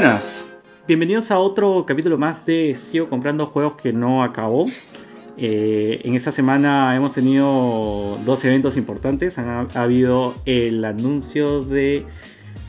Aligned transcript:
buenas, 0.00 0.46
bienvenidos 0.86 1.32
a 1.32 1.40
otro 1.40 1.84
capítulo 1.84 2.16
más 2.18 2.46
de 2.46 2.76
Sigo 2.76 3.08
comprando 3.08 3.46
juegos 3.46 3.74
que 3.74 3.92
no 3.92 4.22
acabó. 4.22 4.66
Eh, 5.36 6.02
en 6.04 6.14
esta 6.14 6.30
semana 6.30 6.94
hemos 6.94 7.10
tenido 7.10 8.16
dos 8.24 8.44
eventos 8.44 8.76
importantes. 8.76 9.38
Ha, 9.40 9.66
ha 9.74 9.82
habido 9.82 10.34
el 10.44 10.84
anuncio 10.84 11.62
de... 11.62 12.06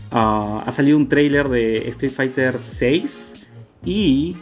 ah, 0.10 0.64
ha 0.66 0.72
salido 0.72 0.98
un 0.98 1.08
trailer 1.08 1.50
de 1.50 1.88
Street 1.90 2.14
Fighter 2.14 2.58
6 2.58 3.48
y 3.86 4.36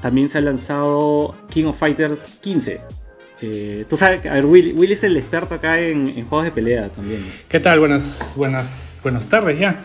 también 0.00 0.28
se 0.28 0.38
ha 0.38 0.40
lanzado 0.40 1.36
King 1.48 1.66
of 1.66 1.78
Fighters 1.78 2.40
15. 2.40 2.80
Eh, 3.40 3.84
tú 3.88 3.96
sabes, 3.96 4.26
a 4.26 4.34
ver, 4.34 4.46
Will, 4.46 4.90
es 4.90 5.04
el 5.04 5.16
experto 5.16 5.54
acá 5.54 5.78
en, 5.78 6.08
en 6.08 6.26
juegos 6.26 6.46
de 6.46 6.50
pelea 6.50 6.88
también. 6.88 7.24
¿Qué 7.48 7.60
tal? 7.60 7.78
Buenas, 7.78 8.32
buenas, 8.34 8.98
buenas 9.00 9.28
tardes 9.28 9.60
ya. 9.60 9.84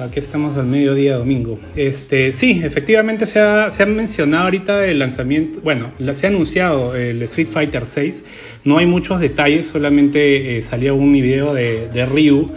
Aquí 0.00 0.18
estamos 0.20 0.56
al 0.56 0.66
mediodía 0.66 1.16
domingo. 1.18 1.58
Este, 1.76 2.32
sí, 2.32 2.62
efectivamente 2.64 3.26
se 3.26 3.40
ha, 3.40 3.70
se 3.70 3.82
ha 3.82 3.86
mencionado 3.86 4.44
ahorita 4.44 4.86
el 4.86 4.98
lanzamiento, 4.98 5.60
bueno, 5.60 5.92
la- 5.98 6.14
se 6.14 6.26
ha 6.26 6.30
anunciado 6.30 6.96
el 6.96 7.20
Street 7.22 7.48
Fighter 7.48 7.84
6. 7.84 8.24
No 8.64 8.78
hay 8.78 8.86
muchos 8.86 9.20
detalles, 9.20 9.66
solamente 9.66 10.56
eh, 10.56 10.62
salió 10.62 10.94
un 10.94 11.12
video 11.12 11.52
de, 11.52 11.88
de 11.88 12.06
Ryu 12.06 12.50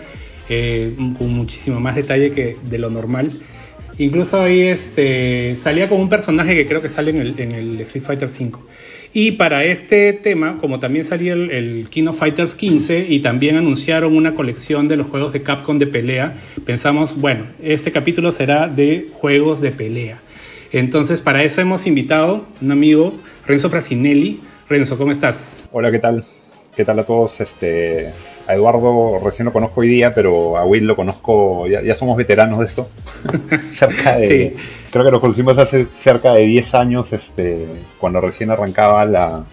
eh, 0.47 0.93
con 1.17 1.33
muchísimo 1.33 1.79
más 1.81 1.97
detalle 1.97 2.31
que 2.31 2.55
de 2.69 2.77
lo 2.77 2.89
normal. 2.89 3.29
Incluso 3.97 4.41
ahí 4.41 4.61
este, 4.61 5.55
salía 5.57 5.89
como 5.89 6.01
un 6.01 6.09
personaje 6.09 6.55
que 6.55 6.65
creo 6.65 6.81
que 6.81 6.89
sale 6.89 7.11
en 7.11 7.17
el, 7.17 7.35
en 7.39 7.51
el 7.51 7.81
Street 7.81 8.03
Fighter 8.03 8.29
5. 8.29 8.65
Y 9.17 9.31
para 9.31 9.63
este 9.63 10.11
tema, 10.11 10.57
como 10.57 10.79
también 10.79 11.05
salía 11.05 11.31
el, 11.31 11.49
el 11.49 11.87
King 11.89 12.07
of 12.07 12.19
Fighters 12.19 12.53
15 12.53 13.05
y 13.07 13.19
también 13.19 13.55
anunciaron 13.55 14.13
una 14.13 14.33
colección 14.33 14.89
de 14.89 14.97
los 14.97 15.07
juegos 15.07 15.31
de 15.31 15.41
Capcom 15.41 15.77
de 15.79 15.87
pelea, 15.87 16.35
pensamos, 16.65 17.15
bueno, 17.15 17.45
este 17.63 17.93
capítulo 17.93 18.33
será 18.33 18.67
de 18.67 19.05
juegos 19.13 19.61
de 19.61 19.71
pelea. 19.71 20.19
Entonces, 20.73 21.21
para 21.21 21.43
eso 21.43 21.61
hemos 21.61 21.87
invitado 21.87 22.45
a 22.59 22.65
un 22.65 22.73
amigo, 22.73 23.13
Renzo 23.47 23.69
Frasinelli. 23.69 24.41
Renzo, 24.67 24.97
¿cómo 24.97 25.13
estás? 25.13 25.63
Hola, 25.71 25.91
¿qué 25.91 25.99
tal? 25.99 26.25
¿Qué 26.75 26.83
tal 26.83 26.99
a 26.99 27.05
todos? 27.05 27.39
Este, 27.39 28.11
a 28.47 28.53
Eduardo 28.53 29.17
recién 29.23 29.45
lo 29.45 29.53
conozco 29.53 29.79
hoy 29.79 29.87
día, 29.87 30.13
pero 30.13 30.57
a 30.57 30.65
Will 30.65 30.83
lo 30.83 30.97
conozco, 30.97 31.67
ya, 31.67 31.81
ya 31.81 31.95
somos 31.95 32.17
veteranos 32.17 32.59
de 32.59 32.65
esto. 32.65 32.89
cerca 33.71 34.17
de, 34.17 34.27
Sí. 34.27 34.53
Creo 34.95 35.03
que 35.07 35.11
nos 35.11 35.19
conocimos 35.19 35.57
hace 35.57 35.87
cerca 35.99 36.31
de 36.35 36.43
10 36.45 36.73
años, 36.73 37.11
este, 37.11 37.65
cuando 37.97 38.21
recién 38.21 38.49
arrancaba 38.49 39.03
la, 39.03 39.43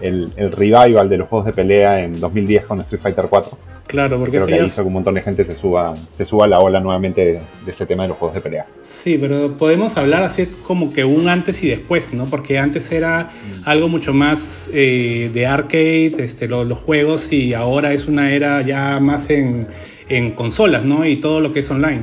el, 0.00 0.28
el 0.36 0.50
revival 0.50 1.08
de 1.08 1.18
los 1.18 1.28
juegos 1.28 1.46
de 1.46 1.52
pelea 1.52 2.00
en 2.02 2.18
2010 2.18 2.66
con 2.66 2.80
Street 2.80 3.00
Fighter 3.00 3.26
4. 3.30 3.56
Claro, 3.86 4.18
porque 4.18 4.38
Creo 4.38 4.46
que 4.48 4.54
ahí 4.54 4.66
hizo 4.66 4.82
que 4.82 4.88
un 4.88 4.94
montón 4.94 5.14
de 5.14 5.22
gente 5.22 5.44
se 5.44 5.54
suba, 5.54 5.94
se 6.16 6.24
suba 6.26 6.46
a 6.46 6.48
la 6.48 6.58
ola 6.58 6.80
nuevamente 6.80 7.24
de, 7.24 7.32
de 7.64 7.70
este 7.70 7.86
tema 7.86 8.02
de 8.02 8.08
los 8.08 8.18
juegos 8.18 8.34
de 8.34 8.40
pelea. 8.40 8.66
Sí, 8.82 9.16
pero 9.20 9.56
podemos 9.56 9.96
hablar 9.96 10.24
así 10.24 10.46
como 10.66 10.92
que 10.92 11.04
un 11.04 11.28
antes 11.28 11.62
y 11.62 11.68
después, 11.68 12.12
¿no? 12.12 12.24
Porque 12.24 12.58
antes 12.58 12.90
era 12.90 13.30
algo 13.64 13.86
mucho 13.86 14.12
más 14.12 14.68
eh, 14.74 15.30
de 15.32 15.46
arcade, 15.46 16.16
este, 16.18 16.48
lo- 16.48 16.64
los 16.64 16.78
juegos, 16.78 17.32
y 17.32 17.54
ahora 17.54 17.92
es 17.92 18.08
una 18.08 18.32
era 18.32 18.62
ya 18.62 18.98
más 18.98 19.30
en, 19.30 19.68
en 20.08 20.32
consolas, 20.32 20.84
¿no? 20.84 21.06
Y 21.06 21.14
todo 21.18 21.38
lo 21.40 21.52
que 21.52 21.60
es 21.60 21.70
online. 21.70 22.02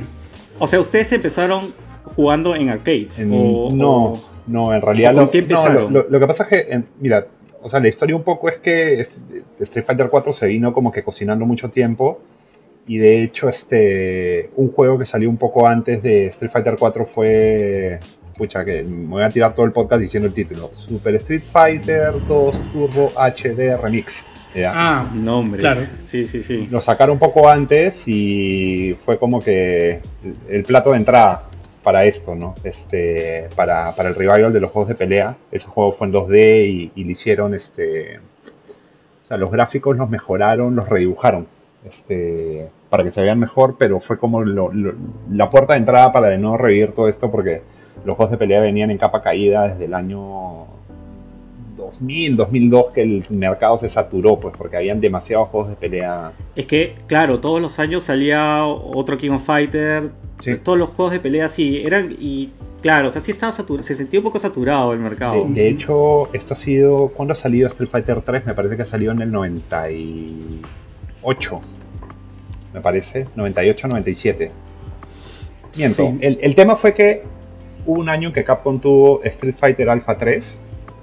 O 0.58 0.66
sea, 0.66 0.80
ustedes 0.80 1.12
empezaron 1.12 1.83
jugando 2.16 2.54
en 2.56 2.68
arcades. 2.70 3.20
En- 3.20 3.30
o, 3.32 3.70
no, 3.72 4.04
o- 4.12 4.20
no, 4.46 4.74
en 4.74 4.80
realidad 4.82 5.12
¿o 5.12 5.16
con 5.16 5.24
lo, 5.26 5.30
qué 5.30 5.38
no, 5.38 5.44
empezaron? 5.44 5.92
lo, 5.92 6.02
lo- 6.02 6.08
lo 6.10 6.20
que 6.20 6.26
pasa 6.26 6.42
es 6.44 6.48
que, 6.48 6.72
en- 6.74 6.86
mira, 7.00 7.26
o 7.62 7.68
sea, 7.68 7.80
la 7.80 7.88
historia 7.88 8.14
un 8.14 8.22
poco 8.22 8.48
es 8.48 8.58
que 8.58 9.00
est- 9.00 9.18
Street 9.60 9.84
Fighter 9.86 10.08
4 10.10 10.32
se 10.32 10.46
vino 10.46 10.72
como 10.72 10.92
que 10.92 11.02
cocinando 11.02 11.46
mucho 11.46 11.70
tiempo 11.70 12.20
y 12.86 12.98
de 12.98 13.22
hecho 13.22 13.48
este 13.48 14.50
un 14.56 14.68
juego 14.70 14.98
que 14.98 15.06
salió 15.06 15.30
un 15.30 15.38
poco 15.38 15.66
antes 15.66 16.02
de 16.02 16.26
Street 16.26 16.50
Fighter 16.50 16.76
4 16.78 17.06
fue 17.06 17.98
pucha 18.36 18.62
que 18.64 18.82
me 18.82 19.06
voy 19.06 19.22
a 19.22 19.28
tirar 19.30 19.54
todo 19.54 19.64
el 19.64 19.72
podcast 19.72 20.02
diciendo 20.02 20.26
el 20.26 20.34
título 20.34 20.70
Super 20.74 21.14
Street 21.14 21.42
Fighter 21.50 22.12
2 22.28 22.54
Turbo 22.72 23.12
HD 23.16 23.76
Remix. 23.82 24.22
¿ya? 24.54 24.72
Ah, 24.74 25.10
Nombres. 25.14 25.60
Claro. 25.62 25.80
Sí, 26.00 26.26
sí, 26.26 26.42
sí. 26.42 26.68
lo 26.70 26.80
sacaron 26.82 27.14
un 27.14 27.18
poco 27.18 27.48
antes 27.48 28.02
y 28.06 28.94
fue 29.04 29.18
como 29.18 29.40
que 29.40 30.00
el 30.50 30.62
plato 30.64 30.90
de 30.90 30.98
entrada 30.98 31.44
para 31.84 32.04
esto, 32.04 32.34
¿no? 32.34 32.54
Este, 32.64 33.48
para, 33.54 33.94
para 33.94 34.08
el 34.08 34.14
revival 34.16 34.52
de 34.52 34.60
los 34.60 34.70
juegos 34.72 34.88
de 34.88 34.94
pelea. 34.96 35.36
Ese 35.52 35.68
juego 35.68 35.92
fue 35.92 36.08
en 36.08 36.12
2D 36.14 36.90
y, 36.96 37.04
le 37.04 37.12
hicieron, 37.12 37.54
este, 37.54 38.18
o 38.18 39.26
sea, 39.26 39.36
los 39.36 39.50
gráficos 39.50 39.96
los 39.96 40.08
mejoraron, 40.10 40.74
los 40.74 40.88
redibujaron, 40.88 41.46
este, 41.86 42.68
para 42.90 43.04
que 43.04 43.10
se 43.10 43.20
vean 43.22 43.38
mejor, 43.38 43.76
pero 43.78 44.00
fue 44.00 44.18
como 44.18 44.42
lo- 44.42 44.72
lo- 44.72 44.94
la 45.30 45.50
puerta 45.50 45.74
de 45.74 45.80
entrada 45.80 46.10
para 46.10 46.28
de 46.28 46.38
nuevo 46.38 46.56
revivir 46.56 46.92
todo 46.92 47.08
esto 47.08 47.30
porque 47.30 47.62
los 48.04 48.16
juegos 48.16 48.32
de 48.32 48.38
pelea 48.38 48.60
venían 48.60 48.90
en 48.90 48.98
capa 48.98 49.22
caída 49.22 49.68
desde 49.68 49.84
el 49.84 49.94
año 49.94 50.66
2000, 52.00 52.36
2002 52.36 52.90
que 52.92 53.02
el 53.02 53.26
mercado 53.30 53.76
se 53.76 53.88
saturó, 53.88 54.38
pues 54.38 54.54
porque 54.56 54.76
habían 54.76 55.00
demasiados 55.00 55.48
juegos 55.48 55.70
de 55.70 55.76
pelea 55.76 56.32
Es 56.54 56.66
que, 56.66 56.94
claro, 57.06 57.40
todos 57.40 57.60
los 57.60 57.78
años 57.78 58.04
salía 58.04 58.64
otro 58.64 59.18
King 59.18 59.32
of 59.32 59.44
Fighter. 59.44 60.10
Sí. 60.40 60.56
Todos 60.56 60.78
los 60.78 60.90
juegos 60.90 61.12
de 61.12 61.20
pelea 61.20 61.48
sí 61.48 61.82
eran. 61.84 62.14
Y 62.18 62.50
claro, 62.82 63.08
o 63.08 63.10
sea, 63.10 63.20
sí 63.20 63.30
estaba 63.30 63.52
saturado. 63.52 63.86
Se 63.86 63.94
sentía 63.94 64.20
un 64.20 64.24
poco 64.24 64.38
saturado 64.38 64.92
el 64.92 64.98
mercado. 64.98 65.44
De, 65.44 65.54
de 65.54 65.68
hecho, 65.68 66.32
esto 66.32 66.54
ha 66.54 66.56
sido. 66.56 67.08
¿Cuándo 67.08 67.32
ha 67.32 67.36
salido 67.36 67.66
Street 67.68 67.88
Fighter 67.88 68.20
3? 68.20 68.46
Me 68.46 68.54
parece 68.54 68.76
que 68.76 68.84
salió 68.84 69.12
en 69.12 69.22
el 69.22 69.30
98. 69.30 71.60
Me 72.72 72.80
parece. 72.80 73.26
98, 73.34 73.88
97. 73.88 74.50
Miento. 75.76 76.10
Sí. 76.10 76.18
El, 76.20 76.38
el 76.42 76.54
tema 76.54 76.76
fue 76.76 76.94
que 76.94 77.22
hubo 77.86 78.00
un 78.00 78.08
año 78.08 78.28
en 78.28 78.34
que 78.34 78.44
Capcom 78.44 78.80
tuvo 78.80 79.22
Street 79.24 79.54
Fighter 79.54 79.88
Alpha 79.88 80.16
3, 80.16 80.58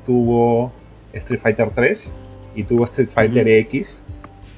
tuvo 0.06 0.72
Street 1.14 1.42
Fighter 1.42 1.70
3 1.74 2.12
y 2.56 2.64
tuvo 2.64 2.86
Street 2.86 3.10
Fighter 3.14 3.44
Ujú. 3.44 3.78
X 3.78 4.02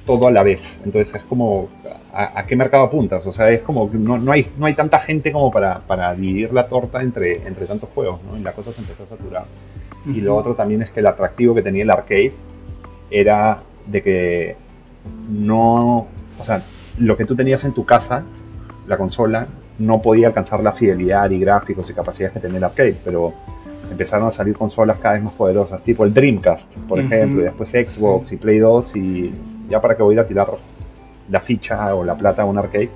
todo 0.06 0.26
a 0.26 0.30
la 0.30 0.42
vez. 0.42 0.78
Entonces 0.84 1.14
es 1.14 1.22
como, 1.22 1.68
¿a, 2.12 2.40
a 2.40 2.46
qué 2.46 2.56
mercado 2.56 2.84
apuntas? 2.84 3.26
O 3.26 3.32
sea, 3.32 3.50
es 3.50 3.60
como 3.60 3.90
que 3.90 3.96
no, 3.96 4.18
no, 4.18 4.32
hay, 4.32 4.46
no 4.58 4.66
hay 4.66 4.74
tanta 4.74 4.98
gente 5.00 5.32
como 5.32 5.50
para, 5.50 5.80
para 5.80 6.14
dividir 6.14 6.52
la 6.52 6.66
torta 6.66 7.02
entre, 7.02 7.46
entre 7.46 7.66
tantos 7.66 7.88
juegos, 7.94 8.20
¿no? 8.22 8.36
Y 8.36 8.42
la 8.42 8.52
cosa 8.52 8.72
se 8.72 8.80
empezó 8.80 9.04
a 9.04 9.06
saturar. 9.06 9.44
Y 10.06 10.20
lo 10.20 10.36
otro 10.36 10.54
también 10.54 10.82
es 10.82 10.90
que 10.90 11.00
el 11.00 11.06
atractivo 11.06 11.54
que 11.54 11.62
tenía 11.62 11.82
el 11.82 11.90
arcade 11.90 12.34
era 13.10 13.62
de 13.86 14.02
que 14.02 14.56
no, 15.30 16.06
o 16.38 16.44
sea, 16.44 16.62
lo 16.98 17.16
que 17.16 17.24
tú 17.24 17.34
tenías 17.34 17.64
en 17.64 17.72
tu 17.72 17.86
casa, 17.86 18.22
la 18.86 18.98
consola, 18.98 19.46
no 19.78 20.02
podía 20.02 20.26
alcanzar 20.26 20.60
la 20.60 20.72
fidelidad 20.72 21.30
y 21.30 21.38
gráficos 21.38 21.88
y 21.88 21.94
capacidades 21.94 22.34
que 22.34 22.40
tenía 22.40 22.58
el 22.58 22.64
arcade, 22.64 22.96
pero 23.02 23.32
empezaron 23.90 24.28
a 24.28 24.32
salir 24.32 24.54
consolas 24.56 24.98
cada 24.98 25.14
vez 25.14 25.22
más 25.24 25.34
poderosas, 25.34 25.82
tipo 25.82 26.04
el 26.04 26.12
Dreamcast, 26.14 26.72
por 26.88 26.98
Ujú. 26.98 27.06
ejemplo, 27.06 27.40
y 27.40 27.44
después 27.44 27.68
Xbox 27.70 28.32
y 28.32 28.36
Play 28.36 28.58
2 28.58 28.96
y 28.96 29.32
ya 29.70 29.80
para 29.80 29.96
que 29.96 30.02
voy 30.02 30.14
a 30.14 30.16
ir 30.16 30.20
a 30.20 30.26
tirar 30.26 30.48
la 31.30 31.40
ficha 31.40 31.94
o 31.94 32.04
la 32.04 32.16
plata 32.16 32.42
a 32.42 32.44
un 32.44 32.58
arcade, 32.58 32.90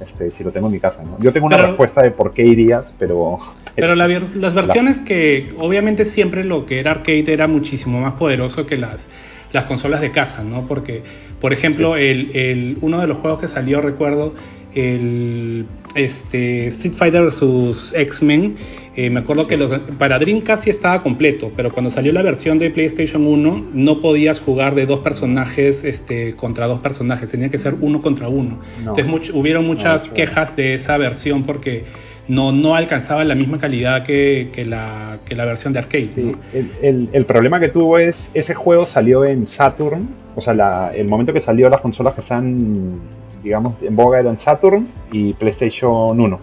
este, 0.00 0.30
si 0.30 0.44
lo 0.44 0.50
tengo 0.52 0.66
en 0.66 0.74
mi 0.74 0.80
casa, 0.80 1.02
¿no? 1.02 1.18
Yo 1.18 1.32
tengo 1.32 1.46
una 1.46 1.56
Pero- 1.56 1.68
respuesta 1.68 2.02
de 2.02 2.10
por 2.10 2.32
qué 2.32 2.42
irías, 2.44 2.94
pero 2.98 3.38
Pero 3.76 3.94
la 3.94 4.08
las 4.08 4.54
versiones 4.54 4.98
que 5.00 5.54
obviamente 5.58 6.04
siempre 6.06 6.44
lo 6.44 6.64
que 6.64 6.80
era 6.80 6.92
arcade 6.92 7.30
era 7.32 7.46
muchísimo 7.46 8.00
más 8.00 8.14
poderoso 8.14 8.66
que 8.66 8.76
las, 8.78 9.10
las 9.52 9.66
consolas 9.66 10.00
de 10.00 10.10
casa, 10.10 10.42
¿no? 10.42 10.66
Porque, 10.66 11.02
por 11.40 11.52
ejemplo, 11.52 11.94
el, 11.96 12.34
el- 12.34 12.78
uno 12.80 12.98
de 13.00 13.06
los 13.06 13.18
juegos 13.18 13.38
que 13.38 13.48
salió, 13.48 13.80
recuerdo, 13.82 14.32
el 14.76 15.66
este, 15.94 16.66
Street 16.68 16.94
Fighter 16.94 17.22
vs. 17.24 17.94
X-Men, 17.96 18.56
eh, 18.96 19.10
me 19.10 19.20
acuerdo 19.20 19.46
que 19.46 19.56
los, 19.56 19.70
para 19.98 20.18
Dreamcast 20.18 20.64
sí 20.64 20.70
estaba 20.70 21.02
completo, 21.02 21.50
pero 21.56 21.70
cuando 21.72 21.90
salió 21.90 22.12
la 22.12 22.22
versión 22.22 22.58
de 22.58 22.70
PlayStation 22.70 23.26
1 23.26 23.66
no 23.72 24.00
podías 24.00 24.40
jugar 24.40 24.74
de 24.74 24.86
dos 24.86 25.00
personajes 25.00 25.84
este, 25.84 26.34
contra 26.34 26.66
dos 26.66 26.80
personajes, 26.80 27.30
tenía 27.30 27.48
que 27.48 27.58
ser 27.58 27.74
uno 27.80 28.00
contra 28.02 28.28
uno. 28.28 28.60
No. 28.84 28.90
Entonces 28.96 29.06
much- 29.06 29.30
hubieron 29.34 29.66
muchas 29.66 30.08
quejas 30.08 30.56
de 30.56 30.74
esa 30.74 30.96
versión 30.98 31.44
porque 31.44 31.84
no, 32.28 32.52
no 32.52 32.74
alcanzaba 32.74 33.24
la 33.24 33.34
misma 33.34 33.58
calidad 33.58 34.02
que, 34.02 34.50
que 34.52 34.64
la, 34.64 35.18
que 35.24 35.34
la 35.36 35.44
versión 35.44 35.72
de 35.72 35.78
arcade. 35.78 36.08
Sí, 36.14 36.22
¿no? 36.32 36.38
el, 36.52 36.70
el- 36.82 37.08
el 37.12 37.24
problema 37.24 37.60
que 37.60 37.68
tuvo 37.68 37.98
es, 37.98 38.28
ese 38.34 38.54
juego 38.54 38.84
salió 38.86 39.24
en 39.24 39.46
Saturn, 39.46 40.08
o 40.34 40.40
sea, 40.40 40.52
la- 40.54 40.90
el 40.94 41.08
momento 41.08 41.32
que 41.32 41.40
salió 41.40 41.68
las 41.68 41.80
consolas 41.80 42.14
que 42.14 42.20
están, 42.22 42.98
digamos, 43.46 43.74
en 43.80 43.94
boga 43.94 44.18
eran 44.18 44.40
Saturn 44.40 44.88
y 45.12 45.32
PlayStation 45.34 46.18
1. 46.18 46.40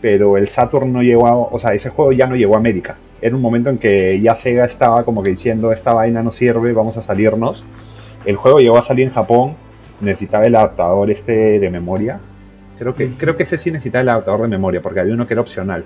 Pero 0.00 0.36
el 0.36 0.48
Saturn 0.48 0.92
no 0.92 1.00
llegó 1.00 1.28
a, 1.28 1.36
o 1.36 1.58
sea, 1.60 1.74
ese 1.74 1.90
juego 1.90 2.10
ya 2.10 2.26
no 2.26 2.34
llegó 2.34 2.56
a 2.56 2.58
América. 2.58 2.96
Era 3.22 3.36
un 3.36 3.42
momento 3.42 3.70
en 3.70 3.78
que 3.78 4.20
ya 4.20 4.34
Sega 4.34 4.64
estaba 4.64 5.04
como 5.04 5.22
que 5.22 5.30
diciendo, 5.30 5.70
esta 5.70 5.92
vaina 5.92 6.20
no 6.20 6.32
sirve, 6.32 6.72
vamos 6.72 6.96
a 6.96 7.02
salirnos. 7.02 7.64
El 8.24 8.34
juego 8.34 8.58
llegó 8.58 8.78
a 8.78 8.82
salir 8.82 9.06
en 9.06 9.14
Japón, 9.14 9.54
necesitaba 10.00 10.44
el 10.44 10.56
adaptador 10.56 11.08
este 11.08 11.60
de 11.60 11.70
memoria. 11.70 12.18
Creo 12.80 12.96
que, 12.96 13.10
creo 13.10 13.36
que 13.36 13.44
ese 13.44 13.56
sí 13.56 13.70
necesitaba 13.70 14.02
el 14.02 14.08
adaptador 14.08 14.42
de 14.42 14.48
memoria, 14.48 14.82
porque 14.82 14.98
había 14.98 15.14
uno 15.14 15.24
que 15.28 15.34
era 15.34 15.40
opcional. 15.40 15.84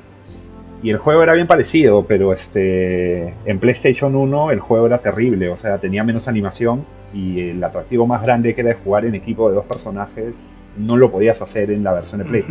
Y 0.82 0.90
el 0.90 0.96
juego 0.96 1.22
era 1.22 1.34
bien 1.34 1.46
parecido, 1.46 2.04
pero 2.06 2.32
este 2.32 3.34
en 3.44 3.58
PlayStation 3.60 4.16
1 4.16 4.50
el 4.50 4.60
juego 4.60 4.86
era 4.86 4.98
terrible, 4.98 5.48
o 5.48 5.56
sea, 5.56 5.78
tenía 5.78 6.02
menos 6.02 6.26
animación 6.26 6.84
y 7.14 7.50
el 7.50 7.62
atractivo 7.62 8.06
más 8.06 8.22
grande 8.22 8.54
que 8.54 8.62
era 8.62 8.70
de 8.70 8.76
jugar 8.76 9.04
en 9.04 9.14
equipo 9.14 9.48
de 9.48 9.54
dos 9.54 9.64
personajes 9.64 10.42
no 10.76 10.96
lo 10.96 11.10
podías 11.10 11.40
hacer 11.42 11.70
en 11.70 11.84
la 11.84 11.92
versión 11.92 12.22
de 12.22 12.24
Play. 12.24 12.44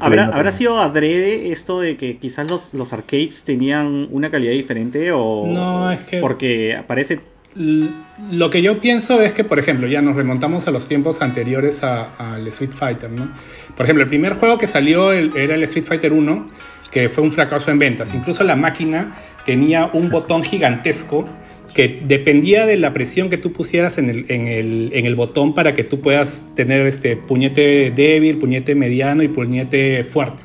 ¿habrá, 0.00 0.52
sido 0.52 0.78
adrede 0.78 1.50
esto 1.50 1.80
de 1.80 1.96
que 1.96 2.18
quizás 2.18 2.50
los, 2.50 2.74
los 2.74 2.92
arcades 2.92 3.44
tenían 3.44 4.08
una 4.10 4.30
calidad 4.30 4.52
diferente 4.52 5.12
o, 5.12 5.46
no, 5.46 5.90
es 5.90 6.00
que 6.00 6.20
porque 6.20 6.76
aparece 6.76 7.20
lo 7.56 8.50
que 8.50 8.62
yo 8.62 8.80
pienso 8.80 9.22
es 9.22 9.32
que, 9.32 9.44
por 9.44 9.60
ejemplo, 9.60 9.86
ya 9.86 10.02
nos 10.02 10.16
remontamos 10.16 10.66
a 10.66 10.72
los 10.72 10.88
tiempos 10.88 11.22
anteriores 11.22 11.84
al 11.84 12.46
Street 12.48 12.72
Fighter, 12.72 13.10
¿no? 13.10 13.28
Por 13.76 13.86
ejemplo, 13.86 14.02
el 14.02 14.08
primer 14.08 14.34
juego 14.34 14.58
que 14.58 14.66
salió 14.66 15.12
era 15.12 15.54
el 15.54 15.62
Street 15.62 15.84
Fighter 15.84 16.12
1, 16.12 16.46
que 16.94 17.08
fue 17.08 17.24
un 17.24 17.32
fracaso 17.32 17.72
en 17.72 17.78
ventas. 17.78 18.14
Incluso 18.14 18.44
la 18.44 18.54
máquina 18.54 19.16
tenía 19.44 19.90
un 19.92 20.10
botón 20.10 20.44
gigantesco 20.44 21.28
que 21.74 22.00
dependía 22.06 22.66
de 22.66 22.76
la 22.76 22.92
presión 22.92 23.28
que 23.28 23.36
tú 23.36 23.52
pusieras 23.52 23.98
en 23.98 24.10
el, 24.10 24.26
en 24.28 24.46
el, 24.46 24.90
en 24.94 25.04
el 25.04 25.16
botón 25.16 25.54
para 25.54 25.74
que 25.74 25.82
tú 25.82 26.00
puedas 26.00 26.40
tener 26.54 26.86
este 26.86 27.16
puñete 27.16 27.90
débil, 27.90 28.38
puñete 28.38 28.76
mediano 28.76 29.24
y 29.24 29.28
puñete 29.28 30.04
fuerte. 30.04 30.40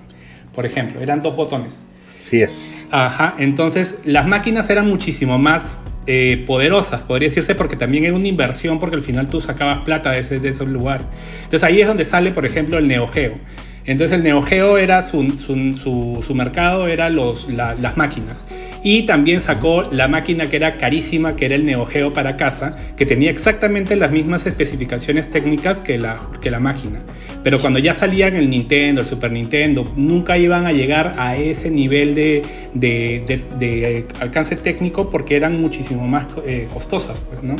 Por 0.56 0.66
ejemplo, 0.66 1.00
eran 1.01 1.22
dos 1.22 1.36
botones. 1.36 1.86
Sí 2.18 2.42
es. 2.42 2.88
Ajá, 2.90 3.36
entonces 3.38 4.00
las 4.04 4.25
máquinas 4.25 4.72
eran 4.72 4.88
muchísimo 4.88 5.38
más 5.38 5.78
eh, 6.07 6.44
poderosas, 6.48 7.04
podría 7.04 7.30
decirse, 7.30 7.54
porque 7.54 7.75
también 7.75 8.06
era 8.06 8.16
una 8.16 8.28
inversión, 8.28 8.80
porque 8.80 8.95
al 8.95 9.04
final 9.04 9.30
tú 9.30 9.40
sacabas 9.40 9.84
plata 9.84 10.10
de, 10.10 10.22
ese, 10.22 10.40
de 10.40 10.50
esos 10.50 10.68
lugares. 10.68 11.06
Entonces 11.44 11.63
ahí 11.63 11.80
es 11.80 11.88
donde 11.88 12.06
sale, 12.06 12.31
por 12.31 12.48
ejemplo, 12.48 12.80
el 12.80 12.88
Neo 12.88 13.06
Geo. 13.06 13.36
Entonces 13.86 14.18
el 14.18 14.24
Neo 14.24 14.42
Geo 14.42 14.78
era 14.78 15.02
su, 15.02 15.24
mercado, 16.34 16.88
era 16.88 17.10
los, 17.10 17.50
las 17.50 17.98
máquinas. 17.98 18.46
Y 18.81 19.04
también 19.04 19.42
sacó 19.42 19.84
la 19.92 20.08
máquina 20.08 20.50
que 20.50 20.56
era 20.56 20.78
carísima, 20.78 21.36
que 21.36 21.46
era 21.46 21.56
el 21.56 21.66
Neo 21.66 21.86
Geo 21.86 22.14
para 22.14 22.38
casa, 22.38 22.78
que 22.96 23.06
tenía 23.06 23.30
exactamente 23.30 23.96
las 23.96 24.12
mismas 24.12 24.46
especificaciones 24.46 25.30
técnicas 25.30 25.81
que 25.81 25.98
la, 25.98 26.20
máquina. 26.60 27.02
Pero 27.44 27.60
cuando 27.60 27.80
ya 27.80 27.94
salían 27.94 28.36
el 28.36 28.50
Nintendo, 28.50 29.02
el 29.02 29.08
Super 29.08 29.31
Nintendo, 29.31 29.92
nunca 29.96 30.38
iban 30.38 30.66
a 30.66 30.72
llegar 30.72 31.14
a 31.18 31.36
ese 31.36 31.70
nivel 31.70 32.16
de, 32.16 34.06
alcance 34.22 34.56
técnico 34.56 35.10
porque 35.10 35.36
eran 35.36 35.60
muchísimo 35.60 36.08
más 36.08 36.28
eh, 36.46 36.68
costosas, 36.74 37.20
pues, 37.30 37.44
¿no? 37.44 37.56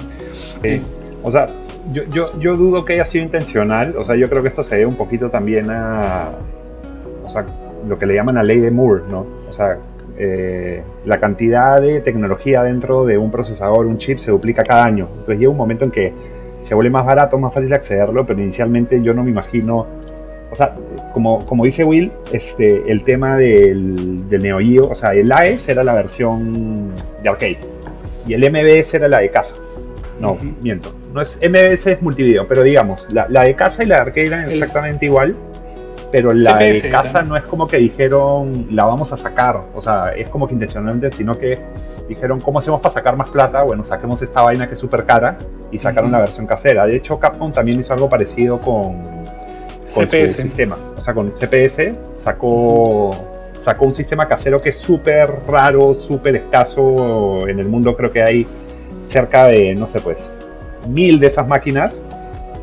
O 1.22 1.32
sea, 1.32 1.50
yo, 1.92 2.04
yo, 2.06 2.40
yo, 2.40 2.56
dudo 2.56 2.86
que 2.86 2.94
haya 2.94 3.06
sido 3.06 3.24
intencional. 3.24 3.96
O 3.98 4.04
sea, 4.04 4.16
yo 4.16 4.30
creo 4.30 4.42
que 4.42 4.50
esto 4.50 4.64
se 4.64 4.76
debe 4.76 4.88
un 4.88 4.96
poquito 4.96 5.30
también 5.30 5.70
a. 5.70 6.32
O 7.24 7.30
sea, 7.30 7.46
lo 7.88 7.98
que 7.98 8.06
le 8.06 8.16
llaman 8.16 8.36
la 8.36 8.44
ley 8.44 8.60
de 8.60 8.72
Moore, 8.72 9.04
¿no? 9.10 9.26
O 9.48 9.54
sea, 9.54 9.78
eh, 10.18 10.84
la 11.06 11.20
cantidad 11.20 11.82
de 11.82 12.02
tecnología 12.02 12.64
dentro 12.64 13.06
de 13.06 13.18
un 13.18 13.32
procesador, 13.32 13.86
un 13.86 13.98
chip, 13.98 14.18
se 14.18 14.32
duplica 14.32 14.64
cada 14.64 14.86
año. 14.86 15.08
Entonces 15.12 15.40
llega 15.40 15.52
un 15.52 15.58
momento 15.58 15.86
en 15.86 15.92
que 15.92 16.14
se 16.64 16.76
vuelve 16.76 16.90
más 16.90 17.06
barato, 17.06 17.38
más 17.38 17.54
fácil 17.54 17.74
accederlo, 17.74 18.26
pero 18.26 18.42
inicialmente 18.42 19.02
yo 19.02 19.14
no 19.14 19.24
me 19.24 19.32
imagino. 19.32 19.88
O 20.52 20.56
sea, 20.56 20.76
como, 21.14 21.46
como 21.46 21.64
dice 21.64 21.84
Will, 21.84 22.12
este, 22.34 22.92
el 22.92 23.04
tema 23.04 23.38
del, 23.38 24.28
del 24.28 24.42
Neo 24.42 24.60
Geo, 24.60 24.90
o 24.90 24.96
sea, 24.96 25.14
el 25.14 25.32
AES 25.32 25.70
era 25.70 25.84
la 25.84 25.94
versión 25.94 26.92
de 27.22 27.30
arcade 27.30 27.60
y 28.28 28.34
el 28.34 28.52
MBS 28.52 28.94
era 28.94 29.08
la 29.08 29.20
de 29.20 29.30
casa. 29.30 29.56
No, 30.20 30.38
miento. 30.62 30.94
No 31.14 31.22
es 31.22 31.38
MBS 31.38 31.88
es 31.88 32.02
multivideo, 32.02 32.46
pero 32.48 32.64
digamos, 32.64 33.08
la, 33.10 33.26
de 33.28 33.56
casa 33.56 33.84
y 33.84 33.88
la 33.88 33.96
de 33.96 34.02
arcade 34.02 34.28
eran 34.28 34.52
exactamente 34.52 35.06
igual. 35.06 35.36
Pero 36.12 36.34
la 36.34 36.58
de 36.58 36.90
casa 36.90 37.22
no 37.22 37.38
es 37.38 37.44
como 37.44 37.68
que 37.68 37.78
dijeron 37.78 38.68
la 38.72 38.86
vamos 38.86 39.12
a 39.12 39.18
sacar, 39.18 39.62
o 39.76 39.82
sea, 39.82 40.10
es 40.10 40.28
como 40.30 40.48
que 40.48 40.56
intencionalmente, 40.56 41.12
sino 41.12 41.36
que 41.36 41.60
dijeron 42.08 42.40
cómo 42.40 42.58
hacemos 42.58 42.82
para 42.82 42.96
sacar 42.96 43.16
más 43.16 43.30
plata, 43.30 43.62
bueno, 43.62 43.84
saquemos 43.84 44.20
esta 44.24 44.42
vaina 44.42 44.68
que 44.68 44.74
es 44.74 44.80
súper 44.80 45.06
cara 45.06 45.38
y 45.72 45.78
sacaron 45.78 46.12
la 46.12 46.20
versión 46.20 46.48
casera. 46.48 46.88
De 46.88 46.96
hecho, 46.96 47.20
Capcom 47.20 47.52
también 47.52 47.80
hizo 47.80 47.94
algo 47.94 48.10
parecido 48.10 48.60
con, 48.60 49.04
con 49.04 50.08
CPS. 50.08 50.36
su 50.36 50.42
sistema, 50.42 50.78
o 50.98 51.02
sea, 51.02 51.14
con 51.14 51.32
CPS 51.32 51.94
sacó 52.18 53.12
sacó 53.62 53.86
un 53.86 53.96
sistema 53.96 54.28
casero 54.28 54.62
que 54.62 54.70
es 54.70 54.78
súper 54.78 55.30
raro, 55.48 55.94
súper 55.94 56.38
escaso 56.38 57.48
en 57.48 57.60
el 57.60 57.68
mundo, 57.68 57.96
creo 57.96 58.12
que 58.12 58.22
hay 58.22 58.48
cerca 59.06 59.46
de, 59.46 59.76
no 59.76 59.88
sé, 59.88 60.00
pues, 60.00 60.20
mil 60.88 61.20
de 61.20 61.28
esas 61.28 61.48
máquinas 61.48 62.04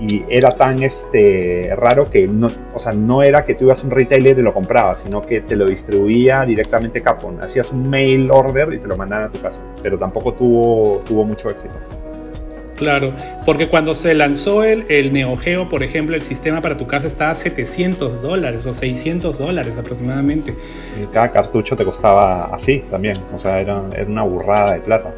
y 0.01 0.25
era 0.29 0.51
tan 0.51 0.83
este 0.83 1.73
raro 1.75 2.11
que 2.11 2.27
no, 2.27 2.49
o 2.75 2.79
sea, 2.79 2.93
no 2.93 3.23
era 3.23 3.45
que 3.45 3.55
tú 3.55 3.65
ibas 3.65 3.83
a 3.83 3.85
un 3.85 3.91
retailer 3.91 4.39
y 4.39 4.43
lo 4.43 4.53
comprabas, 4.53 5.01
sino 5.01 5.23
que 5.23 5.41
te 5.41 5.57
lo 5.57 5.67
distribuía 5.67 6.45
directamente 6.45 7.01
Capcom. 7.03 7.41
Hacías 7.41 7.73
un 7.73 7.89
mail 7.89 8.31
order 8.31 8.73
y 8.75 8.79
te 8.79 8.87
lo 8.87 8.97
mandaban 8.97 9.29
a 9.29 9.33
tu 9.33 9.41
casa, 9.41 9.61
pero 9.83 9.99
tampoco 9.99 10.35
tuvo, 10.35 11.03
tuvo 11.07 11.25
mucho 11.25 11.49
éxito. 11.49 11.75
Claro, 12.77 13.15
porque 13.47 13.69
cuando 13.69 13.95
se 13.95 14.13
lanzó 14.13 14.63
el, 14.63 14.85
el 14.91 15.11
Neo 15.11 15.35
Geo, 15.37 15.67
por 15.71 15.83
ejemplo, 15.83 16.15
el 16.15 16.21
sistema 16.21 16.61
para 16.61 16.77
tu 16.77 16.87
casa 16.87 17.07
estaba 17.07 17.31
a 17.31 17.35
700 17.35 18.21
dólares 18.21 18.67
o 18.67 18.75
600 18.75 19.39
dólares 19.39 19.79
aproximadamente. 19.79 20.55
Y 21.03 21.07
cada 21.07 21.31
cartucho 21.31 21.75
te 21.75 21.87
costaba 21.87 22.55
así 22.55 22.81
también, 22.91 23.17
o 23.33 23.39
sea, 23.39 23.61
era, 23.61 23.83
era 23.95 24.07
una 24.07 24.25
burrada 24.25 24.75
de 24.75 24.81
plata. 24.81 25.15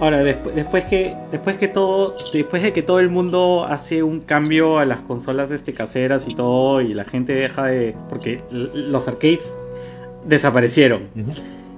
Ahora, 0.00 0.22
después, 0.24 0.54
después, 0.54 0.84
que, 0.84 1.14
después 1.30 1.58
que 1.58 1.68
todo, 1.68 2.16
después 2.32 2.62
de 2.62 2.72
que 2.72 2.82
todo 2.82 3.00
el 3.00 3.10
mundo 3.10 3.66
hace 3.68 4.02
un 4.02 4.20
cambio 4.20 4.78
a 4.78 4.86
las 4.86 5.00
consolas 5.00 5.50
este, 5.50 5.74
caseras 5.74 6.26
y 6.26 6.34
todo, 6.34 6.80
y 6.80 6.94
la 6.94 7.04
gente 7.04 7.34
deja 7.34 7.66
de. 7.66 7.94
porque 8.08 8.40
los 8.50 9.06
arcades 9.06 9.58
desaparecieron. 10.24 11.02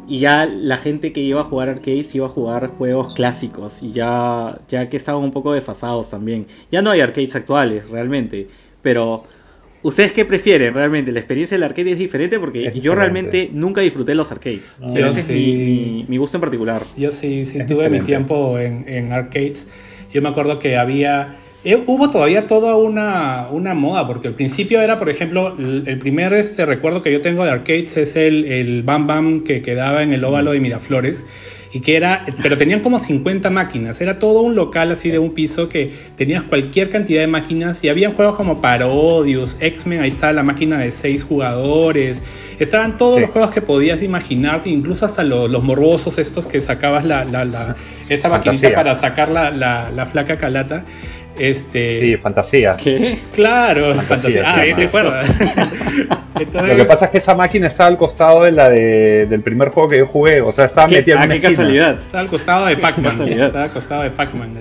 Y 0.07 0.21
ya 0.21 0.47
la 0.47 0.79
gente 0.79 1.13
que 1.13 1.21
iba 1.21 1.41
a 1.41 1.45
jugar 1.45 1.69
arcades 1.69 2.15
iba 2.15 2.27
a 2.27 2.29
jugar 2.29 2.69
juegos 2.69 3.13
clásicos. 3.15 3.83
Y 3.83 3.91
ya, 3.91 4.61
ya 4.69 4.89
que 4.89 4.97
estaban 4.97 5.23
un 5.25 5.33
poco 5.33 5.53
desfasados 5.53 6.11
también. 6.11 6.47
Ya 6.71 6.81
no 6.81 6.91
hay 6.91 7.01
arcades 7.01 7.35
actuales, 7.35 7.89
realmente. 7.89 8.49
Pero 8.83 9.25
¿Ustedes 9.83 10.13
qué 10.13 10.25
prefieren 10.25 10.75
realmente? 10.75 11.11
¿La 11.11 11.19
experiencia 11.19 11.57
del 11.57 11.65
arcade 11.65 11.91
es 11.91 11.99
diferente? 11.99 12.39
Porque 12.39 12.73
yo 12.81 12.95
realmente 12.95 13.51
nunca 13.53 13.81
disfruté 13.81 14.15
los 14.15 14.31
arcades. 14.31 14.79
pero 14.95 15.09
ese 15.09 15.21
es 15.21 15.29
mi, 16.09 16.17
gusto 16.17 16.37
en 16.37 16.41
particular. 16.41 16.83
Yo 16.97 17.11
sí, 17.11 17.47
sí 17.47 17.59
tuve 17.67 17.91
mi 17.91 18.01
tiempo 18.01 18.59
en, 18.59 19.13
arcades. 19.13 19.67
Yo 20.13 20.23
me 20.23 20.29
acuerdo 20.29 20.59
que 20.59 20.77
había... 20.77 21.37
Eh, 21.65 21.81
hubo 21.87 22.11
todavía 22.11 22.49
toda 22.49 22.77
una, 22.77 23.49
una, 23.51 23.75
moda, 23.75 24.05
porque 24.05 24.27
al 24.27 24.35
principio 24.35 24.81
era, 24.81 24.99
por 24.99 25.09
ejemplo, 25.09 25.57
el, 25.57 25.97
primer 25.99 26.33
este 26.33 26.67
recuerdo 26.67 27.03
que 27.03 27.13
yo 27.13 27.21
tengo 27.21 27.45
de 27.45 27.51
arcades 27.51 27.97
es 27.97 28.17
el, 28.17 28.47
el 28.47 28.83
Bam 28.83 29.07
Bam 29.07 29.41
que 29.43 29.63
quedaba 29.63 30.03
en 30.03 30.13
el 30.13 30.25
óvalo 30.25 30.51
de 30.51 30.59
Miraflores 30.59 31.25
y 31.73 31.81
que 31.81 31.97
era, 31.97 32.27
pero 32.43 32.59
tenían 32.59 32.81
como 32.81 33.01
50 33.01 33.49
máquinas, 33.49 34.01
era 34.01 34.19
todo 34.19 34.43
un 34.43 34.55
local 34.55 34.91
así 34.91 35.11
de 35.11 35.19
un 35.19 35.33
piso 35.33 35.69
que 35.69 35.93
tenías 36.17 36.43
cualquier 36.43 36.91
cantidad 36.91 37.23
de 37.23 37.27
máquinas 37.27 37.83
y 37.83 37.89
había 37.89 38.11
juegos 38.11 38.37
como 38.37 38.61
Parodius, 38.61 39.57
X-Men, 39.59 40.03
ahí 40.03 40.11
estaba 40.11 40.35
la 40.35 40.43
máquina 40.43 40.79
de 40.79 40.93
6 40.93 41.25
jugadores, 41.25 42.23
estaban 42.59 42.99
todos 42.99 43.21
los 43.21 43.31
juegos 43.31 43.53
que 43.53 43.63
podías 43.63 44.03
imaginarte, 44.03 44.69
incluso 44.69 45.07
hasta 45.07 45.25
los, 45.25 45.63
morbosos 45.63 46.19
estos 46.19 46.47
que 46.47 46.61
sacabas 46.61 47.05
la, 47.05 47.25
la, 47.25 47.77
esa 48.09 48.29
maquinita 48.29 48.73
para 48.75 48.95
sacar 48.95 49.31
la, 49.31 49.51
la, 49.51 50.07
flaca 50.07 50.37
calata. 50.37 50.85
Este... 51.39 52.01
Sí, 52.01 52.17
fantasía. 52.19 52.77
¿Qué? 52.77 53.19
Claro, 53.35 53.95
fantasía. 54.03 54.43
Ah, 54.45 54.63
se 54.75 54.89
Lo 56.35 56.77
que 56.77 56.85
pasa 56.85 57.07
es 57.07 57.11
que 57.11 57.19
esa 57.19 57.35
máquina 57.35 57.67
estaba 57.67 57.89
al 57.89 57.99
costado 57.99 58.45
de 58.45 58.53
la 58.53 58.69
de, 58.69 59.27
del 59.27 59.43
primer 59.43 59.69
juego 59.69 59.89
que 59.89 59.99
yo 59.99 60.07
jugué. 60.07 60.41
O 60.41 60.53
sea, 60.53 60.65
estaba 60.65 60.89
metida 60.89 61.17
en 61.17 61.23
ah, 61.23 61.25
una 61.27 61.35
qué 61.35 61.41
casualidad. 61.41 61.99
Estaba 61.99 62.21
al 62.21 62.29
costado 62.29 62.67
de 62.67 62.77
Pac-Man. 62.77 63.29
estaba 63.29 63.65
al 63.65 63.73
costado 63.73 64.03
de 64.03 64.11
Pac-Man. 64.11 64.59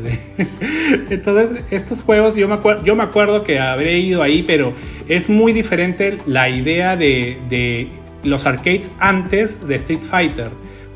Entonces, 1.09 1.63
estos 1.71 2.03
juegos, 2.03 2.35
yo 2.35 2.47
me, 2.47 2.55
acuerdo, 2.55 2.83
yo 2.83 2.95
me 2.95 3.03
acuerdo 3.03 3.43
que 3.43 3.59
habré 3.59 3.99
ido 3.99 4.21
ahí, 4.21 4.43
pero 4.43 4.73
es 5.07 5.29
muy 5.29 5.53
diferente 5.53 6.17
la 6.25 6.49
idea 6.49 6.97
de, 6.97 7.37
de 7.49 7.89
los 8.23 8.45
arcades 8.45 8.91
antes 8.99 9.65
de 9.65 9.75
Street 9.75 10.01
Fighter. 10.01 10.49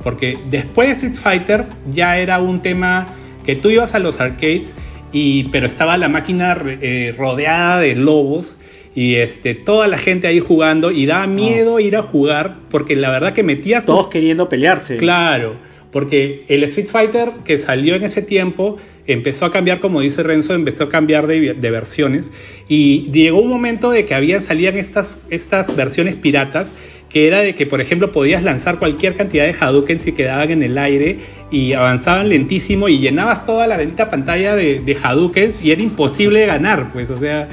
Porque 0.04 0.38
después 0.50 0.88
de 0.88 0.94
Street 0.94 1.16
Fighter 1.16 1.66
ya 1.92 2.18
era 2.18 2.40
un 2.40 2.60
tema 2.60 3.08
que 3.46 3.56
tú 3.56 3.70
ibas 3.70 3.96
a 3.96 4.00
los 4.00 4.20
arcades 4.20 4.74
y, 5.12 5.46
pero 5.46 5.68
estaba 5.68 5.98
la 5.98 6.10
máquina 6.10 6.58
eh, 6.82 7.16
rodeada 7.18 7.80
de 7.80 7.96
lobos 7.96 8.55
y 8.96 9.16
este, 9.16 9.56
toda 9.56 9.88
la 9.88 9.98
gente 9.98 10.28
ahí 10.28 10.40
jugando 10.40 10.90
y 10.90 11.06
daba 11.06 11.28
miedo 11.28 11.82
ir 11.82 11.98
a 11.98 12.02
jugar 12.02 12.56
porque 12.70 12.96
la 12.96 13.12
verdad 13.12 13.34
que 13.34 13.44
metías... 13.44 13.86
Todos 13.86 14.08
queriendo 14.08 14.48
pelearse. 14.48 14.96
Claro, 14.96 15.58
porque 15.92 16.46
el 16.48 16.64
Street 16.64 16.88
Fighter 16.88 17.32
que 17.44 17.60
salió 17.60 17.96
en 17.96 18.04
ese 18.04 18.22
tiempo 18.22 18.78
empezó 19.06 19.46
a 19.46 19.52
cambiar, 19.52 19.82
como 19.82 20.00
dice 20.00 20.24
Renzo, 20.24 20.54
empezó 20.54 20.86
a 20.86 20.90
cambiar 20.90 21.28
de, 21.28 21.54
versiones 21.54 22.32
y 22.70 23.12
llegó 23.12 23.42
un 23.42 23.50
momento 23.50 23.92
de 23.92 24.06
que 24.06 24.16
había, 24.16 24.40
salían 24.40 24.78
estas, 24.78 25.18
estas 25.30 25.76
versiones 25.76 26.16
piratas 26.16 26.72
que 27.10 27.28
era 27.28 27.42
de 27.42 27.54
que, 27.54 27.66
por 27.66 27.82
ejemplo, 27.82 28.12
podías 28.12 28.44
lanzar 28.44 28.80
cualquier 28.80 29.16
cantidad 29.16 29.46
de 29.46 29.56
Hadouken 29.60 30.00
si 30.00 30.14
quedaban 30.14 30.52
en 30.52 30.64
el 30.64 30.78
aire 30.78 31.20
y 31.52 31.74
avanzaban 31.74 32.30
lentísimo 32.30 32.90
y 32.90 33.00
llenabas 33.00 33.46
toda 33.46 33.68
la 33.68 33.78
bendita 33.78 34.10
pantalla 34.10 34.56
de, 34.56 34.80
de 34.80 34.98
Hadoukens 35.02 35.64
y 35.64 35.72
era 35.72 35.82
imposible 35.82 36.46
ganar, 36.46 36.92
pues, 36.92 37.10
o 37.10 37.18
sea, 37.18 37.48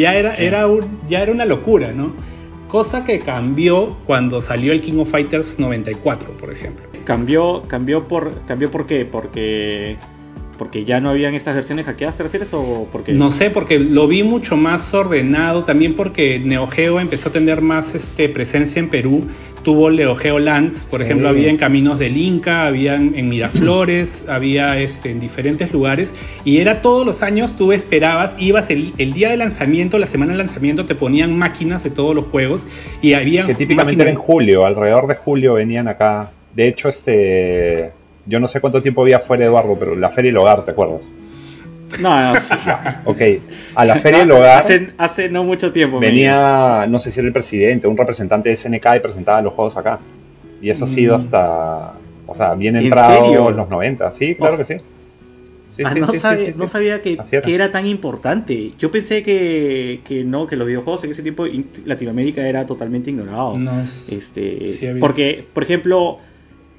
ya 0.00 0.14
era, 0.14 0.34
era, 0.34 0.66
un, 0.66 0.98
ya 1.08 1.22
era 1.22 1.30
una 1.30 1.44
locura, 1.44 1.92
¿no? 1.92 2.14
Cosa 2.68 3.04
que 3.04 3.18
cambió 3.18 3.96
cuando 4.06 4.40
salió 4.40 4.72
el 4.72 4.80
King 4.80 4.98
of 4.98 5.10
Fighters 5.10 5.58
94, 5.58 6.30
por 6.38 6.50
ejemplo. 6.50 6.86
Cambió, 7.04 7.62
cambió 7.66 8.08
por, 8.08 8.32
cambió 8.46 8.70
por 8.70 8.86
qué? 8.86 9.04
Porque 9.04 9.98
porque 10.60 10.84
ya 10.84 11.00
no 11.00 11.08
habían 11.08 11.34
estas 11.34 11.54
versiones 11.54 11.86
hackeadas, 11.86 12.18
¿te 12.18 12.22
refieres? 12.22 12.50
O 12.52 12.86
porque... 12.92 13.14
No 13.14 13.32
sé, 13.32 13.48
porque 13.48 13.78
lo 13.78 14.06
vi 14.06 14.22
mucho 14.22 14.58
más 14.58 14.92
ordenado, 14.92 15.64
también 15.64 15.96
porque 15.96 16.38
Neo 16.38 16.66
Geo 16.66 17.00
empezó 17.00 17.30
a 17.30 17.32
tener 17.32 17.62
más 17.62 17.94
este, 17.94 18.28
presencia 18.28 18.78
en 18.78 18.90
Perú. 18.90 19.26
Tuvo 19.62 19.90
Neo 19.90 20.14
Geo 20.14 20.38
Lands, 20.38 20.84
por 20.84 21.02
ejemplo, 21.02 21.28
había 21.28 21.50
en 21.50 21.56
Caminos 21.56 21.98
del 21.98 22.16
Inca, 22.16 22.66
había 22.66 22.94
en 22.94 23.28
Miraflores, 23.28 24.24
había 24.28 24.78
este, 24.78 25.10
en 25.10 25.20
diferentes 25.20 25.72
lugares. 25.72 26.14
Y 26.44 26.58
era 26.58 26.82
todos 26.82 27.04
los 27.04 27.22
años, 27.22 27.56
tú 27.56 27.72
esperabas, 27.72 28.36
ibas 28.38 28.70
el, 28.70 29.12
día 29.12 29.30
de 29.30 29.36
lanzamiento, 29.36 29.98
la 29.98 30.06
semana 30.06 30.32
de 30.32 30.38
lanzamiento, 30.38 30.86
te 30.86 30.94
ponían 30.94 31.36
máquinas 31.36 31.84
de 31.84 31.90
todos 31.90 32.14
los 32.14 32.26
juegos. 32.26 32.66
Y 33.02 33.14
había 33.14 33.46
Que 33.46 33.54
típicamente 33.54 34.02
era 34.02 34.10
en 34.10 34.16
julio, 34.16 34.64
alrededor 34.64 35.06
de 35.06 35.16
julio 35.16 35.54
venían 35.54 35.88
acá. 35.88 36.30
De 36.54 36.68
hecho, 36.68 36.88
este 36.88 37.92
yo 38.26 38.38
no 38.38 38.46
sé 38.46 38.60
cuánto 38.60 38.80
tiempo 38.82 39.02
había 39.02 39.20
fuera 39.20 39.44
Eduardo, 39.44 39.76
pero 39.78 39.96
la 39.96 40.10
Feria 40.10 40.30
del 40.30 40.38
Hogar, 40.38 40.64
¿te 40.64 40.70
acuerdas? 40.70 41.10
No, 41.98 42.32
no, 42.32 42.38
sí. 42.38 42.54
ok, 43.04 43.20
a 43.74 43.84
la 43.84 43.96
Feria 43.96 44.20
del 44.20 44.32
Hogar. 44.32 44.58
Hace, 44.58 44.90
hace 44.96 45.28
no 45.28 45.44
mucho 45.44 45.72
tiempo. 45.72 45.98
Venía, 45.98 46.86
no 46.88 46.98
sé 46.98 47.10
si 47.10 47.20
era 47.20 47.26
el 47.26 47.32
presidente, 47.32 47.86
un 47.86 47.96
representante 47.96 48.48
de 48.48 48.56
SNK 48.56 48.86
y 48.96 49.00
presentaba 49.00 49.42
los 49.42 49.54
juegos 49.54 49.76
acá. 49.76 49.98
Y 50.62 50.70
eso 50.70 50.84
ha 50.84 50.88
sido 50.88 51.14
mm. 51.14 51.18
hasta. 51.18 51.92
O 52.26 52.34
sea, 52.34 52.54
bien 52.54 52.76
entrado 52.76 53.50
en, 53.50 53.56
los 53.56 53.68
90, 53.68 54.12
sí, 54.12 54.36
claro 54.36 54.56
que 54.56 54.64
sí. 54.64 54.74
ah, 55.84 55.94
no, 55.94 56.06
no, 56.56 56.68
sabía 56.68 57.02
que 57.02 57.18
era. 57.46 57.72
tan 57.72 57.88
importante. 57.88 58.72
Yo 58.78 58.92
pensé 58.92 59.24
que, 59.24 60.00
que, 60.04 60.22
no, 60.22 60.46
que 60.46 60.54
los 60.54 60.68
videojuegos 60.68 61.02
en 61.02 61.10
ese 61.10 61.22
tiempo 61.22 61.46
Latinoamérica 61.84 62.46
era 62.46 62.66
totalmente 62.66 63.10
ignorado. 63.10 63.58
No, 63.58 63.82
este, 63.82 64.96
porque, 65.00 65.44
por 65.52 65.64
ejemplo, 65.64 66.20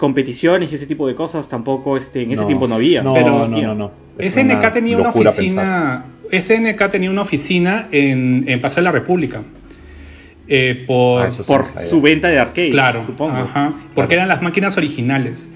competiciones 0.01 0.72
y 0.72 0.75
ese 0.75 0.88
tipo 0.88 1.08
de 1.08 1.13
cosas 1.13 1.48
tampoco 1.48 1.96
este, 1.96 2.24
en 2.24 2.31
ese 2.31 2.43
tiempo 2.46 2.67
no 2.67 2.74
había. 2.74 3.03
No, 3.03 3.13
pero 3.13 3.48
no, 3.48 3.48
no, 3.48 3.75
no. 3.75 3.91
SNK 4.20 4.74
tenía 4.74 4.98
una 4.98 5.10
oficina. 5.10 6.05
SNK 6.31 6.89
tenía 6.89 7.12
una 7.12 7.22
oficina 7.22 7.88
en, 7.91 8.46
en 8.48 8.60
Paseo 8.62 8.77
de 8.77 8.86
la 8.86 8.91
República. 8.91 9.43
Eh, 10.48 10.86
por, 10.88 11.27
ah, 11.27 11.29
por 11.46 11.79
su 11.79 12.01
venta 12.01 12.29
de 12.29 12.39
arcades, 12.39 12.72
claro, 12.72 13.05
supongo. 13.05 13.38
Ajá, 13.38 13.75
porque 13.93 14.15
eran 14.15 14.27
las 14.27 14.41
máquinas 14.41 14.75
originales. 14.75 15.51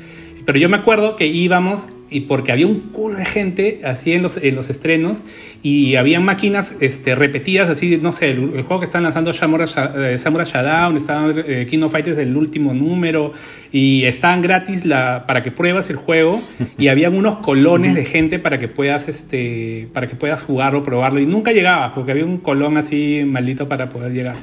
Pero 0.46 0.60
yo 0.60 0.70
me 0.70 0.78
acuerdo 0.78 1.16
que 1.16 1.26
íbamos 1.26 1.88
y 2.12 2.22
porque 2.22 2.52
había 2.52 2.68
un 2.68 2.92
culo 2.92 3.18
de 3.18 3.26
gente 3.26 3.82
así 3.84 4.14
en 4.14 4.22
los, 4.22 4.38
en 4.38 4.54
los 4.54 4.70
estrenos 4.70 5.24
y 5.66 5.96
había 5.96 6.20
máquinas 6.20 6.76
este, 6.80 7.16
repetidas, 7.16 7.72
así, 7.72 7.98
no 7.98 8.12
sé, 8.12 8.30
el, 8.30 8.62
juego 8.62 8.82
que 8.82 8.86
están 8.86 9.02
lanzando 9.02 9.34
Samurai, 9.34 9.68
eh, 9.98 10.16
Samurai 10.20 10.46
Shodown, 10.46 10.96
estaba 10.96 11.34
eh, 11.36 11.66
King 11.68 11.82
of 11.82 11.92
Fighters 11.92 12.18
del 12.18 12.38
último 12.38 12.72
número 12.76 13.34
y 13.72 14.04
estaban 14.04 14.44
gratis 14.44 14.86
la, 14.86 15.24
para 15.26 15.42
que 15.42 15.50
pruebas 15.50 15.90
el 15.90 15.96
juego 15.96 16.40
y 16.78 16.90
habían 16.90 17.16
unos 17.16 17.38
colones 17.38 17.96
de 17.96 18.06
gente 18.06 18.38
para 18.38 18.60
que 18.60 18.68
puedas 18.68 19.08
este 19.08 19.88
para 19.92 20.08
que 20.08 20.16
puedas 20.16 20.44
jugarlo, 20.44 20.84
probarlo 20.84 21.20
y 21.20 21.26
nunca 21.26 21.52
llegaba 21.52 21.96
porque 21.96 22.12
había 22.12 22.26
un 22.26 22.38
colón 22.38 22.78
así 22.78 23.24
maldito 23.26 23.68
para 23.68 23.90
poder 23.90 24.14
llegar. 24.14 24.36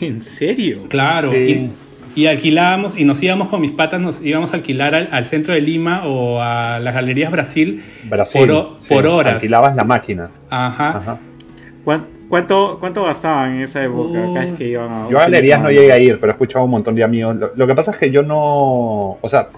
¿En 0.00 0.22
serio? 0.22 0.86
Claro. 0.88 1.36
Y 1.36 1.72
alquilábamos 2.24 2.96
y 2.96 3.04
nos 3.04 3.22
íbamos 3.22 3.48
con 3.48 3.60
mis 3.60 3.72
patas, 3.72 4.00
nos 4.00 4.24
íbamos 4.24 4.54
a 4.54 4.56
alquilar 4.56 4.94
al, 4.94 5.24
centro 5.26 5.52
de 5.52 5.60
Lima 5.60 6.06
o 6.06 6.40
a 6.40 6.78
las 6.78 6.94
galerías 6.94 7.30
Brasil, 7.30 7.82
por, 8.32 8.78
por 8.88 9.06
horas. 9.06 9.34
Alquilabas 9.34 9.76
la 9.76 9.84
máquina. 9.84 10.30
Ajá. 10.48 11.18
¿Cuánto, 12.28 12.78
¿Cuánto 12.80 13.04
gastaban 13.04 13.56
en 13.56 13.62
esa 13.62 13.84
época? 13.84 14.46
yo 14.58 14.82
a 14.82 15.20
galerías 15.20 15.60
no 15.60 15.70
llegué 15.70 15.92
a 15.92 15.98
ir, 16.00 16.18
pero 16.18 16.32
he 16.32 16.34
escuchado 16.34 16.64
un 16.64 16.70
montón 16.70 16.94
de 16.94 17.04
amigos. 17.04 17.36
Lo, 17.54 17.66
que 17.66 17.74
pasa 17.74 17.92
es 17.92 17.98
que 17.98 18.10
yo 18.10 18.22
no. 18.22 19.18
O 19.20 19.28
sea, 19.28 19.48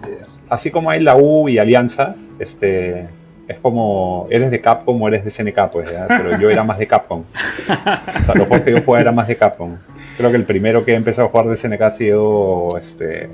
así 0.51 0.71
como 0.71 0.91
hay 0.91 1.01
la 1.01 1.17
U 1.17 1.49
y 1.49 1.59
Alianza, 1.59 2.17
este. 2.39 3.09
Es 3.49 3.59
como, 3.59 4.29
eres 4.31 4.51
de 4.51 4.61
Capcom 4.61 5.01
o 5.01 5.09
eres 5.09 5.25
de 5.25 5.31
SNK, 5.31 5.71
pues, 5.73 5.91
pero 6.07 6.39
yo 6.39 6.51
era 6.51 6.63
más 6.65 6.79
de 6.79 6.87
Capcom. 6.87 7.21
O 7.21 8.23
sea, 8.23 8.35
los 8.35 8.47
juegos 8.47 8.61
que 8.61 8.73
yo 8.73 8.83
jugaba 8.83 9.01
eran 9.03 9.15
más 9.15 9.27
de 9.27 9.37
Capcom. 9.37 9.77
Creo 10.19 10.31
que 10.31 10.37
el 10.37 10.45
primero 10.45 10.85
que 10.85 10.93
he 10.93 10.97
empezado 10.97 11.29
a 11.29 11.31
jugar 11.31 11.47
de 11.47 11.57
SNK 11.57 11.81
ha 11.81 11.91
sido 11.91 12.69
este, 12.79 13.29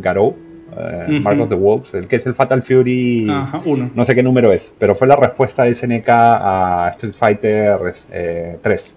Garou, 0.00 0.36
eh, 0.76 1.20
Mark 1.22 1.40
of 1.40 1.48
the 1.48 1.54
Wolves, 1.54 1.94
el 1.94 2.08
que 2.08 2.16
es 2.16 2.26
el 2.26 2.34
Fatal 2.34 2.62
Fury, 2.62 3.30
no 3.94 4.04
sé 4.04 4.14
qué 4.14 4.22
número 4.22 4.52
es, 4.52 4.72
pero 4.78 4.94
fue 4.94 5.06
la 5.06 5.16
respuesta 5.16 5.64
de 5.64 5.74
SNK 5.74 6.08
a 6.08 6.90
Street 6.94 7.14
Fighter 7.14 7.78
3. 8.60 8.96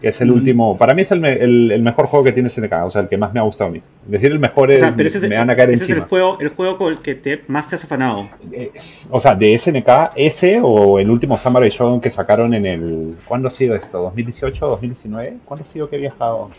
Que 0.00 0.08
es 0.08 0.20
el 0.22 0.30
último, 0.30 0.78
para 0.78 0.94
mí 0.94 1.02
es 1.02 1.10
el, 1.10 1.22
el, 1.24 1.82
mejor 1.82 2.06
juego 2.06 2.24
que 2.24 2.32
tiene 2.32 2.48
SNK, 2.48 2.72
o 2.84 2.90
sea, 2.90 3.02
el 3.02 3.08
que 3.08 3.18
más 3.18 3.34
me 3.34 3.40
ha 3.40 3.42
gustado 3.42 3.68
a 3.68 3.72
mí. 3.72 3.82
Decir 4.06 4.32
el 4.32 4.38
mejor 4.38 4.70
es, 4.70 4.82
me 5.22 5.36
van 5.36 5.50
a 5.50 5.56
caer 5.56 5.70
ese 5.70 5.84
es 5.84 5.90
el 5.90 6.00
juego, 6.00 6.38
el 6.40 6.48
juego 6.48 6.78
con 6.78 6.92
el 6.92 7.00
que 7.00 7.14
te, 7.14 7.42
más 7.48 7.68
te 7.68 7.74
has 7.76 7.84
afanado. 7.84 8.30
Eh, 8.50 8.72
o 9.10 9.20
sea, 9.20 9.34
de 9.34 9.56
SNK, 9.58 10.12
ese 10.16 10.58
o 10.62 10.98
el 10.98 11.10
último 11.10 11.36
Samurai 11.36 11.68
Shodown 11.68 12.00
que 12.00 12.08
sacaron 12.08 12.54
en 12.54 12.64
el... 12.64 13.16
¿Cuándo 13.26 13.48
ha 13.48 13.50
sido 13.50 13.74
esto? 13.74 14.10
¿2018 14.14 14.58
2019? 14.58 15.36
¿Cuándo 15.44 15.64
ha 15.64 15.70
sido 15.70 15.90
que 15.90 15.96
he 15.96 16.00
viajado? 16.00 16.50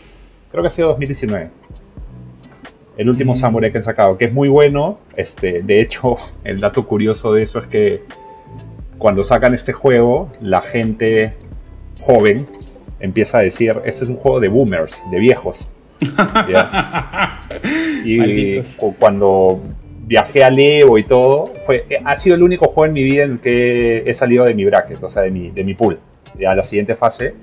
Creo 0.52 0.62
que 0.62 0.68
ha 0.68 0.70
sido 0.70 0.88
2019. 0.88 1.50
El 2.96 3.08
último 3.08 3.32
mm. 3.32 3.36
Samurai 3.36 3.72
que 3.72 3.78
han 3.78 3.84
sacado, 3.84 4.18
que 4.18 4.26
es 4.26 4.32
muy 4.32 4.48
bueno. 4.48 4.98
Este, 5.16 5.62
de 5.62 5.80
hecho, 5.80 6.16
el 6.44 6.60
dato 6.60 6.86
curioso 6.86 7.32
de 7.32 7.42
eso 7.42 7.58
es 7.58 7.66
que 7.66 8.04
cuando 8.98 9.24
sacan 9.24 9.52
este 9.52 9.72
juego, 9.72 10.30
la 10.40 10.60
gente 10.60 11.32
joven 12.00 12.46
empieza 13.02 13.38
a 13.38 13.42
decir, 13.42 13.76
este 13.84 14.04
es 14.04 14.10
un 14.10 14.16
juego 14.16 14.40
de 14.40 14.48
boomers, 14.48 14.96
de 15.10 15.20
viejos. 15.20 15.68
y 18.04 18.60
cuando 18.98 19.60
viajé 20.06 20.44
a 20.44 20.50
Leo 20.50 20.98
y 20.98 21.04
todo, 21.04 21.46
fue, 21.66 21.84
eh, 21.90 21.98
ha 22.04 22.16
sido 22.16 22.36
el 22.36 22.42
único 22.42 22.66
juego 22.66 22.86
en 22.86 22.92
mi 22.92 23.04
vida 23.04 23.24
en 23.24 23.32
el 23.32 23.40
que 23.40 24.04
he 24.06 24.14
salido 24.14 24.44
de 24.44 24.54
mi 24.54 24.64
bracket, 24.64 25.02
o 25.02 25.08
sea, 25.08 25.22
de 25.22 25.30
mi, 25.30 25.50
de 25.50 25.64
mi 25.64 25.74
pool, 25.74 25.98
a 26.46 26.54
la 26.54 26.64
siguiente 26.64 26.94
fase. 26.94 27.34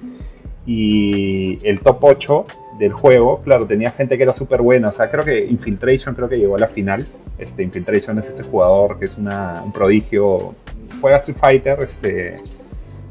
Y 0.65 1.57
el 1.67 1.81
top 1.81 1.97
8 2.01 2.45
del 2.79 2.93
juego, 2.93 3.41
claro, 3.41 3.65
tenía 3.65 3.91
gente 3.91 4.17
que 4.17 4.23
era 4.23 4.33
súper 4.33 4.61
buena. 4.61 4.89
O 4.89 4.91
sea, 4.91 5.11
creo 5.11 5.25
que 5.25 5.45
Infiltration 5.45 6.15
creo 6.15 6.29
que 6.29 6.37
llegó 6.37 6.55
a 6.55 6.59
la 6.59 6.67
final. 6.67 7.05
Este, 7.37 7.63
Infiltration 7.63 8.17
es 8.19 8.27
este 8.27 8.43
jugador 8.43 8.99
que 8.99 9.05
es 9.05 9.17
una, 9.17 9.61
un 9.63 9.71
prodigio. 9.71 10.55
Juega 11.01 11.17
Street 11.17 11.37
Fighter, 11.39 11.79
este, 11.81 12.35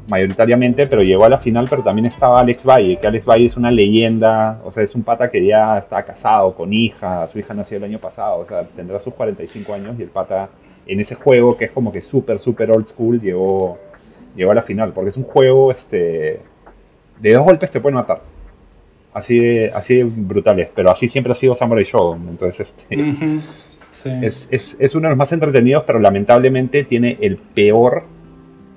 mayoritariamente, 0.09 0.87
pero 0.87 1.03
llegó 1.03 1.25
a 1.25 1.29
la 1.29 1.37
final, 1.37 1.67
pero 1.69 1.83
también 1.83 2.05
estaba 2.05 2.39
Alex 2.39 2.65
Valle, 2.65 2.97
que 2.97 3.07
Alex 3.07 3.25
Valle 3.25 3.45
es 3.45 3.57
una 3.57 3.71
leyenda, 3.71 4.59
o 4.63 4.71
sea, 4.71 4.83
es 4.83 4.95
un 4.95 5.03
pata 5.03 5.29
que 5.29 5.45
ya 5.45 5.77
está 5.77 6.03
casado, 6.03 6.53
con 6.55 6.73
hija, 6.73 7.27
su 7.27 7.39
hija 7.39 7.53
nació 7.53 7.77
el 7.77 7.83
año 7.83 7.99
pasado, 7.99 8.39
o 8.39 8.45
sea, 8.45 8.63
tendrá 8.63 8.99
sus 8.99 9.13
45 9.13 9.73
años 9.73 9.95
y 9.99 10.03
el 10.03 10.09
pata 10.09 10.49
en 10.87 10.99
ese 10.99 11.15
juego 11.15 11.55
que 11.55 11.65
es 11.65 11.71
como 11.71 11.91
que 11.91 12.01
súper, 12.01 12.39
súper 12.39 12.71
old 12.71 12.87
school, 12.87 13.21
llegó, 13.21 13.77
llegó 14.35 14.51
a 14.51 14.55
la 14.55 14.63
final, 14.63 14.91
porque 14.93 15.11
es 15.11 15.17
un 15.17 15.23
juego, 15.23 15.71
este, 15.71 16.41
de 17.19 17.33
dos 17.33 17.43
golpes 17.43 17.71
te 17.71 17.79
pueden 17.79 17.95
matar. 17.95 18.21
Así 19.13 19.39
de, 19.39 19.71
así 19.73 20.03
brutales, 20.03 20.69
pero 20.73 20.91
así 20.91 21.07
siempre 21.07 21.33
ha 21.33 21.35
sido 21.35 21.55
Samurai 21.55 21.83
Shodown, 21.83 22.29
entonces 22.29 22.67
este... 22.67 23.41
Es, 24.21 24.47
es, 24.49 24.77
es 24.79 24.95
uno 24.95 25.07
de 25.07 25.09
los 25.09 25.17
más 25.17 25.31
entretenidos, 25.33 25.83
pero 25.85 25.99
lamentablemente 25.99 26.85
tiene 26.85 27.17
el 27.19 27.35
peor 27.35 28.05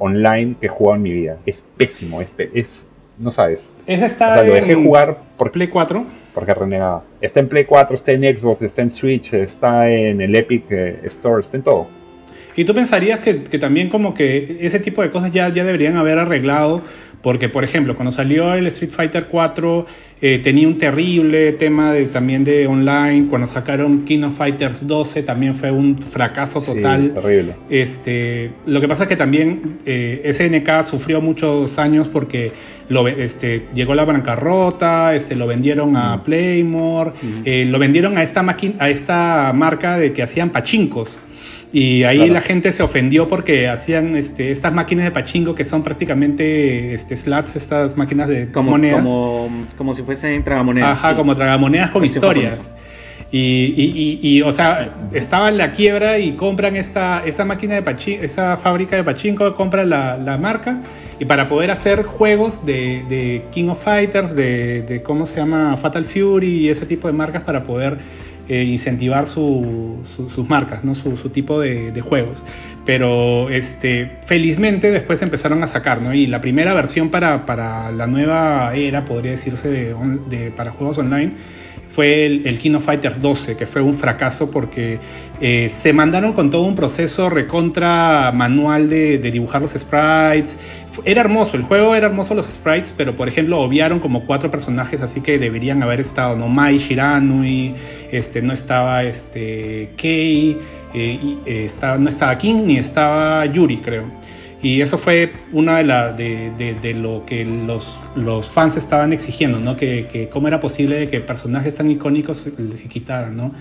online 0.03 0.57
que 0.61 0.67
he 0.67 0.69
jugado 0.69 0.97
en 0.97 1.03
mi 1.03 1.13
vida. 1.13 1.39
Es 1.47 1.65
pésimo, 1.77 2.21
es, 2.21 2.29
es 2.39 2.87
no 3.19 3.31
sabes. 3.31 3.73
¿Es 3.87 4.03
está 4.03 4.31
o 4.31 4.35
sea, 4.35 4.43
lo 4.43 4.55
dejé 4.55 4.75
jugar 4.75 5.19
por 5.37 5.51
Play 5.51 5.69
4. 5.69 6.05
Porque 6.35 6.55
renegaba. 6.55 7.05
Está 7.21 7.41
en 7.41 7.49
Play 7.49 7.65
4, 7.65 7.95
está 7.95 8.13
en 8.13 8.23
Xbox, 8.37 8.63
está 8.63 8.83
en 8.83 8.91
Switch, 8.91 9.35
está 9.35 9.91
en 9.91 10.21
el 10.21 10.35
Epic 10.35 10.65
eh, 10.71 11.01
Store, 11.05 11.41
está 11.41 11.59
en 11.59 11.63
todo. 11.63 11.89
Y 12.57 12.65
tú 12.65 12.75
pensarías 12.75 13.21
que, 13.21 13.45
que, 13.45 13.59
también 13.59 13.89
como 13.89 14.15
que 14.15 14.59
ese 14.61 14.79
tipo 14.79 15.03
de 15.03 15.11
cosas 15.11 15.33
ya, 15.33 15.49
ya 15.49 15.65
deberían 15.65 15.97
haber 15.97 16.19
arreglado 16.19 16.83
porque, 17.23 17.49
por 17.49 17.63
ejemplo, 17.63 17.95
cuando 17.95 18.11
salió 18.11 18.53
el 18.55 18.67
Street 18.67 18.91
Fighter 18.91 19.27
4 19.29 19.87
eh, 20.21 20.41
tenía 20.43 20.67
un 20.67 20.77
terrible 20.77 21.53
tema 21.53 21.93
de, 21.93 22.07
también 22.07 22.43
de 22.43 22.67
online. 22.67 23.29
Cuando 23.31 23.47
sacaron 23.47 24.05
King 24.05 24.25
of 24.25 24.37
Fighters 24.37 24.87
12 24.87 25.23
también 25.23 25.55
fue 25.55 25.71
un 25.71 25.97
fracaso 25.99 26.61
total. 26.61 27.15
terrible. 27.15 27.55
Este, 27.71 28.51
lo 28.67 28.81
que 28.81 28.89
pasa 28.89 29.05
es 29.05 29.09
que 29.09 29.17
también 29.17 29.79
eh, 29.87 30.29
SNK 30.33 30.83
sufrió 30.83 31.21
muchos 31.21 31.79
años 31.79 32.09
porque 32.09 32.53
lo, 32.89 33.07
este, 33.07 33.67
llegó 33.73 33.95
la 33.95 34.05
bancarrota, 34.05 35.15
este, 35.15 35.37
lo 35.37 35.47
vendieron 35.47 35.97
a 35.97 36.25
Playmore, 36.25 37.13
eh, 37.45 37.67
lo 37.69 37.79
vendieron 37.79 38.19
a 38.19 38.25
esta, 38.25 38.45
a 38.81 38.91
esta 38.91 39.53
marca 39.55 39.97
de 39.97 40.13
que 40.13 40.25
hacían 40.25 40.51
pachincos. 40.51 41.21
Y 41.73 42.05
ahí 42.05 42.29
la 42.29 42.43
gente 42.43 42.71
se 42.71 42.83
ofendió 42.83 43.29
porque 43.29 43.69
hacían 43.69 44.15
este, 44.17 44.51
estas 44.51 44.75
máquinas 44.75 45.07
de 45.07 45.11
pachingo 45.11 45.55
que 45.55 45.65
son 45.65 45.83
prácticamente 45.83 46.93
este, 46.93 47.17
slats, 47.17 47.57
estas 47.57 47.97
máquinas 47.97 48.29
de 48.29 48.53
como, 48.53 48.73
monedas. 48.73 49.05
Como, 49.77 49.95
si 49.95 50.03
fuesen 50.03 50.45
tragamonedas. 50.45 50.99
Ajá, 50.99 51.17
como 51.17 51.35
tragamonedas 51.35 51.91
con 51.91 52.05
historias. 52.05 52.71
Y, 53.35 53.73
y, 53.75 54.19
y, 54.21 54.43
o 54.43 54.53
sea, 54.53 54.95
estaba 55.15 55.49
en 55.49 55.57
la 55.57 55.73
quiebra 55.73 56.19
y 56.19 56.33
compran 56.33 56.77
esta, 56.77 57.23
esta 57.25 57.47
máquina 57.47 57.77
de 57.77 57.83
pachinko, 57.83 58.23
esa 58.23 58.59
fábrica 58.59 58.97
de 58.97 59.05
pachinko, 59.05 59.55
compran 59.55 59.89
la, 59.89 60.19
la, 60.19 60.37
marca 60.37 60.83
y 61.19 61.25
para 61.25 61.49
poder 61.49 61.71
hacer 61.71 62.03
juegos 62.03 62.67
de, 62.67 63.03
de 63.09 63.43
King 63.51 63.69
of 63.71 63.83
Fighters, 63.83 64.37
de, 64.37 64.83
de, 64.83 65.03
cómo 65.03 65.25
se 65.25 65.37
llama 65.37 65.75
Fatal 65.79 66.05
Fury 66.05 66.67
y 66.67 66.69
ese 66.69 66.85
tipo 66.85 67.07
de 67.07 67.15
marcas 67.15 67.41
para 67.45 67.63
poder 67.63 68.01
eh, 68.53 68.65
incentivar 68.65 69.29
su, 69.29 70.01
sus 70.05 70.47
marcas, 70.47 70.85
¿no? 70.85 70.95
su, 70.95 71.31
tipo 71.31 71.59
de, 71.59 71.99
juegos. 72.03 72.45
Pero 72.85 73.49
este, 73.49 74.19
felizmente 74.27 74.91
después 74.91 75.23
empezaron 75.23 75.63
a 75.63 75.67
sacar, 75.67 76.03
¿no? 76.03 76.13
Y 76.13 76.27
la 76.27 76.43
primera 76.43 76.75
versión 76.75 77.09
para, 77.09 77.47
para 77.47 77.91
la 77.93 78.07
nueva 78.07 78.75
era, 78.75 79.07
podría 79.07 79.31
decirse, 79.33 79.71
de, 79.71 80.53
para 80.55 80.71
juegos 80.71 80.99
online, 80.99 81.33
fue 81.89 82.27
el, 82.27 82.47
el 82.47 82.59
King 82.59 82.75
of 82.75 82.85
Fighters 82.85 83.23
12, 83.23 83.57
que 83.57 83.67
fue 83.67 83.81
un 83.81 83.95
fracaso 83.95 84.51
porque 84.51 84.99
eh, 85.45 85.69
se 85.69 85.93
mandaron 85.93 86.33
con 86.33 86.51
todo 86.51 86.63
un 86.63 86.75
proceso 86.75 87.29
recontra 87.29 88.33
manual 88.33 88.89
de, 88.89 89.19
de, 89.19 89.31
dibujar 89.31 89.61
los 89.61 89.73
sprites. 89.73 90.59
Era 91.05 91.21
hermoso, 91.21 91.57
el 91.57 91.63
juego 91.63 91.95
era 91.95 92.07
hermoso 92.07 92.35
los 92.35 92.47
sprites, 92.47 92.95
pero 92.97 93.15
por 93.15 93.29
ejemplo 93.29 93.61
obviaron 93.61 93.99
como 93.99 94.25
cuatro 94.25 94.51
personajes 94.51 95.03
así 95.03 95.21
que 95.21 95.39
deberían 95.39 95.83
haber 95.83 96.01
estado, 96.01 96.37
¿no? 96.37 96.49
Mai 96.49 96.79
Shiranui, 96.79 97.75
este, 98.13 98.43
no 98.43 98.53
estaba 98.53 99.03
este, 99.03 99.91
Kei, 99.97 100.59
eh, 100.95 101.37
eh, 101.47 101.69
no 101.99 102.09
estaba 102.09 102.39
King 102.39 102.63
ni 102.67 102.77
estaba 102.77 103.45
Yuri, 103.47 103.79
creo. 103.79 104.05
Y 104.63 104.81
eso 104.81 104.97
fue 104.97 105.33
una 105.51 105.79
de, 105.79 105.85
la, 105.85 106.13
de, 106.13 106.77
de, 106.81 106.95
lo 106.95 107.25
que 107.27 107.45
los, 107.45 107.99
los, 108.15 108.49
fans 108.49 108.77
estaban 108.77 109.13
exigiendo, 109.13 109.59
¿no? 109.59 109.75
Que, 109.75 110.07
que 110.07 110.29
cómo 110.29 110.47
era 110.47 110.61
posible 110.61 111.09
que 111.09 111.21
personajes 111.21 111.75
tan 111.75 111.91
icónicos 111.91 112.39
se 112.39 112.89
quitaran, 112.89 113.37
¿no? 113.37 113.53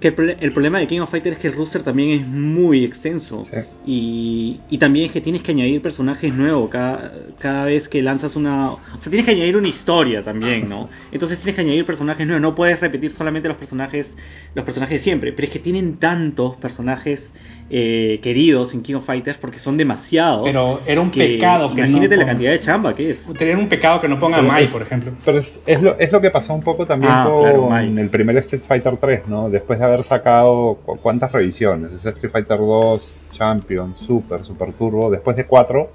Que 0.00 0.08
el, 0.08 0.52
problema 0.52 0.78
de 0.78 0.86
King 0.86 1.00
of 1.00 1.10
Fighters 1.10 1.36
es 1.36 1.42
que 1.42 1.48
el 1.48 1.54
roster 1.54 1.82
también 1.82 2.20
es 2.20 2.26
muy 2.26 2.84
extenso. 2.84 3.46
Y, 3.84 4.60
y, 4.70 4.78
también 4.78 5.06
es 5.06 5.12
que 5.12 5.20
tienes 5.20 5.42
que 5.42 5.50
añadir 5.50 5.82
personajes 5.82 6.32
nuevos 6.32 6.70
cada, 6.70 7.12
cada 7.38 7.64
vez 7.64 7.88
que 7.88 8.00
lanzas 8.00 8.36
una. 8.36 8.72
O 8.72 8.80
sea, 8.98 9.10
tienes 9.10 9.24
que 9.24 9.32
añadir 9.32 9.56
una 9.56 9.68
historia 9.68 10.22
también, 10.22 10.68
¿no? 10.68 10.88
Entonces 11.10 11.40
tienes 11.40 11.56
que 11.56 11.62
añadir 11.62 11.84
personajes 11.84 12.26
nuevos. 12.26 12.42
No 12.42 12.54
puedes 12.54 12.78
repetir 12.78 13.10
solamente 13.10 13.48
los 13.48 13.56
personajes, 13.56 14.16
los 14.54 14.64
personajes 14.64 14.96
de 14.96 15.02
siempre. 15.02 15.32
Pero 15.32 15.46
es 15.46 15.52
que 15.52 15.58
tienen 15.58 15.96
tantos 15.96 16.56
personajes 16.56 17.34
eh, 17.70 18.18
queridos 18.22 18.72
en 18.72 18.82
King 18.82 18.94
of 18.94 19.04
Fighters 19.04 19.38
porque 19.38 19.58
son 19.58 19.76
demasiados. 19.76 20.44
Pero 20.44 20.80
era 20.86 21.00
un 21.00 21.10
pecado 21.10 21.74
que 21.74 21.80
Imagínate 21.82 22.16
la 22.16 22.26
cantidad 22.26 22.52
de 22.52 22.60
chamba 22.60 22.94
que 22.94 23.10
es. 23.10 23.32
Tener 23.34 23.56
un 23.56 23.68
pecado 23.68 24.00
que 24.00 24.08
no 24.08 24.18
ponga 24.18 24.40
Mai, 24.40 24.66
por 24.68 24.82
ejemplo. 24.82 25.12
Pero 25.24 25.38
es, 25.38 25.60
es, 25.66 25.82
lo, 25.82 25.98
es, 25.98 26.10
lo, 26.10 26.20
que 26.20 26.30
pasó 26.30 26.54
un 26.54 26.62
poco 26.62 26.86
también 26.86 27.12
ah, 27.14 27.28
con 27.28 27.98
el 27.98 28.08
primer 28.08 28.36
Street 28.38 28.62
Fighter 28.66 28.96
3, 28.96 29.28
¿no? 29.28 29.50
Después 29.50 29.78
de 29.78 29.84
haber 29.84 30.02
sacado 30.02 30.78
cuántas 31.02 31.30
revisiones, 31.32 31.92
Street 32.04 32.32
Fighter 32.32 32.58
2, 32.58 33.16
Champion, 33.32 33.94
Super, 33.94 34.44
Super 34.44 34.72
Turbo, 34.72 35.10
después 35.10 35.36
de 35.36 35.44
4 35.44 35.86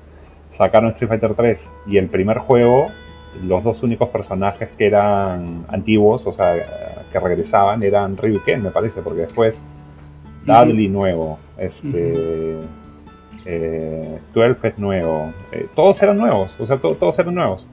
sacaron 0.52 0.92
Street 0.92 1.10
Fighter 1.10 1.34
3 1.34 1.64
y 1.88 1.98
el 1.98 2.08
primer 2.08 2.38
juego, 2.38 2.88
los 3.44 3.64
dos 3.64 3.82
únicos 3.84 4.10
personajes 4.10 4.70
que 4.78 4.86
eran 4.86 5.66
antiguos, 5.68 6.26
o 6.28 6.32
sea, 6.32 6.56
que 7.12 7.20
regresaban, 7.20 7.84
eran 7.84 8.18
Ryu 8.18 8.36
y 8.36 8.40
Ken, 8.40 8.62
me 8.62 8.72
parece, 8.72 9.02
porque 9.02 9.22
después 9.22 9.62
Dudley 10.46 10.88
nuevo, 10.88 11.40
este, 11.58 12.60
eh, 13.46 14.20
12 14.34 14.68
es 14.68 14.78
nuevo, 14.78 15.34
eh, 15.52 15.68
todos 15.76 16.02
eran 16.02 16.18
nuevos, 16.18 16.56
o 16.60 16.66
sea, 16.66 16.78
todos 16.78 17.20
eran 17.20 17.36
nuevos. 17.36 17.68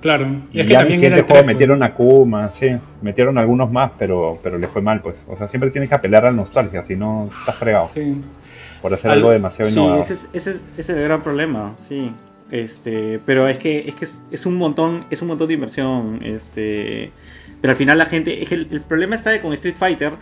Claro, 0.00 0.26
y, 0.50 0.60
es 0.60 0.66
que 0.66 0.74
también 0.74 1.04
en 1.04 1.12
el 1.12 1.22
juego 1.22 1.44
metieron 1.44 1.82
a 1.82 1.94
Kuma, 1.94 2.50
sí, 2.50 2.68
metieron 3.02 3.36
algunos 3.36 3.70
más, 3.70 3.92
pero, 3.98 4.38
pero 4.42 4.56
le 4.56 4.66
fue 4.66 4.80
mal, 4.80 5.02
pues. 5.02 5.24
O 5.28 5.36
sea, 5.36 5.46
siempre 5.46 5.70
tienes 5.70 5.90
que 5.90 5.94
apelar 5.94 6.24
a 6.24 6.30
la 6.30 6.36
nostalgia, 6.36 6.82
si 6.82 6.96
no 6.96 7.28
estás 7.38 7.56
fregado. 7.56 7.86
Sí. 7.86 8.20
Por 8.80 8.94
hacer 8.94 9.10
algo 9.10 9.30
demasiado 9.30 9.70
innovador. 9.70 10.04
Sí, 10.04 10.12
ese 10.14 10.26
es, 10.38 10.48
ese, 10.48 10.64
es, 10.78 10.88
el 10.88 11.02
gran 11.02 11.22
problema, 11.22 11.74
sí. 11.78 12.12
Este, 12.50 13.20
pero 13.26 13.46
es 13.46 13.58
que 13.58 13.88
es 13.88 13.94
que 13.94 14.06
es, 14.30 14.46
un 14.46 14.54
montón, 14.54 15.04
es 15.10 15.20
un 15.20 15.28
montón 15.28 15.48
de 15.48 15.54
inversión, 15.54 16.20
este, 16.24 17.12
pero 17.60 17.72
al 17.72 17.76
final 17.76 17.98
la 17.98 18.06
gente, 18.06 18.42
es 18.42 18.48
que 18.48 18.54
el, 18.54 18.68
el 18.70 18.80
problema 18.80 19.16
está 19.16 19.40
con 19.40 19.52
Street 19.52 19.76
Fighter 19.76 20.12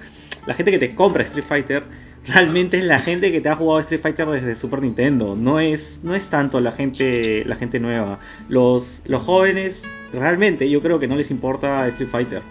la 0.48 0.54
gente 0.54 0.70
que 0.70 0.78
te 0.78 0.94
compra 0.94 1.22
Street 1.24 1.44
Fighter 1.46 1.82
realmente 2.26 2.78
es 2.78 2.84
la 2.84 2.98
gente 2.98 3.30
que 3.30 3.42
te 3.42 3.50
ha 3.50 3.54
jugado 3.54 3.80
Street 3.80 4.00
Fighter 4.00 4.26
desde 4.28 4.56
Super 4.56 4.80
Nintendo. 4.80 5.36
No 5.36 5.60
es, 5.60 6.00
no 6.04 6.14
es 6.14 6.30
tanto 6.30 6.58
la 6.60 6.72
gente, 6.72 7.44
la 7.44 7.56
gente 7.56 7.78
nueva. 7.78 8.18
Los, 8.48 9.02
los 9.04 9.22
jóvenes 9.22 9.84
realmente 10.10 10.70
yo 10.70 10.80
creo 10.80 10.98
que 10.98 11.06
no 11.06 11.16
les 11.16 11.30
importa 11.30 11.86
Street 11.88 12.08
Fighter. 12.10 12.42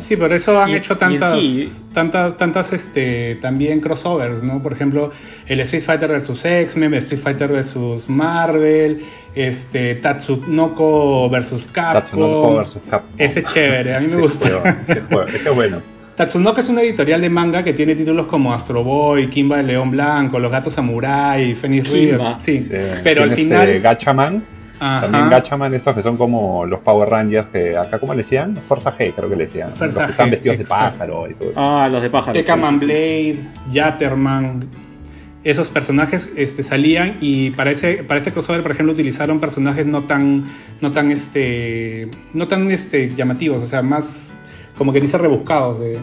Sí, 0.00 0.16
por 0.16 0.32
eso 0.32 0.60
han 0.60 0.70
hecho 0.70 0.96
tantas, 0.96 1.84
tantas, 1.92 2.36
tantas, 2.36 2.72
este, 2.72 3.36
también 3.36 3.80
crossovers, 3.80 4.42
¿no? 4.42 4.62
Por 4.62 4.72
ejemplo, 4.72 5.10
el 5.46 5.60
Street 5.60 5.82
Fighter 5.82 6.12
vs 6.12 6.44
X-Men, 6.44 6.94
Street 6.94 7.20
Fighter 7.20 7.50
vs 7.50 8.08
Marvel, 8.08 9.02
este, 9.34 9.96
Tatsunoko 9.96 11.28
vs 11.28 11.68
Capcom. 11.72 12.02
Tatsunoko 12.02 12.54
vs 12.56 12.78
Capcom. 12.88 13.10
Ese 13.18 13.40
es 13.40 13.46
chévere, 13.46 13.96
a 13.96 14.00
mí 14.00 14.06
me 14.08 14.20
gusta. 14.20 14.78
Ese 14.86 15.48
es 15.48 15.54
bueno. 15.54 15.80
Tatsunoko 16.16 16.60
es 16.60 16.68
una 16.68 16.82
editorial 16.82 17.20
de 17.20 17.28
manga 17.28 17.64
que 17.64 17.72
tiene 17.72 17.96
títulos 17.96 18.26
como 18.26 18.54
Astro 18.54 18.84
Boy, 18.84 19.28
Kimba 19.28 19.60
el 19.60 19.66
León 19.66 19.90
Blanco, 19.90 20.38
Los 20.38 20.52
Gatos 20.52 20.74
Samurai, 20.74 21.54
Phoenix 21.54 21.90
River. 21.90 22.20
Sí, 22.38 22.68
pero 23.02 23.22
al 23.22 23.30
este 23.30 23.42
final. 23.42 23.80
Gachaman. 23.80 24.44
También 24.78 25.30
Gachaman, 25.30 25.74
estos 25.74 25.94
que 25.94 26.02
son 26.02 26.16
como 26.16 26.66
los 26.66 26.80
Power 26.80 27.08
Rangers, 27.08 27.48
que 27.48 27.76
acá, 27.76 27.98
¿cómo 27.98 28.12
le 28.12 28.18
decían? 28.18 28.56
Forza 28.68 28.92
G, 28.92 29.12
creo 29.14 29.28
que 29.28 29.36
le 29.36 29.44
decían. 29.44 29.70
los 29.70 29.94
que 29.94 30.04
están 30.04 30.30
vestidos 30.30 30.58
de 30.58 30.64
pájaro 30.64 31.28
y 31.28 31.34
todo 31.34 31.50
eso. 31.50 31.60
Ah, 31.60 31.88
los 31.90 32.02
de 32.02 32.10
pájaro. 32.10 32.32
Tekaman 32.32 32.78
Blade, 32.78 33.38
Yatterman. 33.72 34.60
Esos 35.44 35.68
personajes 35.68 36.32
este, 36.36 36.62
salían 36.62 37.18
y 37.20 37.50
para 37.50 37.70
ese, 37.70 38.02
para 38.02 38.18
ese 38.18 38.32
crossover, 38.32 38.62
por 38.62 38.72
ejemplo, 38.72 38.94
utilizaron 38.94 39.40
personajes 39.40 39.84
no 39.84 40.04
tan, 40.04 40.44
no 40.80 40.90
tan, 40.90 41.10
este, 41.10 42.08
no 42.32 42.48
tan 42.48 42.70
este, 42.70 43.14
llamativos, 43.14 43.62
o 43.62 43.66
sea, 43.66 43.82
más 43.82 44.30
como 44.78 44.92
que 44.92 45.00
dice 45.00 45.18
rebuscados. 45.18 45.80
De, 45.80 45.98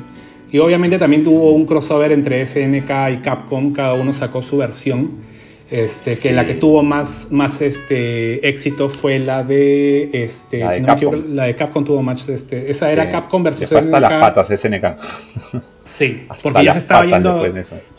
y 0.52 0.60
obviamente 0.60 1.00
también 1.00 1.24
tuvo 1.24 1.52
un 1.54 1.66
crossover 1.66 2.12
entre 2.12 2.46
SNK 2.46 2.90
y 3.14 3.18
Capcom, 3.24 3.74
cada 3.74 3.94
uno 3.94 4.14
sacó 4.14 4.42
su 4.42 4.58
versión. 4.58 5.31
Este, 5.72 6.18
que 6.18 6.34
la 6.34 6.46
que 6.46 6.56
tuvo 6.56 6.84
más, 6.84 7.28
más 7.32 7.62
este, 7.62 8.46
éxito 8.46 8.90
fue 8.90 9.20
la 9.20 9.42
de 9.42 10.10
este, 10.12 10.60
la 10.60 10.74
de, 10.74 10.82
Capcom. 10.82 11.34
la 11.34 11.46
de 11.46 11.56
Capcom 11.56 11.86
tuvo 11.86 12.02
más 12.02 12.28
este, 12.28 12.70
esa 12.70 12.92
era 12.92 13.10
Capcom 13.10 13.42
versus 13.42 13.70
SNK. 13.70 13.78
Hasta 13.78 14.00
las 14.02 14.12
patas 14.12 14.48
SNK. 14.60 15.64
Sí, 15.84 16.28
porque 16.44 16.64
ya 16.64 16.74
se 16.74 16.78
estaba 16.78 17.06
yendo, 17.06 17.44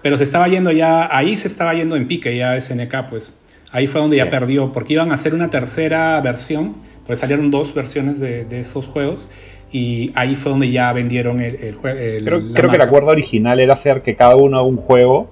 pero 0.03 0.17
se 0.17 0.23
estaba 0.23 0.47
yendo 0.47 0.71
ya, 0.71 1.15
ahí 1.15 1.37
se 1.37 1.49
estaba 1.49 1.75
yendo 1.75 1.97
en 1.97 2.07
pique 2.07 2.37
ya 2.37 2.59
SNK, 2.59 3.09
pues 3.11 3.35
ahí 3.73 3.89
fue 3.89 4.01
donde 4.01 4.19
ya 4.19 4.31
perdió, 4.31 4.71
porque 4.71 4.93
iban 4.93 5.11
a 5.11 5.15
hacer 5.15 5.35
una 5.35 5.51
tercera 5.51 6.21
versión, 6.21 6.77
pues 7.07 7.19
salieron 7.19 7.51
dos 7.51 7.75
versiones 7.75 8.21
de, 8.21 8.45
de 8.45 8.61
esos 8.61 8.87
juegos 8.87 9.29
y 9.73 10.13
ahí 10.15 10.37
fue 10.37 10.53
donde 10.53 10.71
ya 10.71 10.93
vendieron 10.93 11.41
el, 11.41 11.75
juego. 11.75 11.99
Creo, 12.25 12.53
creo 12.53 12.71
que 12.71 12.77
el 12.77 12.83
acuerdo 12.83 13.09
original 13.09 13.59
era 13.59 13.75
hacer 13.75 14.03
que 14.03 14.15
cada 14.15 14.37
uno 14.37 14.65
un 14.65 14.77
juego 14.77 15.31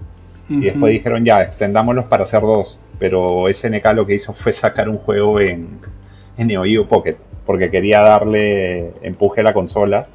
y 0.51 0.61
después 0.61 0.93
dijeron 0.93 1.25
ya, 1.25 1.43
extendámoslos 1.43 2.07
para 2.07 2.25
hacer 2.25 2.43
dos. 2.43 2.79
Pero 2.99 3.47
SNK 3.51 3.93
lo 3.95 4.07
que 4.07 4.15
hizo 4.15 4.35
fue 4.35 4.53
sacar 4.53 4.89
un 4.89 4.99
juego 4.99 5.41
en, 5.41 5.79
en 6.37 6.47
Neo 6.49 6.65
Geo 6.65 6.87
Pocket 6.87 7.17
porque 7.51 7.69
quería 7.69 7.99
darle 8.01 8.93
empuje 9.03 9.41
a 9.41 9.43
la 9.45 9.53
consola, 9.53 10.07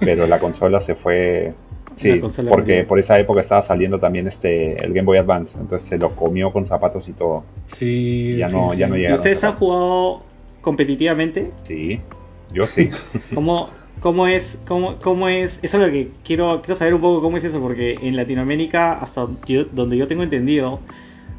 pero 0.00 0.26
la 0.26 0.40
consola 0.40 0.80
se 0.80 0.96
fue. 0.96 1.52
Sí, 1.98 2.22
porque 2.48 2.84
por 2.84 3.00
esa 3.00 3.18
época 3.18 3.40
estaba 3.40 3.60
saliendo 3.60 3.98
también 3.98 4.28
este 4.28 4.78
el 4.84 4.92
Game 4.92 5.04
Boy 5.04 5.18
Advance, 5.18 5.58
entonces 5.58 5.88
se 5.88 5.98
lo 5.98 6.14
comió 6.14 6.52
con 6.52 6.64
zapatos 6.64 7.08
y 7.08 7.12
todo. 7.12 7.42
Sí, 7.66 8.36
ya 8.36 8.48
no, 8.48 8.72
ya 8.72 8.86
no 8.86 8.94
llegaron. 8.94 9.16
¿Ustedes 9.16 9.42
han 9.42 9.54
jugado 9.54 10.22
competitivamente? 10.60 11.50
Sí. 11.64 12.00
Yo 12.52 12.62
sí. 12.66 12.90
¿Cómo, 13.34 13.70
cómo 14.00 14.26
es, 14.26 14.60
cómo, 14.66 14.96
cómo 15.02 15.28
es? 15.28 15.60
Eso 15.62 15.78
es 15.78 15.86
lo 15.86 15.92
que 15.92 16.10
quiero, 16.24 16.62
quiero 16.62 16.78
saber 16.78 16.94
un 16.94 17.00
poco 17.00 17.22
cómo 17.22 17.36
es 17.36 17.44
eso, 17.44 17.60
porque 17.60 17.98
en 18.02 18.16
Latinoamérica, 18.16 18.94
hasta 18.94 19.26
donde 19.72 19.96
yo 19.96 20.06
tengo 20.06 20.22
entendido, 20.22 20.80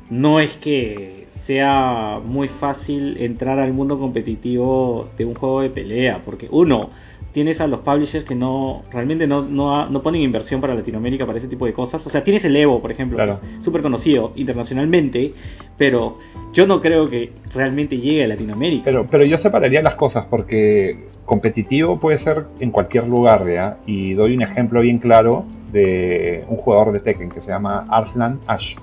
no 0.10 0.40
es 0.40 0.56
que 0.56 1.28
sea 1.30 2.20
muy 2.24 2.48
fácil 2.48 3.18
entrar 3.18 3.60
al 3.60 3.74
mundo 3.74 4.00
competitivo 4.00 5.10
de 5.18 5.26
un 5.26 5.36
juego 5.36 5.62
de 5.62 5.70
pelea, 5.70 6.22
porque 6.24 6.48
uno, 6.52 6.90
tienes 7.32 7.62
a 7.62 7.68
los 7.68 7.82
publishers 7.82 8.26
que 8.26 8.36
no 8.36 8.84
realmente 8.92 9.28
no, 9.28 9.44
no, 9.44 10.04
ponen 10.04 10.22
inversión 10.22 10.62
para 10.62 10.74
Latinoamérica 10.74 11.26
para 11.26 11.38
ese 11.38 11.48
tipo 11.48 11.66
de 11.66 11.74
cosas. 11.74 12.06
O 12.06 12.10
sea, 12.10 12.24
tienes 12.24 12.44
el 12.46 12.56
Evo, 12.56 12.82
por 12.82 12.92
ejemplo, 12.92 13.18
que 13.18 13.30
es 13.30 13.42
súper 13.62 13.82
conocido 13.82 14.34
internacionalmente, 14.36 15.34
pero 15.78 16.18
yo 16.54 16.66
no 16.66 16.82
creo 16.82 17.08
que 17.08 17.32
realmente 17.54 17.98
llegue 17.98 18.24
a 18.24 18.28
Latinoamérica. 18.28 18.84
Pero, 18.86 19.08
pero 19.08 19.26
yo 19.26 19.38
separaría 19.38 19.82
las 19.82 19.96
cosas 19.96 20.26
porque 20.30 21.08
competitivo 21.26 22.00
puede 22.00 22.18
ser 22.18 22.48
en 22.60 22.72
cualquier 22.72 23.08
lugar, 23.08 23.48
¿ya? 23.48 23.78
Y 23.86 24.14
doy 24.14 24.36
un 24.36 24.42
ejemplo 24.42 24.82
bien 24.82 24.98
claro 24.98 25.46
de 25.72 26.44
un 26.50 26.58
jugador 26.58 26.92
de 26.92 27.00
Tekken 27.00 27.30
que 27.30 27.42
se 27.42 27.52
llama 27.52 27.86
Arslan 27.90 28.40
Ash, 28.48 28.76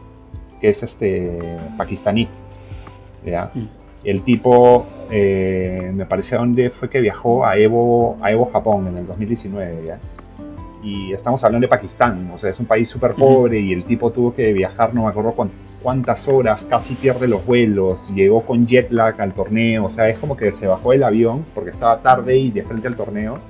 que 0.60 0.68
es 0.68 0.82
este 0.82 1.38
pakistaní, 1.76 2.28
¿ya? 3.24 3.50
Mm. 3.52 3.85
El 4.06 4.22
tipo, 4.22 4.86
eh, 5.10 5.90
me 5.92 6.06
parece 6.06 6.36
dónde 6.36 6.70
fue 6.70 6.88
que 6.88 7.00
viajó 7.00 7.44
a 7.44 7.56
Evo, 7.56 8.16
a 8.22 8.30
Evo 8.30 8.46
Japón 8.46 8.86
en 8.86 8.98
el 8.98 9.06
2019, 9.08 9.82
¿ya? 9.84 9.98
Y 10.80 11.12
estamos 11.12 11.42
hablando 11.42 11.64
de 11.64 11.68
Pakistán, 11.68 12.30
o 12.32 12.38
sea, 12.38 12.50
es 12.50 12.60
un 12.60 12.66
país 12.66 12.88
súper 12.88 13.14
pobre 13.14 13.58
y 13.58 13.72
el 13.72 13.82
tipo 13.82 14.12
tuvo 14.12 14.32
que 14.32 14.52
viajar, 14.52 14.94
no 14.94 15.02
me 15.02 15.08
acuerdo 15.08 15.34
cuántas 15.82 16.28
horas, 16.28 16.62
casi 16.70 16.94
pierde 16.94 17.26
los 17.26 17.44
vuelos, 17.44 18.00
llegó 18.14 18.42
con 18.42 18.64
jet 18.64 18.92
lag 18.92 19.20
al 19.20 19.34
torneo, 19.34 19.86
o 19.86 19.90
sea, 19.90 20.08
es 20.08 20.16
como 20.18 20.36
que 20.36 20.52
se 20.52 20.68
bajó 20.68 20.92
del 20.92 21.02
avión 21.02 21.44
porque 21.52 21.70
estaba 21.70 22.00
tarde 22.00 22.36
y 22.36 22.52
de 22.52 22.62
frente 22.62 22.86
al 22.86 22.94
torneo 22.94 23.40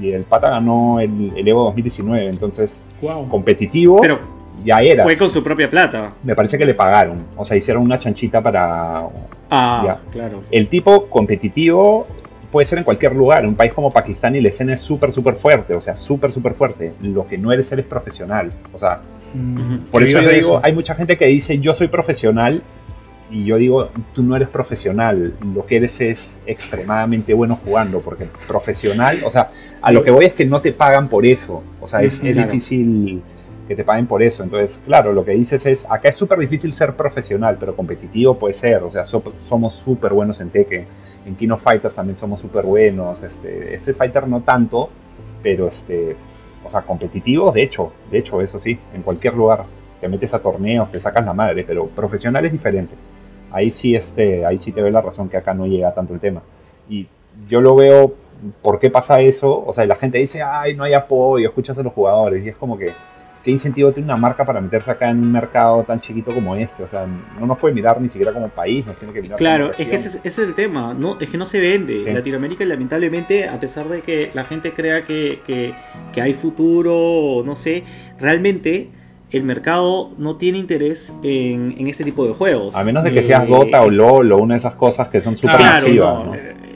y 0.00 0.10
el 0.10 0.24
pata 0.24 0.50
ganó 0.50 0.98
el, 0.98 1.32
el 1.36 1.46
Evo 1.46 1.62
2019, 1.66 2.26
entonces 2.26 2.82
Wow. 3.00 3.28
competitivo 3.28 4.00
Pero 4.00 4.18
ya 4.64 4.78
era. 4.78 5.02
fue 5.04 5.16
con 5.16 5.30
su 5.30 5.42
propia 5.42 5.68
plata. 5.70 6.12
Me 6.22 6.34
parece 6.34 6.58
que 6.58 6.64
le 6.66 6.74
pagaron, 6.74 7.18
o 7.36 7.44
sea, 7.44 7.56
hicieron 7.56 7.82
una 7.82 7.98
chanchita 7.98 8.40
para... 8.40 9.04
Ah, 9.50 9.82
Ya. 9.84 9.98
claro. 10.10 10.42
El 10.50 10.68
tipo 10.68 11.08
competitivo 11.08 12.06
puede 12.50 12.64
ser 12.66 12.78
en 12.78 12.84
cualquier 12.84 13.14
lugar, 13.14 13.40
en 13.40 13.48
un 13.50 13.54
país 13.56 13.72
como 13.72 13.90
Pakistán 13.90 14.34
y 14.34 14.40
la 14.40 14.48
escena 14.48 14.74
es 14.74 14.80
súper, 14.80 15.12
súper 15.12 15.36
fuerte, 15.36 15.74
o 15.74 15.80
sea, 15.80 15.94
súper, 15.96 16.32
súper 16.32 16.54
fuerte. 16.54 16.92
Lo 17.02 17.26
que 17.26 17.36
no 17.38 17.52
eres 17.52 17.70
eres 17.72 17.84
profesional, 17.86 18.50
o 18.72 18.78
sea, 18.78 19.00
Mm, 19.34 19.90
por 19.90 20.02
eso 20.02 20.22
yo 20.22 20.28
digo, 20.30 20.38
eso. 20.56 20.60
hay 20.62 20.72
mucha 20.74 20.94
gente 20.94 21.18
que 21.18 21.26
dice 21.26 21.58
yo 21.58 21.74
soy 21.74 21.88
profesional 21.88 22.62
y 23.30 23.44
yo 23.44 23.58
digo 23.58 23.90
tú 24.14 24.22
no 24.22 24.34
eres 24.34 24.48
profesional, 24.48 25.34
lo 25.54 25.66
que 25.66 25.76
eres 25.76 26.00
es 26.00 26.34
extremadamente 26.46 27.34
bueno 27.34 27.58
jugando, 27.62 28.00
porque 28.00 28.26
profesional, 28.46 29.18
o 29.22 29.30
sea, 29.30 29.50
a 29.82 29.92
lo 29.92 30.02
que 30.02 30.10
voy 30.10 30.24
es 30.24 30.32
que 30.32 30.46
no 30.46 30.62
te 30.62 30.72
pagan 30.72 31.08
por 31.10 31.26
eso, 31.26 31.62
o 31.78 31.86
sea, 31.86 32.00
es, 32.00 32.14
Ujú, 32.16 32.26
es 32.26 32.32
claro. 32.36 32.50
difícil 32.50 33.22
que 33.68 33.76
te 33.76 33.84
paguen 33.84 34.06
por 34.06 34.22
eso, 34.22 34.42
entonces, 34.42 34.80
claro, 34.84 35.12
lo 35.12 35.24
que 35.24 35.32
dices 35.32 35.64
es, 35.66 35.86
acá 35.88 36.08
es 36.08 36.16
súper 36.16 36.38
difícil 36.38 36.72
ser 36.72 36.94
profesional, 36.94 37.56
pero 37.60 37.76
competitivo 37.76 38.38
puede 38.38 38.54
ser, 38.54 38.82
o 38.82 38.90
sea, 38.90 39.04
so- 39.04 39.22
somos 39.38 39.74
súper 39.74 40.12
buenos 40.14 40.40
en 40.40 40.50
Tekken, 40.50 40.86
en 41.26 41.36
King 41.36 41.50
of 41.50 41.62
Fighters 41.62 41.94
también 41.94 42.16
somos 42.16 42.40
súper 42.40 42.64
buenos, 42.64 43.22
este, 43.22 43.74
Street 43.76 43.96
Fighter 43.96 44.26
no 44.26 44.40
tanto, 44.40 44.88
pero 45.42 45.68
este, 45.68 46.16
o 46.64 46.70
sea, 46.70 46.82
competitivos, 46.82 47.54
de 47.54 47.62
hecho, 47.62 47.92
de 48.10 48.18
hecho, 48.18 48.40
eso 48.40 48.58
sí, 48.58 48.78
en 48.94 49.02
cualquier 49.02 49.34
lugar. 49.34 49.64
Te 50.00 50.08
metes 50.08 50.32
a 50.32 50.38
torneos, 50.38 50.90
te 50.90 51.00
sacas 51.00 51.24
la 51.24 51.32
madre, 51.32 51.64
pero 51.64 51.86
profesional 51.88 52.44
es 52.44 52.52
diferente. 52.52 52.94
Ahí 53.50 53.70
sí, 53.70 53.96
este, 53.96 54.46
ahí 54.46 54.56
sí 54.58 54.70
te 54.70 54.80
doy 54.80 54.92
la 54.92 55.00
razón 55.00 55.28
que 55.28 55.36
acá 55.36 55.54
no 55.54 55.66
llega 55.66 55.92
tanto 55.92 56.14
el 56.14 56.20
tema. 56.20 56.40
Y 56.88 57.08
yo 57.48 57.60
lo 57.60 57.74
veo, 57.74 58.14
¿por 58.62 58.78
qué 58.78 58.90
pasa 58.90 59.20
eso? 59.20 59.64
O 59.66 59.72
sea, 59.72 59.86
la 59.86 59.96
gente 59.96 60.18
dice, 60.18 60.40
ay, 60.42 60.74
no 60.76 60.84
hay 60.84 60.94
apoyo, 60.94 61.48
escuchas 61.48 61.78
a 61.78 61.82
los 61.82 61.92
jugadores, 61.92 62.44
y 62.44 62.48
es 62.48 62.56
como 62.56 62.78
que, 62.78 62.92
¿qué 63.42 63.50
incentivo 63.50 63.92
tiene 63.92 64.06
una 64.06 64.16
marca 64.16 64.44
para 64.44 64.60
meterse 64.60 64.90
acá 64.90 65.10
en 65.10 65.18
un 65.20 65.32
mercado 65.32 65.84
tan 65.84 66.00
chiquito 66.00 66.32
como 66.34 66.54
este? 66.56 66.82
O 66.82 66.88
sea, 66.88 67.06
no 67.06 67.46
nos 67.46 67.58
puede 67.58 67.74
mirar 67.74 68.00
ni 68.00 68.08
siquiera 68.08 68.32
como 68.32 68.48
país, 68.48 68.84
nos 68.86 68.96
tiene 68.96 69.12
que 69.12 69.22
mirar 69.22 69.38
Claro, 69.38 69.70
como 69.70 69.78
es 69.78 69.88
que 69.88 69.96
ese, 69.96 70.08
ese 70.18 70.28
es 70.28 70.38
el 70.48 70.54
tema, 70.54 70.94
no, 70.94 71.18
es 71.20 71.28
que 71.28 71.38
no 71.38 71.46
se 71.46 71.60
vende. 71.60 72.00
Sí. 72.04 72.12
Latinoamérica, 72.12 72.64
lamentablemente, 72.64 73.48
a 73.48 73.58
pesar 73.60 73.88
de 73.88 74.02
que 74.02 74.30
la 74.34 74.44
gente 74.44 74.72
crea 74.72 75.04
que, 75.04 75.40
que- 75.46 75.74
que 76.12 76.20
hay 76.20 76.34
futuro, 76.34 77.42
no 77.44 77.56
sé, 77.56 77.84
realmente 78.20 78.88
el 79.30 79.44
mercado 79.44 80.10
no 80.18 80.36
tiene 80.36 80.58
interés 80.58 81.14
en, 81.22 81.74
en 81.78 81.86
este 81.86 82.02
tipo 82.04 82.26
de 82.26 82.32
juegos. 82.32 82.74
A 82.74 82.82
menos 82.82 83.04
de 83.04 83.12
que 83.12 83.20
Eh, 83.20 83.24
seas 83.24 83.46
Dota 83.46 83.82
o 83.82 83.90
LOL 83.90 84.32
o 84.32 84.38
una 84.38 84.54
de 84.54 84.58
esas 84.58 84.74
cosas 84.74 85.08
que 85.08 85.20
son 85.20 85.36
súper 85.36 85.56
Claro, 85.56 85.86
masivas, 85.86 86.14
no, 86.14 86.24
¿no? 86.24 86.67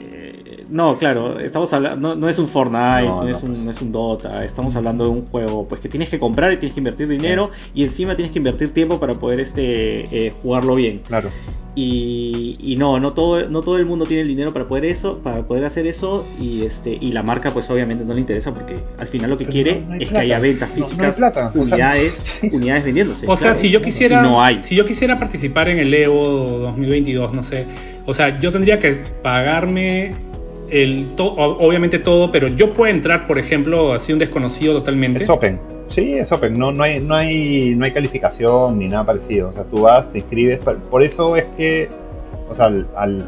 No, 0.73 0.97
claro, 0.97 1.39
estamos 1.39 1.71
hablando, 1.71 2.09
no, 2.09 2.15
no 2.15 2.27
es 2.29 2.39
un 2.39 2.47
Fortnite, 2.47 3.05
No, 3.07 3.27
es 3.27 3.43
un, 3.43 3.49
pues. 3.49 3.59
no 3.59 3.69
es 3.69 3.81
un 3.83 3.91
Dota, 3.91 4.43
estamos 4.43 4.75
hablando 4.75 5.03
de 5.03 5.11
un 5.11 5.27
juego 5.27 5.67
pues 5.67 5.79
que 5.79 5.87
tienes 5.87 6.09
que 6.09 6.17
comprar 6.17 6.51
y 6.51 6.57
tienes 6.57 6.73
que 6.73 6.79
invertir 6.79 7.07
dinero 7.07 7.51
y 7.75 7.83
encima 7.83 8.15
tienes 8.15 8.31
que 8.31 8.39
invertir 8.39 8.73
tiempo 8.73 8.99
para 8.99 9.13
poder 9.13 9.39
este 9.39 10.07
eh, 10.11 10.33
jugarlo 10.41 10.73
bien. 10.73 11.01
Claro. 11.07 11.29
Y, 11.75 12.55
y 12.59 12.75
no, 12.75 12.99
no 12.99 13.13
todo, 13.13 13.47
no 13.49 13.61
todo 13.61 13.77
el 13.77 13.85
mundo 13.85 14.05
tiene 14.05 14.23
el 14.23 14.27
dinero 14.27 14.51
para 14.51 14.67
poder 14.67 14.85
eso, 14.85 15.19
para 15.19 15.43
poder 15.43 15.65
hacer 15.65 15.85
eso, 15.85 16.25
y 16.39 16.65
este, 16.65 16.97
y 16.99 17.11
la 17.11 17.21
marca 17.21 17.51
pues 17.51 17.69
obviamente 17.69 18.03
no 18.03 18.15
le 18.15 18.19
interesa 18.19 18.51
porque 18.51 18.75
al 18.97 19.07
final 19.07 19.29
lo 19.29 19.37
que 19.37 19.45
Pero 19.45 19.53
quiere 19.53 19.83
es 19.99 20.09
que 20.09 20.17
haya 20.17 20.39
ventas 20.39 20.71
físicas, 20.71 21.17
plata, 21.17 21.51
unidades, 21.53 22.15
sí. 22.41 22.49
unidades 22.51 22.83
vendiéndose. 22.83 23.27
O 23.27 23.35
sea, 23.35 23.49
claro. 23.49 23.59
si 23.59 23.69
yo 23.69 23.81
quisiera, 23.83 24.21
Y 24.21 24.23
no 24.23 24.41
hay. 24.41 24.61
si 24.63 24.75
yo 24.75 24.85
quisiera 24.85 25.19
participar 25.19 25.67
en 25.69 25.77
el 25.77 25.93
Evo 25.93 26.47
2022, 26.59 27.33
no 27.33 27.43
sé, 27.43 27.67
o 28.05 28.13
sea, 28.15 28.39
yo 28.39 28.51
tendría 28.51 28.79
que 28.79 29.01
pagarme 29.21 30.32
el 30.81 31.13
to- 31.15 31.33
obviamente 31.35 31.99
todo, 31.99 32.31
pero 32.31 32.47
yo 32.47 32.73
puedo 32.73 32.91
entrar, 32.91 33.27
por 33.27 33.37
ejemplo, 33.37 33.93
así 33.93 34.11
un 34.13 34.19
desconocido 34.19 34.73
totalmente. 34.73 35.23
Es 35.23 35.29
open. 35.29 35.59
Sí, 35.87 36.13
es 36.13 36.31
open. 36.31 36.53
No, 36.57 36.71
no, 36.71 36.83
hay, 36.83 36.99
no, 36.99 37.15
hay, 37.15 37.75
no 37.75 37.85
hay 37.85 37.91
calificación 37.91 38.79
ni 38.79 38.87
nada 38.87 39.05
parecido. 39.05 39.49
O 39.49 39.53
sea, 39.53 39.63
tú 39.63 39.81
vas, 39.81 40.11
te 40.11 40.19
inscribes. 40.19 40.59
Por 40.89 41.03
eso 41.03 41.35
es 41.37 41.45
que, 41.57 41.89
o 42.49 42.53
sea, 42.53 42.65
al, 42.65 42.87
al- 42.95 43.27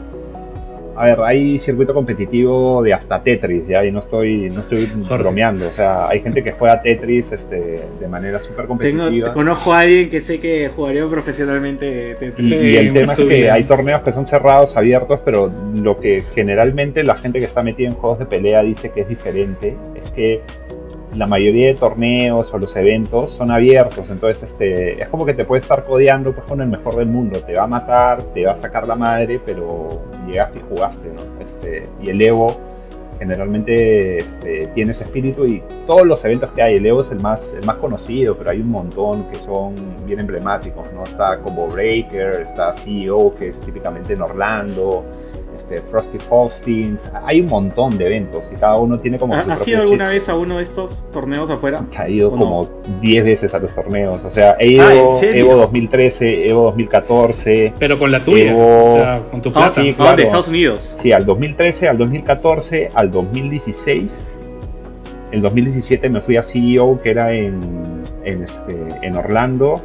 a 0.97 1.05
ver, 1.05 1.17
hay 1.23 1.59
circuito 1.59 1.93
competitivo 1.93 2.81
de 2.81 2.93
hasta 2.93 3.21
Tetris, 3.21 3.67
ya, 3.67 3.85
y 3.85 3.91
no 3.91 3.99
estoy, 3.99 4.49
no 4.53 4.61
estoy 4.61 4.87
Jorge. 5.07 5.23
bromeando. 5.23 5.67
O 5.67 5.71
sea, 5.71 6.07
hay 6.07 6.21
gente 6.21 6.43
que 6.43 6.51
juega 6.51 6.81
Tetris 6.81 7.31
este, 7.31 7.81
de 7.99 8.07
manera 8.07 8.39
súper 8.39 8.65
Tengo, 8.67 8.69
competitiva. 8.69 9.33
conozco 9.33 9.73
a 9.73 9.79
alguien 9.81 10.09
que 10.09 10.21
sé 10.21 10.39
que 10.39 10.69
jugaría 10.73 11.07
profesionalmente 11.07 12.15
Tetris. 12.15 12.49
Y, 12.49 12.53
y 12.53 12.77
el 12.77 12.93
tema 12.93 13.13
es 13.13 13.19
que 13.19 13.51
hay 13.51 13.63
torneos 13.65 14.01
que 14.03 14.11
son 14.11 14.25
cerrados, 14.25 14.75
abiertos, 14.77 15.19
pero 15.25 15.51
lo 15.75 15.99
que 15.99 16.23
generalmente 16.33 17.03
la 17.03 17.15
gente 17.15 17.39
que 17.39 17.45
está 17.45 17.61
metida 17.63 17.87
en 17.87 17.95
juegos 17.95 18.19
de 18.19 18.25
pelea 18.25 18.61
dice 18.63 18.89
que 18.89 19.01
es 19.01 19.07
diferente 19.07 19.75
es 20.01 20.11
que 20.11 20.41
la 21.15 21.27
mayoría 21.27 21.67
de 21.67 21.75
torneos 21.75 22.53
o 22.53 22.57
los 22.57 22.75
eventos 22.75 23.31
son 23.31 23.51
abiertos, 23.51 24.09
entonces 24.09 24.51
este 24.51 25.01
es 25.01 25.07
como 25.09 25.25
que 25.25 25.33
te 25.33 25.45
puede 25.45 25.61
estar 25.61 25.83
codeando 25.83 26.33
pues 26.33 26.45
con 26.47 26.61
el 26.61 26.67
mejor 26.67 26.95
del 26.95 27.07
mundo, 27.07 27.39
te 27.41 27.55
va 27.55 27.63
a 27.63 27.67
matar, 27.67 28.21
te 28.33 28.45
va 28.45 28.51
a 28.51 28.55
sacar 28.55 28.87
la 28.87 28.95
madre, 28.95 29.39
pero 29.45 30.01
llegaste 30.27 30.59
y 30.59 30.61
jugaste, 30.69 31.09
¿no? 31.09 31.21
Este, 31.41 31.87
y 32.01 32.09
el 32.09 32.21
Evo 32.21 32.55
generalmente 33.19 34.17
este, 34.17 34.67
tiene 34.73 34.91
ese 34.91 35.05
espíritu 35.05 35.45
y 35.45 35.63
todos 35.85 36.05
los 36.05 36.23
eventos 36.25 36.51
que 36.51 36.61
hay, 36.61 36.75
el 36.75 36.85
Evo 36.85 37.01
es 37.01 37.11
el 37.11 37.21
más, 37.21 37.53
el 37.57 37.65
más 37.65 37.77
conocido, 37.77 38.37
pero 38.37 38.49
hay 38.49 38.59
un 38.59 38.69
montón 38.69 39.29
que 39.29 39.35
son 39.35 39.73
bien 40.05 40.19
emblemáticos, 40.19 40.85
¿no? 40.93 41.03
Está 41.03 41.39
Combo 41.39 41.67
Breaker, 41.67 42.41
está 42.41 42.73
CEO, 42.73 43.33
que 43.35 43.49
es 43.49 43.61
típicamente 43.61 44.13
en 44.13 44.21
Orlando, 44.21 45.05
este, 45.55 45.77
Frosty 45.79 46.17
Faustins, 46.19 47.09
hay 47.25 47.41
un 47.41 47.47
montón 47.47 47.97
de 47.97 48.05
eventos 48.07 48.49
y 48.51 48.55
cada 48.55 48.75
uno 48.77 48.99
tiene 48.99 49.17
como 49.17 49.33
su 49.33 49.39
¿Ha- 49.39 49.53
¿Has 49.53 49.59
propio 49.59 49.73
ido 49.73 49.81
alguna 49.83 50.03
chiste. 50.05 50.13
vez 50.13 50.29
a 50.29 50.35
uno 50.35 50.57
de 50.57 50.63
estos 50.63 51.07
torneos 51.11 51.49
afuera? 51.49 51.85
Ha 51.97 52.09
ido 52.09 52.29
como 52.31 52.67
10 53.01 53.23
veces 53.23 53.53
a 53.53 53.59
los 53.59 53.73
torneos, 53.73 54.23
o 54.23 54.31
sea, 54.31 54.55
he 54.59 54.67
ido 54.69 54.83
Ah. 54.85 55.25
Evo 55.33 55.55
2013, 55.55 56.47
Evo 56.49 56.63
2014, 56.63 57.73
Pero 57.79 57.97
con 57.97 58.11
la 58.11 58.19
tuya, 58.19 58.51
Evo- 58.53 58.83
o 58.83 58.95
sea, 58.95 59.23
con 59.31 59.41
tu 59.41 59.49
Ah, 59.49 59.53
plata. 59.53 59.71
sí, 59.73 59.79
¿A 59.79 59.83
dónde? 59.83 59.95
claro. 59.95 60.21
Estados 60.21 60.47
Unidos. 60.49 60.97
Sí, 61.01 61.11
al 61.11 61.25
2013, 61.25 61.87
al 61.87 61.97
2014, 61.97 62.89
al 62.93 63.11
2016. 63.11 64.23
El 65.31 65.41
2017 65.41 66.09
me 66.09 66.21
fui 66.21 66.37
a 66.37 66.43
CEO, 66.43 67.01
que 67.01 67.09
era 67.11 67.33
en, 67.33 67.59
en, 68.23 68.43
este, 68.43 68.75
en 69.01 69.15
Orlando. 69.17 69.81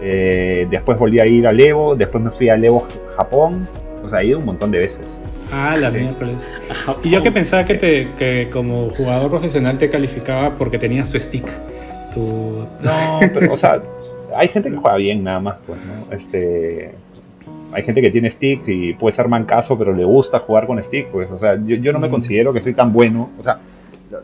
Eh, 0.00 0.66
después 0.70 0.98
volví 0.98 1.20
a 1.20 1.26
ir 1.26 1.46
al 1.46 1.60
Evo, 1.60 1.94
después 1.94 2.22
me 2.22 2.30
fui 2.30 2.48
al 2.48 2.64
Evo 2.64 2.86
Japón. 3.16 3.68
O 4.04 4.08
sea, 4.08 4.20
he 4.20 4.26
ido 4.26 4.38
un 4.38 4.44
montón 4.44 4.70
de 4.70 4.78
veces. 4.78 5.06
Ah, 5.52 5.76
la 5.78 5.90
Sí. 5.90 5.98
miércoles. 5.98 6.50
Y 7.04 7.10
yo 7.10 7.22
que 7.22 7.30
pensaba 7.32 7.64
que, 7.64 7.74
te, 7.74 8.08
que 8.18 8.48
como 8.50 8.88
jugador 8.90 9.30
profesional 9.30 9.78
te 9.78 9.90
calificaba 9.90 10.56
porque 10.56 10.78
tenías 10.78 11.10
tu 11.10 11.18
stick. 11.20 11.46
Tu... 12.14 12.20
No, 12.82 13.20
pero, 13.34 13.52
o 13.52 13.56
sea, 13.56 13.82
hay 14.36 14.48
gente 14.48 14.70
que 14.70 14.76
juega 14.76 14.96
bien 14.96 15.22
nada 15.24 15.40
más, 15.40 15.56
pues, 15.66 15.78
¿no? 15.84 16.14
Este, 16.14 16.92
hay 17.72 17.82
gente 17.84 18.00
que 18.02 18.10
tiene 18.10 18.30
stick 18.30 18.66
y 18.66 18.94
puede 18.94 19.14
ser 19.14 19.28
mancazo, 19.28 19.78
pero 19.78 19.92
le 19.94 20.04
gusta 20.04 20.38
jugar 20.40 20.66
con 20.66 20.82
stick, 20.82 21.06
pues, 21.08 21.30
o 21.30 21.38
sea, 21.38 21.56
yo, 21.64 21.76
yo 21.76 21.92
no 21.92 21.98
me 21.98 22.08
Mm. 22.08 22.12
considero 22.12 22.52
que 22.52 22.60
soy 22.60 22.74
tan 22.74 22.92
bueno, 22.92 23.30
o 23.38 23.42
sea, 23.42 23.58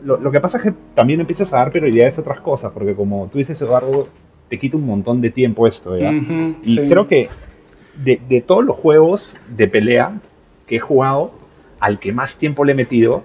lo, 0.03 0.19
lo 0.19 0.31
que 0.31 0.39
pasa 0.39 0.57
es 0.57 0.63
que 0.65 0.73
también 0.93 1.19
empiezas 1.19 1.51
a 1.53 1.57
dar 1.57 1.71
prioridades 1.71 2.17
a 2.17 2.21
otras 2.21 2.39
cosas, 2.41 2.71
porque 2.73 2.93
como 2.93 3.27
tú 3.31 3.37
dices, 3.39 3.59
Eduardo, 3.61 4.07
te 4.49 4.57
quita 4.59 4.77
un 4.77 4.85
montón 4.85 5.19
de 5.21 5.29
tiempo 5.31 5.67
esto, 5.67 5.97
¿ya? 5.97 6.11
Y 6.63 6.75
sí. 6.75 6.81
creo 6.89 7.07
que 7.07 7.29
de, 8.03 8.19
de 8.29 8.41
todos 8.41 8.63
los 8.65 8.75
juegos 8.75 9.35
de 9.55 9.67
pelea 9.67 10.13
que 10.67 10.77
he 10.77 10.79
jugado, 10.79 11.31
al 11.79 11.99
que 11.99 12.11
más 12.11 12.37
tiempo 12.37 12.63
le 12.65 12.73
he 12.73 12.75
metido, 12.75 13.23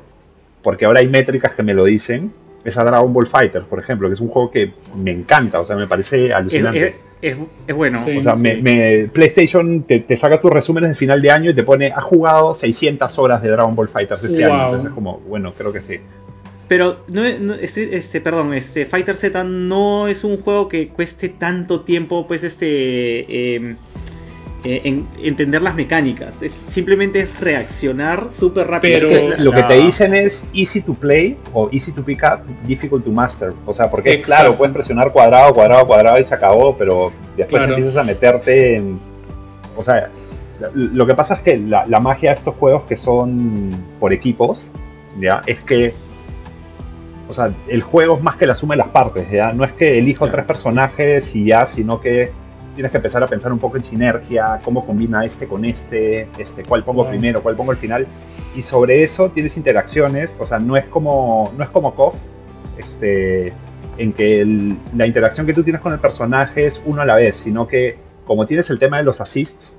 porque 0.62 0.84
ahora 0.84 1.00
hay 1.00 1.08
métricas 1.08 1.52
que 1.54 1.62
me 1.62 1.74
lo 1.74 1.84
dicen, 1.84 2.32
es 2.64 2.78
a 2.78 2.84
Dragon 2.84 3.12
Ball 3.12 3.26
Fighter, 3.26 3.62
por 3.62 3.78
ejemplo, 3.78 4.08
que 4.08 4.14
es 4.14 4.20
un 4.20 4.28
juego 4.28 4.50
que 4.50 4.72
me 4.96 5.10
encanta, 5.10 5.60
o 5.60 5.64
sea, 5.64 5.76
me 5.76 5.86
parece 5.86 6.32
alucinante. 6.32 6.86
es- 6.88 6.94
es- 7.32 7.36
es 7.66 7.74
bueno. 7.74 8.02
Sí. 8.04 8.16
o 8.18 8.20
sea, 8.20 8.34
me, 8.36 8.56
me- 8.56 9.08
PlayStation 9.12 9.82
te, 9.84 10.00
te 10.00 10.16
saca 10.16 10.40
tus 10.40 10.50
resúmenes 10.50 10.90
de 10.90 10.96
final 10.96 11.20
de 11.22 11.30
año 11.30 11.50
y 11.50 11.54
te 11.54 11.62
pone, 11.62 11.92
ha 11.94 12.00
jugado 12.02 12.52
600 12.54 13.18
horas 13.18 13.42
de 13.42 13.48
Dragon 13.50 13.74
Ball 13.74 13.88
Fighters 13.88 14.22
este 14.24 14.46
Wow. 14.46 14.54
año. 14.54 14.64
Entonces 14.66 14.88
es 14.88 14.94
como, 14.94 15.18
bueno, 15.20 15.52
creo 15.56 15.72
que 15.72 15.80
sí. 15.80 15.98
Pero 16.68 17.00
no, 17.08 17.22
este, 17.24 17.96
este, 17.96 18.20
perdón, 18.22 18.54
este 18.54 18.86
Fighter 18.86 19.16
Z 19.16 19.44
no 19.44 20.08
es 20.08 20.24
un 20.24 20.38
juego 20.40 20.68
que 20.68 20.88
cueste 20.88 21.28
tanto 21.28 21.82
tiempo, 21.82 22.26
pues 22.26 22.42
este 22.44 23.54
em, 23.56 23.76
eh, 24.64 24.80
en- 24.84 25.06
entender 25.22 25.60
las 25.62 25.74
mecánicas. 25.74 26.40
Es 26.42 26.50
simplemente 26.52 27.20
es 27.20 27.40
reaccionar 27.40 28.30
súper 28.30 28.66
rápido. 28.66 29.00
Pero- 29.08 29.36
lo 29.42 29.52
que 29.52 29.62
te 29.64 29.74
dicen 29.74 30.14
es 30.14 30.42
easy 30.54 30.80
to 30.80 30.94
play 30.94 31.36
o 31.52 31.68
easy 31.70 31.92
to 31.92 32.02
pick 32.02 32.22
up, 32.22 32.40
difficult 32.66 33.04
to 33.04 33.10
master. 33.10 33.52
O 33.66 33.72
sea, 33.72 33.90
porque 33.90 34.12
Exacto. 34.14 34.26
claro, 34.26 34.56
puedes 34.56 34.74
presionar 34.74 35.12
cuadrado, 35.12 35.52
cuadrado, 35.52 35.86
cuadrado 35.86 36.18
y 36.18 36.24
se 36.24 36.34
acabó, 36.34 36.76
pero 36.76 37.12
después 37.36 37.60
Claro. 37.62 37.74
empiezas 37.76 38.00
a 38.00 38.04
meterte 38.04 38.76
en... 38.76 38.98
O 39.76 39.82
sea, 39.82 40.08
lo 40.74 41.06
que 41.06 41.14
pasa 41.14 41.34
es 41.34 41.40
que 41.40 41.58
la, 41.58 41.84
la 41.86 42.00
magia 42.00 42.30
de 42.30 42.36
estos 42.36 42.54
juegos 42.54 42.84
que 42.84 42.96
son 42.96 43.70
por 44.00 44.12
equipos, 44.12 44.66
¿ya? 45.20 45.42
Es 45.46 45.60
que... 45.60 45.92
O 47.28 47.32
sea, 47.32 47.50
el 47.68 47.82
juego 47.82 48.16
es 48.16 48.22
más 48.22 48.36
que 48.36 48.46
la 48.46 48.54
suma 48.54 48.74
de 48.74 48.78
las 48.78 48.88
partes, 48.88 49.26
¿ya? 49.30 49.52
No 49.52 49.64
es 49.64 49.72
que 49.72 49.98
elijo 49.98 50.20
Claro. 50.24 50.32
tres 50.32 50.46
personajes 50.46 51.34
y 51.34 51.46
ya, 51.46 51.66
sino 51.66 52.00
que 52.00 52.30
tienes 52.74 52.90
que 52.90 52.98
empezar 52.98 53.22
a 53.22 53.26
pensar 53.26 53.52
un 53.52 53.58
poco 53.58 53.76
en 53.76 53.84
sinergia, 53.84 54.60
cómo 54.62 54.84
combina 54.84 55.24
este 55.24 55.46
con 55.46 55.64
este, 55.64 56.28
este 56.38 56.62
cuál 56.62 56.84
pongo 56.84 57.08
primero, 57.08 57.42
cuál 57.42 57.56
pongo 57.56 57.70
al 57.70 57.76
final. 57.76 58.06
Y 58.56 58.62
sobre 58.62 59.02
eso 59.02 59.30
tienes 59.30 59.56
interacciones, 59.56 60.36
o 60.38 60.46
sea, 60.46 60.58
no 60.58 60.76
es 60.76 60.84
como, 60.86 61.52
no 61.56 61.64
es 61.64 61.70
como 61.70 61.94
KOF, 61.94 62.14
este, 62.78 63.52
en 63.98 64.12
que 64.12 64.44
la 64.96 65.06
interacción 65.06 65.46
que 65.46 65.54
tú 65.54 65.62
tienes 65.62 65.80
con 65.80 65.92
el 65.92 65.98
personaje 65.98 66.66
es 66.66 66.80
uno 66.84 67.02
a 67.02 67.06
la 67.06 67.16
vez, 67.16 67.36
sino 67.36 67.66
que 67.66 67.96
como 68.24 68.44
tienes 68.44 68.70
el 68.70 68.78
tema 68.78 68.98
de 68.98 69.04
los 69.04 69.20
assists, 69.20 69.76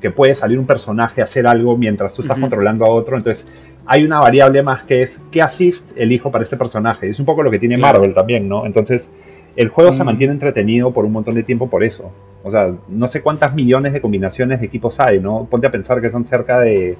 que 0.00 0.10
puede 0.10 0.34
salir 0.34 0.58
un 0.58 0.66
personaje 0.66 1.22
a 1.22 1.24
hacer 1.24 1.46
algo 1.46 1.78
mientras 1.78 2.12
tú 2.12 2.22
estás 2.22 2.38
controlando 2.38 2.84
a 2.84 2.90
otro, 2.90 3.16
entonces 3.16 3.46
hay 3.86 4.04
una 4.04 4.20
variable 4.20 4.62
más 4.62 4.82
que 4.82 5.02
es 5.02 5.20
qué 5.30 5.42
assist 5.42 5.92
elijo 5.96 6.30
para 6.30 6.44
este 6.44 6.56
personaje. 6.56 7.08
Es 7.08 7.18
un 7.18 7.26
poco 7.26 7.42
lo 7.42 7.50
que 7.50 7.58
tiene 7.58 7.76
Marvel 7.76 8.14
también, 8.14 8.48
¿no? 8.48 8.66
Entonces, 8.66 9.10
el 9.56 9.68
juego 9.68 9.92
se 9.92 10.04
mantiene 10.04 10.32
entretenido 10.32 10.92
por 10.92 11.04
un 11.04 11.12
montón 11.12 11.34
de 11.34 11.42
tiempo 11.42 11.68
por 11.68 11.84
eso. 11.84 12.10
O 12.42 12.50
sea, 12.50 12.74
no 12.88 13.08
sé 13.08 13.22
cuántas 13.22 13.54
millones 13.54 13.92
de 13.92 14.00
combinaciones 14.00 14.60
de 14.60 14.66
equipos 14.66 15.00
hay, 15.00 15.20
¿no? 15.20 15.46
Ponte 15.50 15.66
a 15.66 15.70
pensar 15.70 16.00
que 16.00 16.10
son 16.10 16.26
cerca 16.26 16.60
de, 16.60 16.96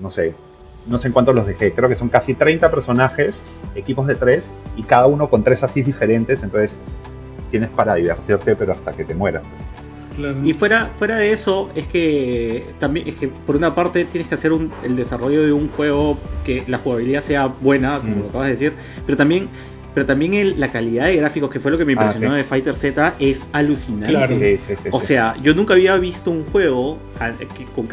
no 0.00 0.10
sé, 0.10 0.34
no 0.86 0.98
sé 0.98 1.08
en 1.08 1.12
cuántos 1.12 1.34
los 1.34 1.46
dejé, 1.46 1.72
creo 1.72 1.88
que 1.88 1.96
son 1.96 2.08
casi 2.08 2.34
30 2.34 2.70
personajes, 2.70 3.34
equipos 3.74 4.06
de 4.06 4.14
3, 4.14 4.44
y 4.76 4.82
cada 4.82 5.06
uno 5.06 5.28
con 5.28 5.42
tres 5.42 5.62
así 5.62 5.82
diferentes, 5.82 6.42
entonces 6.42 6.76
tienes 7.50 7.70
para 7.70 7.94
divertirte, 7.94 8.54
pero 8.54 8.72
hasta 8.72 8.92
que 8.92 9.04
te 9.04 9.14
mueras. 9.14 9.44
Y 10.44 10.52
fuera, 10.52 10.90
fuera 10.96 11.16
de 11.16 11.32
eso, 11.32 11.70
es 11.74 11.88
que 11.88 12.64
también 12.78 13.08
es 13.08 13.16
que 13.16 13.28
por 13.28 13.56
una 13.56 13.74
parte 13.74 14.04
tienes 14.04 14.28
que 14.28 14.36
hacer 14.36 14.52
el 14.84 14.94
desarrollo 14.94 15.42
de 15.42 15.52
un 15.52 15.68
juego 15.70 16.16
que 16.44 16.62
la 16.68 16.78
jugabilidad 16.78 17.20
sea 17.20 17.46
buena, 17.46 17.98
como 17.98 18.16
mm. 18.16 18.20
lo 18.20 18.28
acabas 18.28 18.46
de 18.46 18.52
decir, 18.52 18.72
pero 19.06 19.16
también 19.16 19.48
pero 19.94 20.06
también 20.06 20.58
la 20.58 20.72
calidad 20.72 21.06
de 21.06 21.16
gráficos, 21.16 21.50
que 21.50 21.60
fue 21.60 21.70
lo 21.70 21.78
que 21.78 21.84
me 21.84 21.92
ah, 21.92 22.02
impresionó 22.02 22.34
de 22.34 22.42
Fighter 22.44 22.74
Z, 22.74 23.14
es 23.20 23.48
alucinante. 23.52 24.58
o 24.90 25.00
sea, 25.00 25.36
yo 25.40 25.54
nunca 25.54 25.74
había 25.74 25.96
visto 25.96 26.30
un 26.30 26.44
juego 26.44 26.98
con 27.74 27.88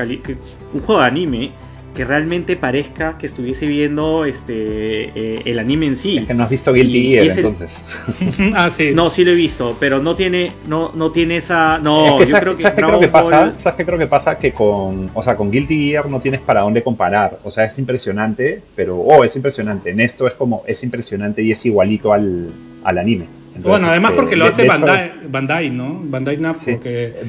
un 0.73 0.81
juego 0.81 1.01
de 1.01 1.07
anime 1.07 1.51
que 1.95 2.05
realmente 2.05 2.55
parezca 2.55 3.17
que 3.17 3.27
estuviese 3.27 3.67
viendo 3.67 4.25
este 4.25 4.53
eh, 4.55 5.41
el 5.45 5.59
anime 5.59 5.87
en 5.87 5.95
sí. 5.95 6.19
Es 6.19 6.27
que 6.27 6.33
no 6.33 6.43
has 6.43 6.49
visto 6.49 6.71
Guilty 6.71 7.13
Gear 7.13 7.37
entonces. 7.37 7.81
ah, 8.55 8.69
sí. 8.69 8.91
No, 8.93 9.09
sí 9.09 9.23
lo 9.23 9.31
he 9.31 9.35
visto, 9.35 9.75
pero 9.79 10.01
no 10.01 10.15
tiene 10.15 10.53
no 10.67 10.91
no 10.95 11.11
tiene 11.11 11.37
esa 11.37 11.79
no, 11.79 12.23
yo 12.23 12.35
creo 12.37 12.55
que 12.55 12.63
¿sabes 12.63 12.75
qué 12.75 12.85
creo 12.85 12.99
que 12.99 13.07
pasa? 13.09 13.53
¿Sabes 13.59 13.77
qué 13.77 13.85
creo 13.85 13.97
que 13.97 14.07
pasa 14.07 14.37
que 14.37 14.51
con, 14.53 15.11
o 15.13 15.23
sea, 15.23 15.35
con 15.35 15.51
Guilty 15.51 15.89
Gear 15.89 16.09
no 16.09 16.19
tienes 16.19 16.41
para 16.41 16.61
dónde 16.61 16.81
comparar, 16.81 17.39
o 17.43 17.51
sea, 17.51 17.65
es 17.65 17.77
impresionante, 17.77 18.61
pero 18.75 18.97
oh, 18.97 19.23
es 19.23 19.35
impresionante. 19.35 19.91
En 19.91 19.99
esto 19.99 20.27
es 20.27 20.33
como 20.33 20.63
es 20.67 20.83
impresionante 20.83 21.41
y 21.41 21.51
es 21.51 21.65
igualito 21.65 22.13
al, 22.13 22.51
al 22.83 22.97
anime. 22.97 23.25
bueno, 23.63 23.89
además 23.89 24.13
porque 24.15 24.35
lo 24.35 24.45
hace 24.45 24.65
Bandai, 24.65 25.11
Bandai, 25.27 25.69
¿no? 25.69 25.99
Bandai 26.03 26.37
Namco 26.37 26.79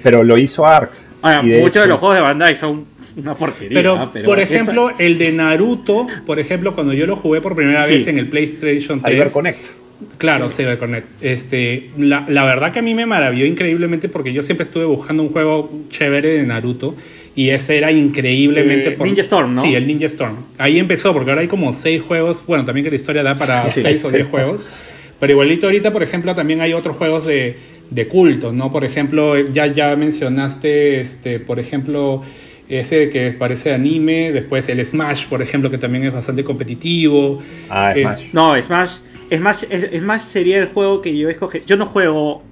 Pero 0.02 0.22
lo 0.22 0.38
hizo 0.38 0.66
Ark. 0.66 0.92
muchos 1.22 1.82
de 1.82 1.88
los 1.88 1.98
juegos 1.98 2.16
de 2.16 2.22
Bandai 2.22 2.54
son 2.54 2.91
una 3.16 3.34
porquería. 3.34 3.76
Pero, 3.78 4.10
por 4.24 4.40
ejemplo, 4.40 4.92
el 4.98 5.18
de 5.18 5.32
Naruto, 5.32 6.06
por 6.26 6.38
ejemplo, 6.38 6.74
cuando 6.74 6.92
yo 6.92 7.06
lo 7.06 7.16
jugué 7.16 7.40
por 7.40 7.54
primera 7.54 7.86
vez 7.86 8.06
en 8.06 8.18
el 8.18 8.28
PlayStation 8.28 9.00
3. 9.00 9.32
Connect. 9.32 9.82
Claro, 10.18 10.48
Connect. 10.78 11.06
Este, 11.22 11.90
la, 11.96 12.24
la, 12.28 12.44
verdad 12.44 12.72
que 12.72 12.80
a 12.80 12.82
mí 12.82 12.94
me 12.94 13.06
maravilló 13.06 13.46
increíblemente 13.46 14.08
porque 14.08 14.32
yo 14.32 14.42
siempre 14.42 14.64
estuve 14.64 14.84
buscando 14.84 15.22
un 15.22 15.28
juego 15.28 15.70
chévere 15.90 16.30
de 16.38 16.42
Naruto 16.42 16.96
y 17.34 17.50
este 17.50 17.78
era 17.78 17.92
increíblemente... 17.92 18.90
Eh, 18.90 18.96
Ninja 19.00 19.22
Storm, 19.22 19.52
¿no? 19.54 19.60
Sí, 19.60 19.74
el 19.74 19.86
Ninja 19.86 20.06
Storm. 20.06 20.36
Ahí 20.58 20.78
empezó 20.78 21.12
porque 21.12 21.30
ahora 21.30 21.42
hay 21.42 21.48
como 21.48 21.72
seis 21.72 22.02
juegos, 22.02 22.44
bueno, 22.46 22.64
también 22.64 22.84
que 22.84 22.90
la 22.90 22.96
historia 22.96 23.22
da 23.22 23.36
para 23.36 23.68
seis 23.70 24.04
o 24.04 24.10
diez 24.10 24.26
juegos, 24.26 24.66
pero 25.20 25.32
igualito 25.32 25.66
ahorita, 25.66 25.92
por 25.92 26.02
ejemplo, 26.02 26.34
también 26.34 26.60
hay 26.60 26.72
otros 26.72 26.96
juegos 26.96 27.24
de, 27.24 27.56
de 27.90 28.08
culto, 28.08 28.52
¿no? 28.52 28.72
Por 28.72 28.84
ejemplo, 28.84 29.38
ya, 29.38 29.68
ya 29.68 29.94
mencionaste, 29.96 31.00
este, 31.00 31.38
por 31.38 31.58
ejemplo 31.58 32.22
ese 32.68 33.10
que 33.10 33.32
parece 33.32 33.72
anime, 33.74 34.32
después 34.32 34.68
el 34.68 34.84
Smash, 34.84 35.26
por 35.26 35.42
ejemplo, 35.42 35.70
que 35.70 35.78
también 35.78 36.04
es 36.04 36.12
bastante 36.12 36.44
competitivo. 36.44 37.40
Ah, 37.68 37.92
Smash. 37.94 38.24
no, 38.32 38.60
Smash, 38.60 38.96
Smash, 39.30 39.64
Smash 39.98 40.20
sería 40.20 40.58
el 40.58 40.68
juego 40.68 41.02
que 41.02 41.16
yo 41.16 41.28
escogí. 41.28 41.62
Yo 41.66 41.76
no 41.76 41.86
juego 41.86 42.42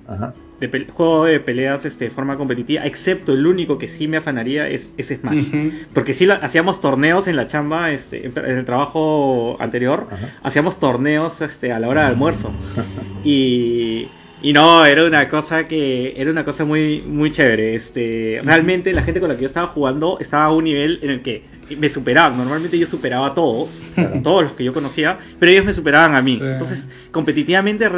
de 0.61 0.87
juego 0.92 1.25
de 1.25 1.40
peleas 1.40 1.87
este, 1.87 2.05
de 2.05 2.11
forma 2.11 2.37
competitiva, 2.37 2.85
excepto 2.85 3.33
el 3.33 3.46
único 3.46 3.79
que 3.79 3.88
sí 3.88 4.09
me 4.09 4.18
afanaría 4.18 4.68
es, 4.68 4.94
Smash. 5.01 5.46
Porque 5.94 6.12
sí 6.12 6.29
hacíamos 6.31 6.81
torneos 6.81 7.29
en 7.29 7.37
la 7.37 7.46
chamba, 7.46 7.90
este, 7.90 8.27
en 8.27 8.33
el 8.37 8.64
trabajo 8.64 9.57
anterior, 9.59 10.09
hacíamos 10.42 10.79
torneos 10.79 11.40
este, 11.40 11.73
a 11.73 11.81
la 11.81 11.88
hora 11.88 12.03
de 12.03 12.09
almuerzo. 12.09 12.53
y 13.25 14.09
y 14.42 14.53
no, 14.53 14.87
era 14.87 15.05
una 15.05 15.29
cosa 15.29 15.64
que 15.64 16.14
era 16.16 16.31
una 16.31 16.44
cosa 16.44 16.64
muy 16.64 17.03
muy 17.03 17.31
chévere. 17.31 17.74
Este, 17.74 18.40
realmente 18.42 18.92
la 18.92 19.03
gente 19.03 19.20
con 19.20 19.29
la 19.29 19.37
que 19.37 19.42
yo 19.42 19.46
estaba 19.46 19.66
jugando 19.66 20.18
estaba 20.20 20.44
a 20.44 20.53
un 20.53 20.64
nivel 20.64 20.98
en 21.03 21.11
el 21.11 21.22
que 21.22 21.44
me 21.76 21.88
superaban. 21.88 22.37
Normalmente 22.37 22.79
yo 22.79 22.87
superaba 22.87 23.29
a 23.29 23.35
todos, 23.35 23.83
todos 24.22 24.42
los 24.42 24.53
que 24.53 24.64
yo 24.64 24.72
conocía, 24.72 25.18
pero 25.38 25.53
ellos 25.53 25.64
me 25.64 25.72
superaban 25.72 26.14
a 26.14 26.22
mí. 26.22 26.38
Entonces, 26.42 26.88
competitivamente 27.12 27.88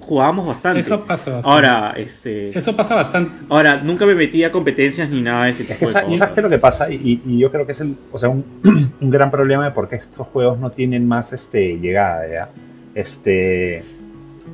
jugábamos 0.00 0.46
bastante. 0.46 0.80
Eso 0.80 1.04
pasa 1.04 1.30
bastante. 1.32 1.48
Ahora, 1.48 1.94
este, 1.96 2.56
eso 2.56 2.76
pasa 2.76 2.94
bastante. 2.94 3.38
Ahora, 3.48 3.82
nunca 3.82 4.06
me 4.06 4.14
metía 4.14 4.48
a 4.48 4.52
competencias 4.52 5.10
ni 5.10 5.20
nada 5.20 5.46
de 5.46 5.50
ese 5.50 5.64
tipo 5.64 5.86
de 5.86 5.86
cosas. 5.86 6.18
¿Sabes 6.18 6.34
qué 6.34 6.40
es 6.40 6.44
lo 6.44 6.50
que 6.50 6.58
pasa? 6.58 6.90
Y, 6.90 7.20
yo 7.38 7.50
creo 7.50 7.66
que 7.66 7.72
es 7.72 7.80
el, 7.80 7.96
o 8.12 8.18
sea, 8.18 8.28
un, 8.28 8.44
un, 9.00 9.10
gran 9.10 9.30
problema 9.30 9.64
de 9.64 9.70
por 9.72 9.88
qué 9.88 9.96
estos 9.96 10.26
juegos 10.26 10.58
no 10.58 10.70
tienen 10.70 11.06
más 11.06 11.32
este 11.32 11.78
llegada, 11.78 12.28
¿ya? 12.28 12.50
Este 12.94 13.82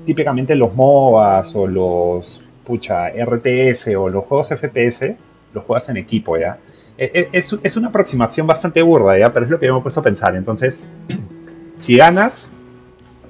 típicamente 0.04 0.54
los 0.54 0.74
MOBAs 0.74 1.54
o 1.54 1.66
los 1.66 2.40
pucha, 2.64 3.08
RTS 3.10 3.88
o 3.96 4.08
los 4.08 4.24
juegos 4.24 4.48
FPS 4.48 5.16
los 5.52 5.64
juegas 5.64 5.88
en 5.88 5.96
equipo, 5.96 6.36
¿ya? 6.36 6.58
E, 6.98 7.28
e, 7.32 7.38
es, 7.38 7.76
una 7.76 7.88
aproximación 7.88 8.46
bastante 8.46 8.82
burda, 8.82 9.18
¿ya? 9.18 9.32
Pero 9.32 9.46
es 9.46 9.50
lo 9.50 9.58
que 9.58 9.70
me 9.70 9.78
he 9.78 9.82
puesto 9.82 10.00
a 10.00 10.02
pensar. 10.02 10.36
Entonces, 10.36 10.86
si 11.80 11.96
ganas, 11.96 12.50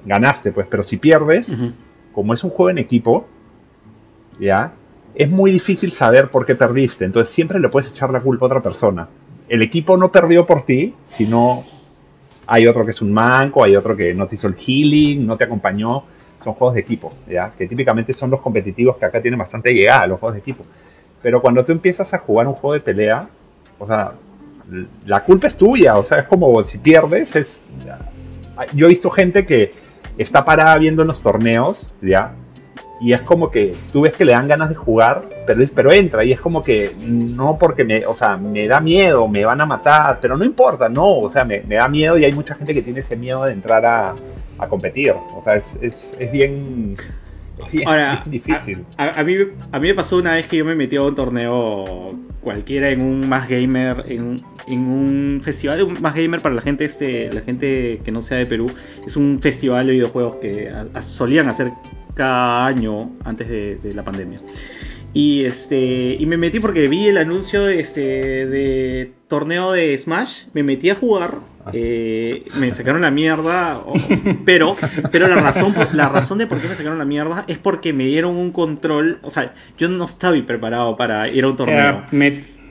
ganaste, 0.05 0.51
pues, 0.51 0.67
pero 0.69 0.83
si 0.83 0.97
pierdes, 0.97 1.55
como 2.11 2.33
es 2.33 2.43
un 2.43 2.49
juego 2.49 2.69
en 2.69 2.79
equipo, 2.79 3.27
¿ya? 4.39 4.73
Es 5.15 5.31
muy 5.31 5.51
difícil 5.51 5.91
saber 5.91 6.29
por 6.29 6.45
qué 6.45 6.55
perdiste. 6.55 7.05
Entonces, 7.05 7.33
siempre 7.33 7.59
le 7.59 7.69
puedes 7.69 7.91
echar 7.91 8.11
la 8.11 8.21
culpa 8.21 8.45
a 8.45 8.47
otra 8.47 8.61
persona. 8.61 9.07
El 9.47 9.63
equipo 9.63 9.95
no 9.97 10.11
perdió 10.11 10.45
por 10.45 10.63
ti, 10.63 10.93
sino 11.05 11.63
hay 12.45 12.67
otro 12.67 12.83
que 12.85 12.91
es 12.91 13.01
un 13.01 13.13
manco, 13.13 13.63
hay 13.63 13.75
otro 13.75 13.95
que 13.95 14.13
no 14.13 14.27
te 14.27 14.35
hizo 14.35 14.47
el 14.47 14.55
healing, 14.55 15.25
no 15.25 15.37
te 15.37 15.45
acompañó 15.45 16.03
son 16.47 16.53
juegos 16.53 16.75
de 16.75 16.81
equipo, 16.81 17.11
¿ya? 17.27 17.51
que 17.57 17.67
típicamente 17.67 18.13
son 18.13 18.29
los 18.29 18.39
competitivos 18.39 18.95
que 18.95 19.03
acá 19.03 19.19
tienen 19.19 19.37
bastante 19.37 19.73
llegada, 19.73 20.07
los 20.07 20.17
juegos 20.17 20.35
de 20.35 20.39
equipo. 20.39 20.63
Pero 21.21 21.41
cuando 21.41 21.65
tú 21.65 21.73
empiezas 21.73 22.13
a 22.13 22.19
jugar 22.19 22.47
un 22.47 22.53
juego 22.53 22.73
de 22.73 22.79
pelea, 22.79 23.27
o 23.77 23.85
sea, 23.85 24.13
la 25.05 25.23
culpa 25.25 25.47
es 25.47 25.57
tuya, 25.57 25.97
o 25.97 26.03
sea, 26.05 26.19
es 26.19 26.27
como 26.27 26.63
si 26.63 26.77
pierdes, 26.77 27.35
es... 27.35 27.65
Yo 28.73 28.85
he 28.85 28.89
visto 28.89 29.11
gente 29.11 29.45
que 29.45 29.73
está 30.17 30.45
parada 30.45 30.77
viendo 30.77 31.03
los 31.03 31.21
torneos, 31.21 31.93
¿ya? 32.01 32.33
y 32.99 33.13
es 33.13 33.21
como 33.21 33.51
que 33.51 33.75
tú 33.91 34.01
ves 34.01 34.13
que 34.13 34.25
le 34.25 34.31
dan 34.31 34.47
ganas 34.47 34.69
de 34.69 34.75
jugar, 34.75 35.23
pero, 35.45 35.61
pero 35.75 35.93
entra 35.93 36.23
y 36.23 36.31
es 36.31 36.39
como 36.39 36.61
que 36.61 36.95
no 36.99 37.57
porque 37.59 37.83
me, 37.83 38.05
o 38.05 38.15
sea, 38.15 38.37
me 38.37 38.67
da 38.67 38.79
miedo, 38.79 39.27
me 39.27 39.45
van 39.45 39.61
a 39.61 39.65
matar, 39.65 40.17
pero 40.19 40.35
no 40.37 40.43
importa, 40.43 40.89
no, 40.89 41.19
o 41.19 41.29
sea, 41.29 41.43
me, 41.43 41.59
da 41.59 41.87
miedo 41.87 42.17
y 42.17 42.25
hay 42.25 42.33
mucha 42.33 42.55
gente 42.55 42.73
que 42.73 42.81
tiene 42.81 43.01
ese 43.01 43.15
miedo 43.15 43.43
de 43.43 43.53
entrar 43.53 43.85
a, 43.85 44.15
competir, 44.67 45.11
o 45.11 45.41
sea, 45.43 45.55
es, 45.55 45.75
es, 45.81 46.13
es 46.19 46.31
bien... 46.31 46.97
difícil. 48.25 48.85
A, 48.97 49.23
mí, 49.23 49.35
a 49.71 49.79
mí 49.79 49.87
me 49.87 49.93
pasó 49.93 50.17
una 50.17 50.33
vez 50.33 50.47
que 50.47 50.57
yo 50.57 50.65
me 50.65 50.75
metí 50.75 50.95
a 50.95 51.01
un 51.01 51.15
torneo 51.15 52.15
cualquiera 52.41 52.89
en 52.89 53.01
un 53.01 53.27
más 53.27 53.49
gamer, 53.49 54.05
en, 54.07 54.41
en 54.67 54.79
un 54.79 55.41
festival, 55.41 55.83
un 55.83 56.01
más 56.01 56.15
gamer 56.15 56.41
para 56.41 56.55
la 56.55 56.61
gente 56.61 56.85
este, 56.85 57.31
la 57.33 57.41
gente 57.41 57.99
que 58.03 58.11
no 58.11 58.21
sea 58.21 58.37
de 58.37 58.45
Perú, 58.45 58.71
es 59.05 59.17
un 59.17 59.39
festival 59.41 59.87
de 59.87 59.93
videojuegos 59.93 60.37
que 60.37 60.71
solían 61.01 61.49
hacer 61.49 61.71
cada 62.13 62.65
año 62.65 63.11
antes 63.23 63.49
de, 63.49 63.93
la 63.93 64.03
pandemia. 64.03 64.39
Y 65.13 65.45
este 65.45 66.15
y 66.19 66.25
me 66.25 66.37
metí 66.37 66.59
porque 66.59 66.87
vi 66.87 67.07
el 67.07 67.17
anuncio 67.17 67.65
de, 67.65 67.79
este, 67.79 68.01
de 68.45 69.13
torneo 69.27 69.71
de 69.71 69.97
Smash, 69.97 70.45
me 70.53 70.63
metí 70.63 70.89
a 70.89 70.95
jugar. 70.95 71.35
Eh, 71.73 72.45
me 72.55 72.71
sacaron 72.71 73.01
la 73.01 73.11
mierda, 73.11 73.81
pero 74.45 74.75
pero 75.11 75.27
la 75.27 75.41
razón 75.41 75.73
la 75.93 76.09
razón 76.09 76.37
de 76.37 76.47
por 76.47 76.59
qué 76.59 76.67
me 76.67 76.75
sacaron 76.75 76.97
la 76.97 77.05
mierda 77.05 77.45
es 77.47 77.57
porque 77.57 77.93
me 77.93 78.05
dieron 78.05 78.35
un 78.35 78.51
control, 78.51 79.19
o 79.23 79.29
sea, 79.29 79.53
yo 79.77 79.89
no 79.89 80.05
estaba 80.05 80.37
preparado 80.45 80.97
para 80.97 81.27
ir 81.29 81.43
a 81.43 81.47
un 81.49 81.55
torneo. 81.55 82.03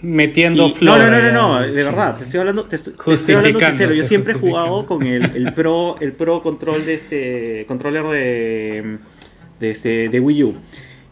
metiendo 0.02 0.72
No, 0.80 0.98
no, 0.98 1.10
no, 1.10 1.32
no, 1.32 1.60
de 1.60 1.82
verdad, 1.82 2.16
te 2.16 2.24
estoy 2.24 2.40
hablando, 2.40 2.64
te, 2.64 2.76
estoy 2.76 3.34
hablando 3.34 3.60
sincero. 3.60 3.94
Yo 3.94 4.04
siempre 4.04 4.34
he 4.34 4.36
jugado 4.36 4.86
con 4.86 5.04
el, 5.06 5.24
el, 5.34 5.52
pro, 5.54 5.96
el 6.00 6.12
pro 6.12 6.42
control 6.42 6.84
de 6.84 6.94
este 6.94 7.64
controller 7.66 8.04
de 8.04 8.98
de, 9.60 9.70
este, 9.70 10.08
de 10.08 10.20
Wii 10.20 10.44
U. 10.44 10.54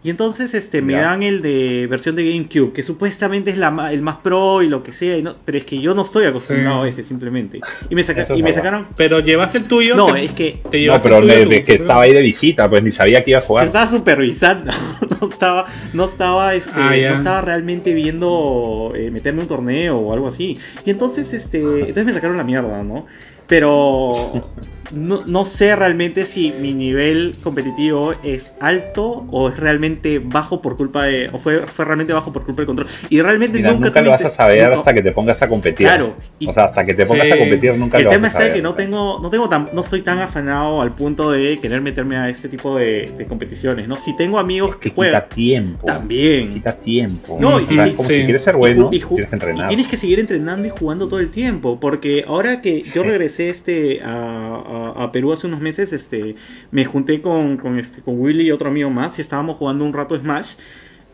Y 0.04 0.10
entonces 0.10 0.52
este 0.52 0.82
me 0.82 0.96
dan 0.96 1.22
el 1.22 1.40
de 1.40 1.86
versión 1.88 2.14
de 2.14 2.30
GameCube, 2.30 2.74
que 2.74 2.82
supuestamente 2.82 3.50
es 3.50 3.56
la, 3.56 3.90
el 3.90 4.02
más 4.02 4.18
pro 4.18 4.62
y 4.62 4.68
lo 4.68 4.82
que 4.82 4.92
sea, 4.92 5.16
pero 5.46 5.56
es 5.56 5.64
que 5.64 5.80
yo 5.80 5.94
no 5.94 6.02
estoy 6.02 6.26
acostumbrado 6.26 6.82
a 6.82 6.88
ese 6.88 7.02
simplemente. 7.02 7.60
Y 7.88 7.94
me, 7.94 8.02
y 8.36 8.42
me 8.42 8.52
sacaron... 8.52 8.88
Pero 8.98 9.20
llevas 9.20 9.54
el 9.54 9.64
tuyo. 9.64 9.96
No, 9.96 10.14
es 10.14 10.32
que... 10.32 10.60
no, 10.62 11.00
pero 11.02 11.22
que 11.22 11.72
estaba 11.72 12.02
ahí 12.02 12.12
de 12.12 12.20
visita, 12.20 12.68
pues 12.68 12.82
ni 12.82 12.92
sabía 12.92 13.24
que 13.24 13.30
iba 13.30 13.40
a 13.40 13.42
jugar. 13.42 13.64
estaba 13.64 13.86
supervisando, 13.86 14.72
no 15.20 15.26
estaba, 15.26 15.64
no 15.94 16.04
estaba, 16.04 16.54
este, 16.54 16.72
ah, 16.76 16.90
no 16.90 17.14
estaba 17.14 17.40
realmente 17.40 17.94
viendo 17.94 18.92
eh, 18.94 19.10
meterme 19.10 19.40
un 19.40 19.48
torneo 19.48 19.96
o 19.96 20.12
algo 20.12 20.28
así. 20.28 20.58
Y 20.84 20.90
entonces, 20.90 21.32
este, 21.32 21.60
entonces 21.60 22.04
me 22.04 22.12
sacaron 22.12 22.36
la 22.36 22.44
mierda, 22.44 22.82
¿no? 22.82 23.06
Pero 23.46 24.50
no, 24.92 25.22
no, 25.26 25.44
sé 25.44 25.74
realmente 25.76 26.24
si 26.24 26.52
mi 26.60 26.74
nivel 26.74 27.36
competitivo 27.42 28.14
es 28.22 28.54
alto 28.60 29.26
o 29.30 29.48
es 29.48 29.56
realmente 29.56 30.18
bajo 30.18 30.62
por 30.62 30.76
culpa 30.76 31.04
de. 31.04 31.28
o 31.32 31.38
fue, 31.38 31.58
fue 31.58 31.84
realmente 31.84 32.12
bajo 32.12 32.32
por 32.32 32.44
culpa 32.44 32.62
del 32.62 32.66
control. 32.66 32.88
Y 33.10 33.20
realmente 33.20 33.60
nunca. 33.60 34.00
lo 34.02 34.10
vas 34.10 34.24
a 34.24 34.30
saber 34.30 34.72
hasta 34.72 34.94
que 34.94 35.02
te 35.02 35.12
pongas 35.12 35.40
a 35.42 35.48
competir. 35.48 35.86
Claro. 35.86 36.16
o 36.46 36.52
sea, 36.52 36.64
hasta 36.64 36.84
que 36.84 36.94
te 36.94 37.06
pongas 37.06 37.30
a 37.30 37.38
competir 37.38 37.74
nunca 37.76 37.98
lo 37.98 38.08
vas 38.08 38.16
a 38.16 38.16
saber. 38.16 38.16
El 38.16 38.16
tema 38.16 38.28
está 38.28 38.52
que 38.52 38.62
no 38.62 38.74
tengo, 38.74 39.20
no 39.20 39.30
tengo 39.30 39.48
tan, 39.48 39.68
no 39.72 39.82
soy 39.82 40.02
tan 40.02 40.20
afanado 40.20 40.80
al 40.80 40.94
punto 40.94 41.30
de 41.30 41.58
querer 41.60 41.80
meterme 41.80 42.16
a 42.16 42.28
este 42.28 42.48
tipo 42.48 42.76
de, 42.76 43.26
competiciones, 43.28 43.88
¿no? 43.88 43.96
Si 43.96 44.16
tengo 44.16 44.38
amigos 44.38 44.76
que, 44.76 44.90
juegan. 44.90 45.22
Quita 45.22 45.34
tiempo. 45.34 45.86
También. 45.86 46.54
Quita 46.54 46.72
tiempo. 46.72 47.38
No, 47.40 47.60
y, 47.60 47.66
como 47.94 48.08
si 48.08 48.24
quieres 48.24 48.42
ser 48.42 48.56
bueno, 48.56 48.90
tienes 48.90 49.06
que 49.08 49.34
entrenar. 49.34 49.66
Y 49.66 49.68
tienes 49.68 49.88
que 49.88 49.96
seguir 49.96 50.20
entrenando 50.20 50.66
y 50.66 50.70
jugando 50.70 51.08
todo 51.08 51.20
el 51.20 51.30
tiempo. 51.30 51.78
Porque 51.80 52.24
ahora 52.26 52.60
que 52.60 52.82
yo 52.82 53.02
regresé 53.02 53.50
este 53.50 54.00
a 54.02 54.14
a, 54.14 54.73
Perú 55.12 55.32
hace 55.32 55.46
unos 55.46 55.60
meses, 55.60 55.92
este, 55.92 56.36
me 56.70 56.84
junté 56.84 57.20
con, 57.20 57.56
con, 57.56 57.78
este, 57.78 58.02
con 58.02 58.20
Willy 58.20 58.46
y 58.46 58.50
otro 58.50 58.68
amigo 58.68 58.90
más 58.90 59.18
y 59.18 59.22
estábamos 59.22 59.56
jugando 59.56 59.84
un 59.84 59.92
rato 59.92 60.18
Smash. 60.18 60.56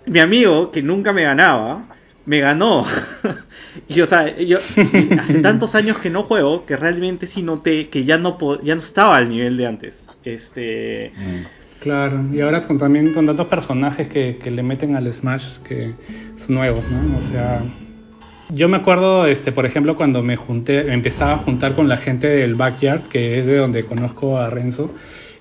Mi 0.06 0.20
amigo, 0.20 0.70
que 0.70 0.82
nunca 0.82 1.12
me 1.12 1.22
ganaba, 1.22 1.86
me 2.26 2.40
ganó. 2.40 2.84
y 3.88 4.00
o 4.00 4.06
sea, 4.06 4.36
yo 4.38 4.58
hace 5.18 5.40
tantos 5.40 5.74
años 5.74 5.98
que 5.98 6.10
no 6.10 6.22
juego 6.22 6.64
que 6.66 6.76
realmente 6.76 7.26
sí 7.26 7.42
noté 7.42 7.88
que 7.88 8.04
ya 8.04 8.18
no 8.18 8.38
ya 8.62 8.74
no 8.74 8.80
estaba 8.80 9.16
al 9.16 9.28
nivel 9.28 9.56
de 9.56 9.66
antes. 9.66 10.06
Este 10.24 11.12
mm. 11.16 11.60
Claro, 11.80 12.26
y 12.30 12.40
ahora 12.42 12.66
con 12.66 12.76
también 12.76 13.14
con 13.14 13.24
tantos 13.24 13.46
personajes 13.46 14.06
que, 14.08 14.36
que 14.36 14.50
le 14.50 14.62
meten 14.62 14.96
al 14.96 15.10
Smash 15.12 15.58
que 15.66 15.94
son 16.36 16.56
nuevos, 16.56 16.84
¿no? 16.90 17.16
O 17.16 17.22
sea, 17.22 17.64
yo 18.52 18.68
me 18.68 18.76
acuerdo, 18.76 19.26
este, 19.26 19.52
por 19.52 19.66
ejemplo, 19.66 19.96
cuando 19.96 20.22
me 20.22 20.36
junté, 20.36 20.84
me 20.84 20.94
empezaba 20.94 21.34
a 21.34 21.38
juntar 21.38 21.74
con 21.74 21.88
la 21.88 21.96
gente 21.96 22.26
del 22.26 22.54
Backyard, 22.54 23.08
que 23.08 23.38
es 23.38 23.46
de 23.46 23.56
donde 23.56 23.84
conozco 23.84 24.38
a 24.38 24.50
Renzo. 24.50 24.92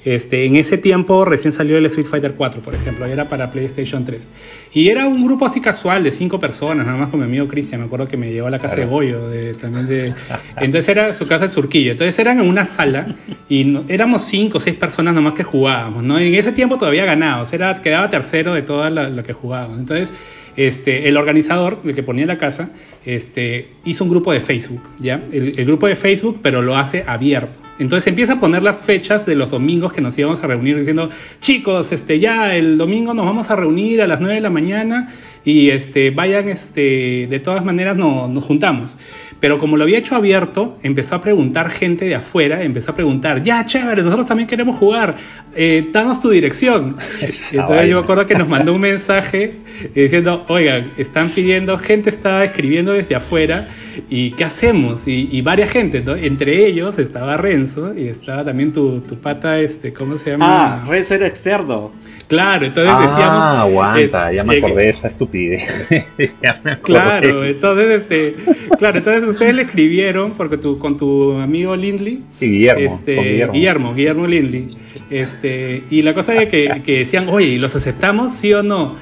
Este, 0.05 0.45
en 0.45 0.55
ese 0.55 0.77
tiempo 0.77 1.25
recién 1.25 1.51
salió 1.51 1.77
el 1.77 1.85
Street 1.87 2.07
Fighter 2.07 2.35
4, 2.35 2.61
por 2.61 2.73
ejemplo, 2.73 3.05
era 3.05 3.27
para 3.27 3.51
PlayStation 3.51 4.05
3. 4.05 4.29
Y 4.73 4.87
era 4.87 5.05
un 5.07 5.25
grupo 5.25 5.45
así 5.45 5.59
casual 5.59 6.03
de 6.03 6.11
cinco 6.11 6.39
personas, 6.39 6.85
nada 6.85 6.97
más 6.97 7.09
con 7.09 7.19
mi 7.19 7.25
amigo 7.25 7.49
Cristian, 7.49 7.81
me 7.81 7.87
acuerdo 7.87 8.07
que 8.07 8.15
me 8.15 8.31
llevó 8.31 8.47
a 8.47 8.51
la 8.51 8.59
casa 8.59 8.77
de 8.77 8.85
Goyo, 8.85 9.27
de, 9.27 9.55
también 9.55 9.87
de... 9.87 10.13
Entonces 10.57 10.87
era 10.87 11.13
su 11.13 11.27
casa 11.27 11.45
de 11.45 11.49
Surquillo, 11.49 11.91
entonces 11.91 12.17
eran 12.17 12.39
en 12.39 12.47
una 12.47 12.65
sala 12.65 13.13
y 13.49 13.77
éramos 13.89 14.23
cinco 14.23 14.57
o 14.57 14.61
seis 14.61 14.77
personas 14.77 15.13
nomás 15.13 15.33
que 15.33 15.43
jugábamos, 15.43 16.01
¿no? 16.01 16.17
En 16.17 16.33
ese 16.33 16.53
tiempo 16.53 16.77
todavía 16.77 17.03
ganábamos, 17.03 17.51
era, 17.51 17.81
quedaba 17.81 18.09
tercero 18.09 18.53
de 18.53 18.61
todo 18.61 18.89
lo 18.89 19.23
que 19.23 19.33
jugábamos. 19.33 19.79
Entonces 19.79 20.13
este, 20.59 21.07
el 21.07 21.15
organizador, 21.15 21.79
el 21.85 21.95
que 21.95 22.03
ponía 22.03 22.25
la 22.25 22.37
casa, 22.37 22.71
este, 23.05 23.69
hizo 23.85 24.03
un 24.03 24.09
grupo 24.09 24.33
de 24.33 24.41
Facebook, 24.41 24.81
¿ya? 24.99 25.23
El, 25.31 25.53
grupo 25.65 25.87
de 25.87 25.95
Facebook, 25.95 26.39
pero 26.41 26.61
lo 26.61 26.75
hace 26.75 27.05
abierto. 27.07 27.57
Entonces 27.79 28.07
empieza 28.07 28.33
a 28.33 28.39
poner 28.41 28.61
las 28.61 28.81
fechas 28.81 29.25
de 29.25 29.35
los 29.35 29.51
domingos 29.51 29.93
que 29.93 30.01
nos 30.01 30.17
íbamos 30.17 30.43
a 30.43 30.47
reunir 30.47 30.77
diciendo, 30.77 31.09
chicos, 31.39 31.93
este, 31.93 32.19
ya 32.19 32.57
el 32.57 32.77
domingo 32.77 33.13
nos 33.13 33.25
vamos 33.25 33.49
a 33.49 33.55
reunir 33.55 34.01
a 34.01 34.07
las 34.07 34.19
9 34.19 34.35
de 34.35 34.41
la 34.41 34.49
mañana 34.49 35.13
y 35.45 35.69
este, 35.69 36.11
vayan, 36.11 36.49
este, 36.49 37.27
de 37.29 37.39
todas 37.39 37.63
maneras 37.63 37.95
nos 37.95 38.43
juntamos. 38.43 38.95
Pero 39.39 39.57
como 39.57 39.77
lo 39.77 39.83
había 39.83 39.99
hecho 39.99 40.15
abierto, 40.15 40.77
empezó 40.83 41.15
a 41.15 41.21
preguntar 41.21 41.69
gente 41.69 42.05
de 42.05 42.15
afuera, 42.15 42.61
empezó 42.61 42.91
a 42.91 42.95
preguntar, 42.95 43.41
ya, 43.41 43.65
chévere, 43.65 44.03
nosotros 44.03 44.27
también 44.27 44.47
queremos 44.47 44.77
jugar, 44.77 45.15
eh, 45.55 45.87
danos 45.93 46.19
tu 46.19 46.29
dirección. 46.29 46.97
Entonces 47.51 47.87
yo 47.87 47.95
me 47.95 48.01
acuerdo 48.01 48.25
que 48.25 48.35
nos 48.35 48.47
mandó 48.49 48.73
un 48.73 48.81
mensaje 48.81 49.53
diciendo, 49.95 50.45
oigan, 50.49 50.91
están 50.97 51.29
pidiendo, 51.29 51.77
gente 51.77 52.09
está 52.09 52.43
escribiendo 52.43 52.91
desde 52.91 53.15
afuera, 53.15 53.69
¿y 54.09 54.31
qué 54.31 54.43
hacemos? 54.43 55.03
Y, 55.07 55.41
varias 55.41 55.71
gente, 55.71 56.01
¿no? 56.01 56.15
Entre 56.15 56.65
ellos 56.67 56.99
estaba 56.99 57.37
Renzo 57.37 57.97
y 57.97 58.09
estaba 58.09 58.43
también 58.43 58.73
tu, 58.73 58.99
tu 58.99 59.15
pata, 59.15 59.59
este, 59.59 59.93
¿cómo 59.93 60.17
se 60.17 60.31
llama? 60.31 60.45
Ah, 60.47 60.85
Renzo 60.85 61.15
era 61.15 61.27
externo. 61.27 61.91
Claro, 62.29 62.63
entonces 62.63 62.93
ah, 62.95 63.01
decíamos. 63.01 63.43
Ah, 63.43 63.61
aguanta, 63.61 64.31
ya 64.31 64.43
me 64.43 64.59
acordé 64.59 64.83
de 64.83 64.89
esa 64.91 65.07
estupidez. 65.07 65.63
claro, 66.83 67.43
entonces, 67.43 68.03
este, 68.03 68.35
claro, 68.77 68.99
entonces 68.99 69.27
ustedes 69.27 69.55
le 69.55 69.63
escribieron 69.63 70.33
porque 70.33 70.59
tú, 70.59 70.77
con 70.77 70.95
tu 70.95 71.33
amigo 71.33 71.75
Lindley. 71.75 72.23
Sí, 72.39 72.51
Guillermo, 72.51 72.93
este, 72.93 73.15
Guillermo. 73.15 73.53
Guillermo. 73.53 73.93
Guillermo, 73.95 74.27
Lindley. 74.27 74.67
Este, 75.09 75.81
y 75.89 76.03
la 76.03 76.13
cosa 76.13 76.35
es 76.35 76.49
que, 76.49 76.83
que 76.85 76.99
decían, 76.99 77.29
oye, 77.29 77.57
¿los 77.57 77.75
aceptamos, 77.75 78.31
sí 78.31 78.53
o 78.53 78.61
no? 78.61 78.95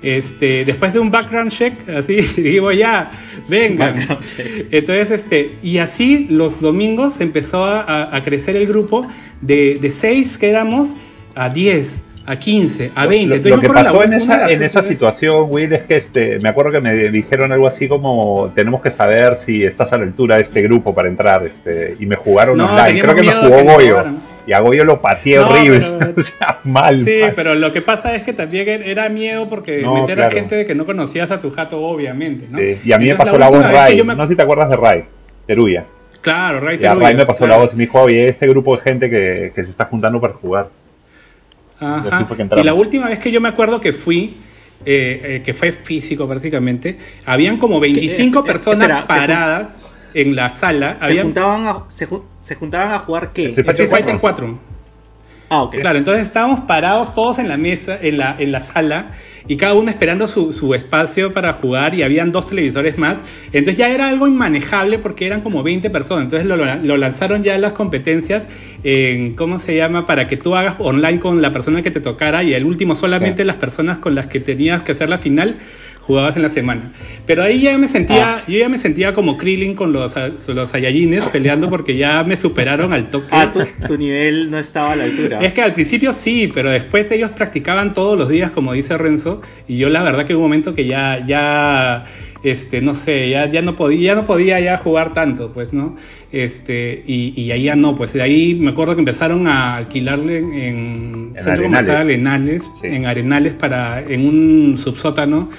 Este, 0.00 0.64
después 0.64 0.92
de 0.92 1.00
un 1.00 1.10
background 1.10 1.50
check, 1.50 1.88
así 1.88 2.20
digo 2.40 2.70
ya, 2.70 3.10
vengan. 3.48 3.96
Entonces, 4.70 5.10
este, 5.10 5.56
y 5.62 5.78
así 5.78 6.28
los 6.30 6.60
domingos 6.60 7.20
empezó 7.20 7.64
a, 7.64 8.14
a 8.16 8.22
crecer 8.22 8.54
el 8.54 8.68
grupo 8.68 9.04
de, 9.40 9.78
de 9.80 9.90
seis 9.90 10.38
que 10.38 10.48
éramos 10.48 10.90
a 11.34 11.48
10 11.48 12.02
a 12.28 12.36
15, 12.36 12.90
a 12.94 13.06
20. 13.06 13.48
Lo, 13.48 13.58
que 13.58 13.70
pasó 13.70 14.04
en 14.04 14.12
esa, 14.12 14.50
en 14.50 14.62
esa 14.62 14.82
situación, 14.82 15.46
Will, 15.48 15.72
es 15.72 15.84
que 15.84 15.96
este, 15.96 16.38
me 16.40 16.50
acuerdo 16.50 16.72
que 16.72 16.80
me 16.82 16.92
dijeron 17.08 17.52
algo 17.52 17.66
así 17.66 17.88
como 17.88 18.52
tenemos 18.54 18.82
que 18.82 18.90
saber 18.90 19.36
si 19.36 19.64
estás 19.64 19.94
a 19.94 19.96
la 19.96 20.04
altura 20.04 20.36
de 20.36 20.42
este 20.42 20.60
grupo 20.60 20.94
para 20.94 21.08
entrar, 21.08 21.46
este, 21.46 21.96
y 21.98 22.04
me 22.04 22.16
jugaron 22.16 22.60
online. 22.60 23.00
Creo 23.00 23.14
que 23.14 23.22
me 23.22 23.32
jugó 23.32 23.64
Goyo. 23.64 24.04
Y 24.46 24.52
a 24.52 24.60
Goyo 24.60 24.84
lo 24.84 25.00
pateé 25.00 25.38
horrible. 25.38 25.86
o 26.18 26.20
sea, 26.20 26.58
mal. 26.64 27.02
Sí, 27.02 27.20
pero 27.34 27.54
lo 27.54 27.72
que 27.72 27.80
pasa 27.80 28.14
es 28.14 28.22
que 28.22 28.34
también 28.34 28.82
era 28.84 29.08
miedo 29.08 29.48
porque 29.48 29.86
meter 29.86 30.20
a 30.20 30.30
gente 30.30 30.54
de 30.54 30.66
que 30.66 30.74
no 30.74 30.84
conocías 30.84 31.30
a 31.30 31.40
tu 31.40 31.50
jato, 31.50 31.82
obviamente. 31.82 32.46
¿no? 32.50 32.58
Sí. 32.58 32.78
Y 32.84 32.92
a 32.92 32.98
mí 32.98 33.06
me 33.06 33.14
pasó 33.14 33.38
la, 33.38 33.48
voz 33.48 33.64
Ray. 33.72 34.02
No 34.04 34.22
sé 34.24 34.28
si 34.28 34.36
te 34.36 34.42
acuerdas 34.42 34.68
de 34.68 34.76
Ray, 34.76 35.04
Teruya. 35.46 35.86
Claro, 36.20 36.60
Ray 36.60 36.76
Teruya. 36.76 37.06
Ray 37.06 37.16
me 37.16 37.24
pasó 37.24 37.46
la 37.46 37.56
voz 37.56 37.72
y 37.72 37.76
me 37.76 37.84
dijo, 37.84 38.02
oye, 38.02 38.28
este 38.28 38.46
grupo 38.46 38.76
de 38.76 38.82
gente 38.82 39.08
que, 39.08 39.50
que 39.54 39.64
se 39.64 39.70
está 39.70 39.86
juntando 39.86 40.20
para 40.20 40.34
jugar. 40.34 40.68
Y 41.80 42.62
la 42.62 42.74
última 42.74 43.06
vez 43.06 43.18
que 43.18 43.30
yo 43.30 43.40
me 43.40 43.48
acuerdo 43.48 43.80
que 43.80 43.92
fui, 43.92 44.36
eh, 44.84 45.20
eh, 45.22 45.42
que 45.44 45.54
fue 45.54 45.72
físico 45.72 46.28
prácticamente, 46.28 46.98
habían 47.24 47.58
como 47.58 47.78
25 47.80 48.38
eh, 48.38 48.42
personas 48.42 49.06
paradas 49.06 49.80
en 50.14 50.34
la 50.34 50.48
sala. 50.48 50.98
Se, 51.00 51.22
juntaban 51.22 51.66
a, 51.66 51.84
se, 51.88 52.54
juntaban 52.54 52.92
a 52.92 52.98
jugar 53.00 53.32
qué? 53.32 53.50
Street 53.50 53.88
Fighter 53.88 54.18
4. 54.18 54.58
Ah, 55.50 55.62
ok. 55.62 55.76
Claro, 55.80 55.98
entonces 55.98 56.24
estábamos 56.24 56.60
parados 56.60 57.14
todos 57.14 57.38
en 57.38 57.48
la 57.48 57.56
mesa, 57.56 57.98
en 58.00 58.18
la, 58.18 58.36
en 58.38 58.52
la 58.52 58.60
sala, 58.60 59.12
y 59.46 59.56
cada 59.56 59.74
uno 59.74 59.90
esperando 59.90 60.26
su, 60.26 60.52
su, 60.52 60.74
espacio 60.74 61.32
para 61.32 61.52
jugar 61.52 61.94
y 61.94 62.02
habían 62.02 62.32
dos 62.32 62.48
televisores 62.48 62.98
más. 62.98 63.22
Entonces 63.46 63.76
ya 63.76 63.90
era 63.90 64.08
algo 64.08 64.26
inmanejable 64.26 64.98
porque 64.98 65.26
eran 65.26 65.42
como 65.42 65.62
20 65.62 65.90
personas. 65.90 66.24
Entonces 66.24 66.46
lo, 66.46 66.56
lo 66.56 66.96
lanzaron 66.96 67.42
ya 67.42 67.54
en 67.54 67.60
las 67.60 67.72
competencias 67.72 68.48
en, 68.84 69.34
¿cómo 69.34 69.58
se 69.58 69.76
llama? 69.76 70.06
Para 70.06 70.26
que 70.26 70.36
tú 70.36 70.54
hagas 70.54 70.76
online 70.78 71.20
con 71.20 71.42
la 71.42 71.52
persona 71.52 71.82
que 71.82 71.90
te 71.90 72.00
tocara 72.00 72.42
y 72.42 72.54
el 72.54 72.64
último 72.64 72.94
solamente 72.94 73.44
las 73.44 73.56
personas 73.56 73.98
con 73.98 74.14
las 74.14 74.26
que 74.26 74.40
tenías 74.40 74.82
que 74.82 74.92
hacer 74.92 75.08
la 75.08 75.18
final 75.18 75.56
jugabas 76.08 76.36
en 76.36 76.42
la 76.42 76.48
semana. 76.48 76.90
Pero 77.26 77.42
ahí 77.42 77.60
ya 77.60 77.76
me 77.76 77.86
sentía, 77.86 78.36
ah. 78.36 78.42
yo 78.48 78.58
ya 78.58 78.70
me 78.70 78.78
sentía 78.78 79.12
como 79.12 79.36
Krillin 79.36 79.74
con 79.74 79.92
los, 79.92 80.16
los 80.48 80.70
Saiyajines 80.70 81.26
peleando 81.26 81.68
porque 81.68 81.98
ya 81.98 82.24
me 82.24 82.34
superaron 82.38 82.94
al 82.94 83.10
toque. 83.10 83.26
Ah, 83.30 83.52
tu, 83.86 83.98
nivel 83.98 84.50
no 84.50 84.58
estaba 84.58 84.92
a 84.92 84.96
la 84.96 85.04
altura. 85.04 85.40
Es 85.42 85.52
que 85.52 85.60
al 85.60 85.74
principio 85.74 86.14
sí, 86.14 86.50
pero 86.52 86.70
después 86.70 87.10
ellos 87.10 87.30
practicaban 87.32 87.92
todos 87.92 88.18
los 88.18 88.30
días, 88.30 88.50
como 88.50 88.72
dice 88.72 88.96
Renzo, 88.96 89.42
y 89.68 89.76
yo 89.76 89.90
la 89.90 90.02
verdad 90.02 90.24
que 90.24 90.34
hubo 90.34 90.44
un 90.44 90.48
momento 90.48 90.74
que 90.74 90.86
ya, 90.86 91.22
ya, 91.26 92.06
este, 92.42 92.80
no 92.80 92.94
sé, 92.94 93.28
ya, 93.28 93.50
ya 93.50 93.60
no 93.60 93.76
podía, 93.76 94.14
ya 94.14 94.14
no 94.14 94.24
podía 94.24 94.58
ya 94.60 94.78
jugar 94.78 95.12
tanto, 95.12 95.52
pues, 95.52 95.74
¿no? 95.74 95.96
Este, 96.32 97.04
y, 97.06 97.38
y 97.38 97.50
ahí 97.50 97.64
ya 97.64 97.76
no, 97.76 97.96
pues 97.96 98.14
de 98.14 98.22
ahí 98.22 98.54
me 98.54 98.70
acuerdo 98.70 98.94
que 98.94 99.00
empezaron 99.00 99.46
a 99.46 99.76
alquilarle 99.76 100.38
en, 100.38 100.54
en 100.54 101.32
Centro 101.34 101.64
Comercial 101.64 101.96
Arenales, 101.98 102.70
en 102.82 103.04
Arenales 103.04 103.52
para, 103.52 104.00
en 104.00 104.26
un 104.26 104.78
subsótano 104.78 105.50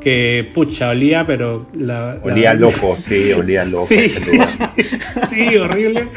que 0.00 0.50
pucha, 0.52 0.90
olía, 0.90 1.24
pero 1.26 1.66
la, 1.74 2.18
olía 2.22 2.54
loco, 2.54 2.96
sí, 2.96 3.32
olía 3.32 3.64
loco. 3.64 3.86
Sí, 3.86 4.08
sí, 5.30 5.56
horrible. 5.56 6.08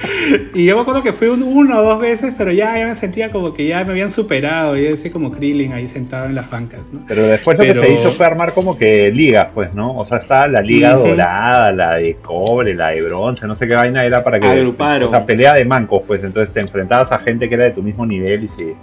Y 0.53 0.65
yo 0.65 0.75
me 0.75 0.81
acuerdo 0.81 1.03
que 1.03 1.13
fui 1.13 1.27
una 1.27 1.79
o 1.79 1.83
dos 1.83 1.99
veces, 1.99 2.33
pero 2.37 2.51
ya, 2.51 2.77
ya 2.77 2.87
me 2.87 2.95
sentía 2.95 3.31
como 3.31 3.53
que 3.53 3.67
ya 3.67 3.83
me 3.85 3.91
habían 3.91 4.11
superado, 4.11 4.77
y 4.77 4.87
así 4.87 5.09
como 5.09 5.31
Krillin 5.31 5.73
ahí 5.73 5.87
sentado 5.87 6.25
en 6.25 6.35
las 6.35 6.49
bancas. 6.49 6.81
¿no? 6.91 7.01
Pero 7.07 7.23
después 7.23 7.57
lo 7.57 7.63
que 7.63 7.75
se 7.75 7.91
hizo 7.91 8.11
fue 8.11 8.25
armar 8.25 8.53
como 8.53 8.77
que 8.77 9.11
ligas, 9.11 9.47
pues, 9.53 9.73
¿no? 9.73 9.97
O 9.97 10.05
sea, 10.05 10.17
está 10.17 10.47
la 10.47 10.61
liga 10.61 10.93
dorada, 10.93 11.71
la 11.71 11.95
de 11.95 12.15
cobre, 12.15 12.73
la 12.73 12.89
de 12.89 13.01
bronce, 13.01 13.47
no 13.47 13.55
sé 13.55 13.67
qué 13.67 13.75
vaina 13.75 14.03
era 14.03 14.23
para 14.23 14.39
que... 14.39 14.47
Agruparon. 14.47 15.07
O 15.07 15.09
sea, 15.09 15.25
pelea 15.25 15.53
de 15.53 15.65
mancos, 15.65 16.01
pues, 16.05 16.23
entonces 16.23 16.53
te 16.53 16.59
enfrentabas 16.59 17.11
a 17.11 17.19
gente 17.19 17.47
que 17.47 17.55
era 17.55 17.65
de 17.65 17.71
tu 17.71 17.83
mismo 17.83 18.05
nivel 18.05 18.45
y 18.45 18.47
se 18.49 18.75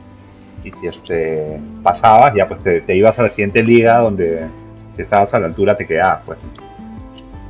y 0.64 0.72
si 0.72 0.86
este 0.86 1.58
pasabas, 1.82 2.34
ya 2.34 2.48
pues 2.48 2.60
te, 2.60 2.80
te 2.80 2.96
ibas 2.96 3.18
a 3.18 3.24
la 3.24 3.28
siguiente 3.28 3.62
liga 3.62 3.98
donde 3.98 4.46
si 4.96 5.02
estabas 5.02 5.32
a 5.34 5.40
la 5.40 5.46
altura 5.46 5.76
te 5.76 5.86
quedabas, 5.86 6.22
pues. 6.26 6.38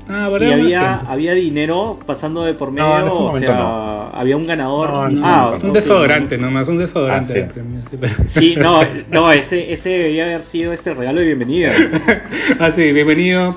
Ah, 0.09 0.31
y 0.39 0.53
había, 0.53 0.97
había 1.01 1.33
dinero 1.33 1.99
pasando 2.05 2.45
de 2.45 2.53
por 2.53 2.71
medio, 2.71 3.07
o 3.07 3.39
sea, 3.39 4.09
había 4.11 4.37
un 4.37 4.47
ganador. 4.47 5.09
ah, 5.23 5.59
un 5.63 5.73
desodorante 5.73 6.37
nomás, 6.37 6.69
un 6.69 6.77
desodorante 6.77 7.33
ah, 7.33 7.37
de 7.37 7.45
premio. 7.45 7.81
Sí, 8.27 8.55
no, 8.55 8.81
no, 9.11 9.33
ese, 9.33 9.73
ese 9.73 9.91
debería 9.91 10.25
haber 10.25 10.43
sido 10.43 10.75
este 10.75 10.93
regalo 10.93 11.21
de 11.21 11.27
bienvenida. 11.27 11.73
ah, 12.61 12.71
sí, 12.73 12.93
bienvenido. 12.93 13.57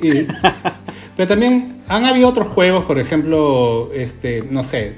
pero 1.16 1.28
también 1.28 1.82
han 1.88 2.06
habido 2.06 2.28
otros 2.28 2.48
juegos, 2.48 2.86
por 2.86 2.98
ejemplo, 2.98 3.90
este, 3.92 4.42
no 4.50 4.62
sé, 4.62 4.94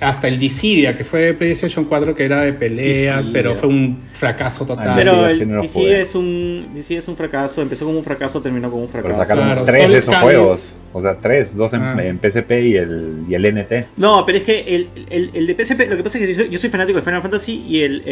hasta 0.00 0.28
el 0.28 0.38
Dissidia, 0.38 0.96
que 0.96 1.04
fue 1.04 1.20
de 1.22 1.34
PlayStation 1.34 1.84
4, 1.84 2.14
que 2.14 2.24
era 2.24 2.42
de 2.42 2.52
peleas, 2.52 3.26
pero 3.32 3.56
fue 3.56 3.68
un 3.68 4.04
fracaso 4.12 4.64
total. 4.64 4.92
Pero 4.96 5.26
el 5.28 5.58
Dissidia 5.58 6.00
es, 6.00 6.14
un, 6.14 6.72
es 6.76 7.08
un 7.08 7.16
fracaso, 7.16 7.60
empezó 7.62 7.84
como 7.84 7.98
un 7.98 8.04
fracaso, 8.04 8.40
terminó 8.40 8.70
como 8.70 8.82
un 8.82 8.88
fracaso. 8.88 9.24
sacaron 9.24 9.64
tres 9.64 9.88
de 9.88 9.96
esos 9.96 10.14
juegos, 10.16 10.76
o 10.92 11.02
sea, 11.02 11.18
tres, 11.20 11.54
dos 11.54 11.72
en, 11.72 11.82
ah. 11.82 11.96
PSP 12.22 12.50
y 12.62 12.76
el, 12.76 13.24
y 13.28 13.34
el 13.34 13.42
NT. 13.42 13.88
No, 13.96 14.24
pero 14.24 14.38
es 14.38 14.44
que 14.44 14.60
el, 14.74 14.88
el, 15.10 15.30
el, 15.34 15.46
de 15.46 15.54
PSP, 15.54 15.88
lo 15.88 15.96
que 15.96 16.02
pasa 16.02 16.18
es 16.18 16.36
que 16.36 16.50
yo 16.50 16.58
soy, 16.58 16.70
fanático 16.70 16.98
de 16.98 17.02
Final 17.04 17.22
Fantasy 17.22 17.64
y 17.66 17.82
el, 17.82 18.02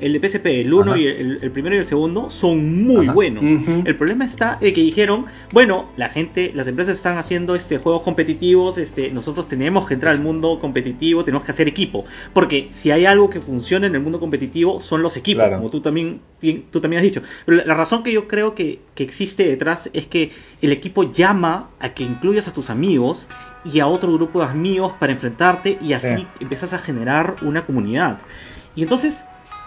el, 0.00 0.12
de 0.12 0.28
PSP, 0.28 0.46
el 0.46 0.72
1 0.72 0.96
y 0.96 1.06
el, 1.06 1.50
primero 1.52 1.76
y 1.76 1.78
el 1.78 1.86
segundo, 1.86 2.30
son 2.30 2.82
muy 2.82 3.08
buenos. 3.08 3.44
El 3.84 3.96
problema 3.96 4.24
está 4.24 4.58
de 4.60 4.72
que 4.72 4.80
dijeron, 4.80 5.26
bueno, 5.52 5.90
la 5.96 6.08
gente, 6.08 6.52
las 6.54 6.66
empresas 6.66 6.96
están 6.96 7.18
haciendo 7.18 7.54
este 7.54 7.78
juegos 7.78 8.02
competitivos, 8.02 8.78
este, 8.78 9.10
nosotros 9.10 9.48
tenemos 9.48 9.86
que 9.86 9.94
entrar 9.94 10.14
al 10.14 10.20
mundo 10.20 10.58
competitivo, 10.60 11.24
tenemos 11.24 11.44
que 11.44 11.52
hacer 11.52 11.68
equipo. 11.68 12.04
Porque 12.32 12.68
si 12.70 12.90
hay 12.90 13.06
algo 13.06 13.30
que 13.30 13.40
funciona 13.40 13.86
en 13.86 13.94
el 13.94 14.00
mundo 14.00 14.20
competitivo 14.20 14.80
son 14.80 15.02
los 15.02 15.16
equipos, 15.16 15.48
como 15.48 15.68
tú 15.68 15.80
también, 15.80 16.20
tú 16.70 16.80
también 16.80 16.98
has 16.98 17.04
dicho. 17.04 17.22
la, 17.46 17.74
razón 17.74 18.02
que 18.02 18.12
yo 18.12 18.28
creo 18.28 18.54
que, 18.54 18.80
existe 18.96 19.44
detrás 19.44 19.90
es 19.92 20.06
que 20.06 20.30
el 20.62 20.72
equipo 20.72 21.12
llama 21.12 21.70
a 21.78 21.90
que 21.90 22.04
incluyas 22.24 22.48
a 22.48 22.54
tus 22.54 22.70
amigos 22.70 23.28
y 23.64 23.80
a 23.80 23.86
otro 23.86 24.10
grupo 24.14 24.40
de 24.40 24.46
amigos 24.46 24.94
para 24.98 25.12
enfrentarte 25.12 25.76
y 25.82 25.92
así 25.92 26.26
empiezas 26.40 26.72
a 26.72 26.78
generar 26.78 27.36
una 27.42 27.66
comunidad. 27.66 28.18
Y 28.74 28.82
entonces 28.82 29.26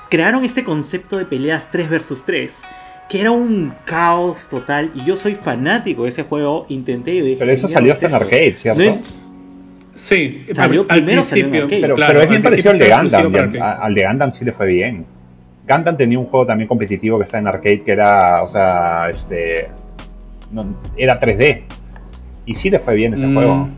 crearon 0.10 0.44
este 0.44 0.64
concepto 0.64 1.20
de 1.20 1.26
peleas 1.26 1.70
3 1.70 1.88
versus 1.88 2.26
3 2.26 2.64
que 3.10 3.22
era 3.22 3.30
un 3.30 3.76
caos 3.86 4.48
total 4.50 4.90
y 4.96 5.06
yo 5.06 5.16
soy 5.16 5.36
fanático 5.36 6.04
de 6.04 6.10
ese 6.10 6.24
juego, 6.24 6.66
intenté... 6.68 7.36
Pero 7.38 7.52
eso 7.52 7.68
salió 7.68 7.94
hasta 7.94 8.08
en 8.08 8.16
arcade, 8.16 8.56
¿cierto? 8.58 9.00
Sí, 9.94 10.48
salió 10.54 10.82
al, 10.90 11.04
primero 11.04 11.22
principio, 11.22 11.68
pero, 11.70 11.96
pero, 11.96 12.22
es 12.22 12.30
bien 12.30 12.42
parecido 12.42 12.72
al 12.72 12.80
de 12.80 12.90
Gundam. 12.90 13.62
al, 13.62 13.94
de 13.94 14.08
Gundam 14.08 14.34
sí 14.34 14.44
le 14.46 14.52
fue 14.52 14.66
bien. 14.66 15.06
Gundam 15.70 15.96
tenía 15.96 16.18
un 16.18 16.26
juego 16.26 16.48
también 16.48 16.68
competitivo 16.68 17.20
que 17.20 17.26
está 17.26 17.38
en 17.38 17.48
arcade 17.48 17.84
que 17.84 17.92
era, 17.92 18.42
o 18.42 18.48
sea, 18.48 19.10
este, 19.10 19.70
era 20.98 21.20
3D. 21.20 21.77
Y 22.48 22.56
sí 22.56 22.72
le 22.72 22.80
fue 22.80 22.96
bien 22.96 23.14
ese 23.14 23.28
mm. 23.28 23.34
juego. 23.36 23.70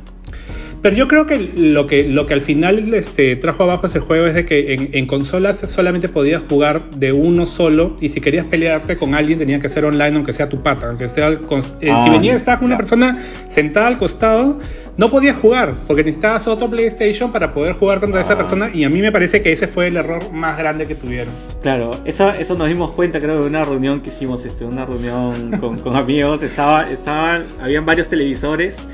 Pero 0.82 0.96
yo 0.96 1.10
creo 1.10 1.28
que 1.28 1.40
lo 1.58 1.88
que, 1.88 2.08
lo 2.08 2.26
que 2.26 2.34
al 2.34 2.42
final 2.42 2.94
este, 2.94 3.36
trajo 3.36 3.64
abajo 3.64 3.88
ese 3.88 4.00
juego 4.00 4.28
es 4.28 4.34
de 4.34 4.46
que 4.46 4.90
en, 4.94 5.06
consolas 5.08 5.58
solamente 5.60 6.08
podías 6.08 6.42
jugar 6.48 6.90
de 6.92 7.12
uno 7.12 7.46
solo 7.46 7.98
y 8.00 8.10
si 8.10 8.22
querías 8.22 8.46
pelearte 8.46 8.96
con 8.96 9.14
alguien 9.14 9.40
tenía 9.40 9.60
que 9.60 9.68
ser 9.68 9.84
online 9.84 10.16
aunque 10.16 10.32
sea 10.32 10.48
tu 10.48 10.64
pata, 10.64 10.88
aunque 10.88 11.10
sea 11.10 11.32
eh, 11.32 11.40
si 11.82 11.90
ah, 11.90 12.08
venía 12.10 12.34
estar 12.34 12.60
con 12.60 12.68
una 12.68 12.78
persona 12.78 13.22
sentada 13.50 13.88
al 13.88 13.98
costado 13.98 14.60
no 15.00 15.10
podías 15.10 15.38
jugar 15.38 15.76
porque 15.88 16.04
necesitabas 16.04 16.46
otro 16.46 16.70
PlayStation 16.70 17.32
para 17.32 17.54
poder 17.54 17.74
jugar 17.74 18.02
contra 18.02 18.20
esa 18.20 18.34
ah. 18.34 18.38
persona 18.38 18.70
y 18.74 18.84
a 18.84 18.90
mí 18.90 19.00
me 19.00 19.14
parece 19.14 19.42
que 19.42 19.54
ese 19.54 19.70
fue 19.70 19.88
el 19.88 19.96
error 19.96 20.30
más 20.34 20.58
grande 20.58 20.88
que 20.88 20.96
tuvieron. 20.96 21.34
Claro, 21.62 21.92
eso, 22.04 22.30
eso 22.32 22.56
nos 22.56 22.68
dimos 22.68 22.92
cuenta 22.92 23.22
creo 23.22 23.40
de 23.40 23.48
una 23.48 23.64
reunión 23.64 24.02
que 24.02 24.10
hicimos, 24.10 24.44
este, 24.44 24.66
una 24.66 24.86
reunión 24.86 25.58
con, 25.62 25.80
con 25.80 25.96
amigos, 25.96 26.44
estaba, 26.44 26.92
estaban, 26.92 27.48
habían 27.62 27.86
varios 27.86 28.10
televisores 28.10 28.90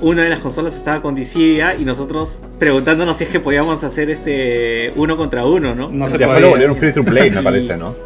una 0.00 0.22
de 0.22 0.30
las 0.30 0.38
consolas 0.38 0.76
estaba 0.76 1.02
con 1.02 1.16
Dissidia 1.16 1.74
y 1.76 1.84
nosotros 1.84 2.42
preguntándonos 2.60 3.16
si 3.16 3.24
es 3.24 3.30
que 3.30 3.40
podíamos 3.40 3.82
hacer 3.82 4.10
este 4.10 4.92
uno 4.94 5.16
contra 5.16 5.44
uno, 5.44 5.74
¿no? 5.74 5.88
No 5.88 6.08
se 6.08 6.18
lo 6.18 6.28
volvieron 6.28 6.76
free 6.76 6.92
to 6.92 7.02
play, 7.02 7.32
me 7.32 7.42
parece, 7.42 7.76
¿no? 7.76 7.96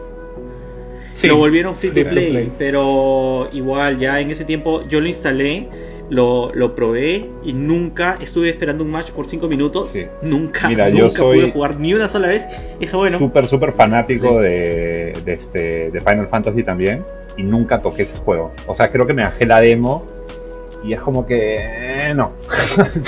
Sí, 1.13 1.29
lo 1.29 1.37
volvieron 1.37 1.75
free, 1.75 1.91
to, 1.91 2.09
play, 2.09 2.53
pero 2.59 3.49
igual 3.53 3.99
ya 3.99 4.21
en 4.21 4.31
ese 4.31 4.45
tiempo 4.45 4.87
yo 4.89 5.01
lo 5.01 5.09
instalé, 5.09 5.69
lo, 6.09 6.53
lo 6.55 6.75
probé 6.75 7.29
y 7.43 7.53
nunca 7.53 8.19
estuve 8.21 8.51
esperando 8.51 8.85
un 8.85 8.91
match 8.91 9.11
por 9.11 9.27
5 9.27 9.49
minutos. 9.49 9.95
Nunca, 10.23 10.69
nunca 10.69 11.23
pude 11.23 11.51
jugar 11.51 11.79
ni 11.81 11.95
una 11.95 12.09
sola 12.09 12.29
vez. 12.29 12.47
dije, 12.79 12.97
bueno. 12.97 13.19
Súper, 13.19 13.47
súper 13.47 13.73
fanático 13.73 14.41
de, 14.41 15.13
de, 15.25 15.33
este, 15.33 15.91
de 15.91 16.01
Final 16.01 16.29
Fantasy 16.29 16.63
también 16.63 17.05
y 17.37 17.43
nunca 17.43 17.81
toqué 17.81 18.03
ese 18.03 18.17
juego. 18.17 18.53
O 18.67 18.75
sea, 18.75 18.91
creo 18.91 19.07
que 19.07 19.15
me 19.15 19.23
bajé 19.23 19.47
la 19.47 19.61
demo 19.61 20.05
y 20.85 20.93
es 20.93 21.01
como 21.01 21.27
que 21.27 21.57
eh, 21.59 22.15
no. 22.15 22.33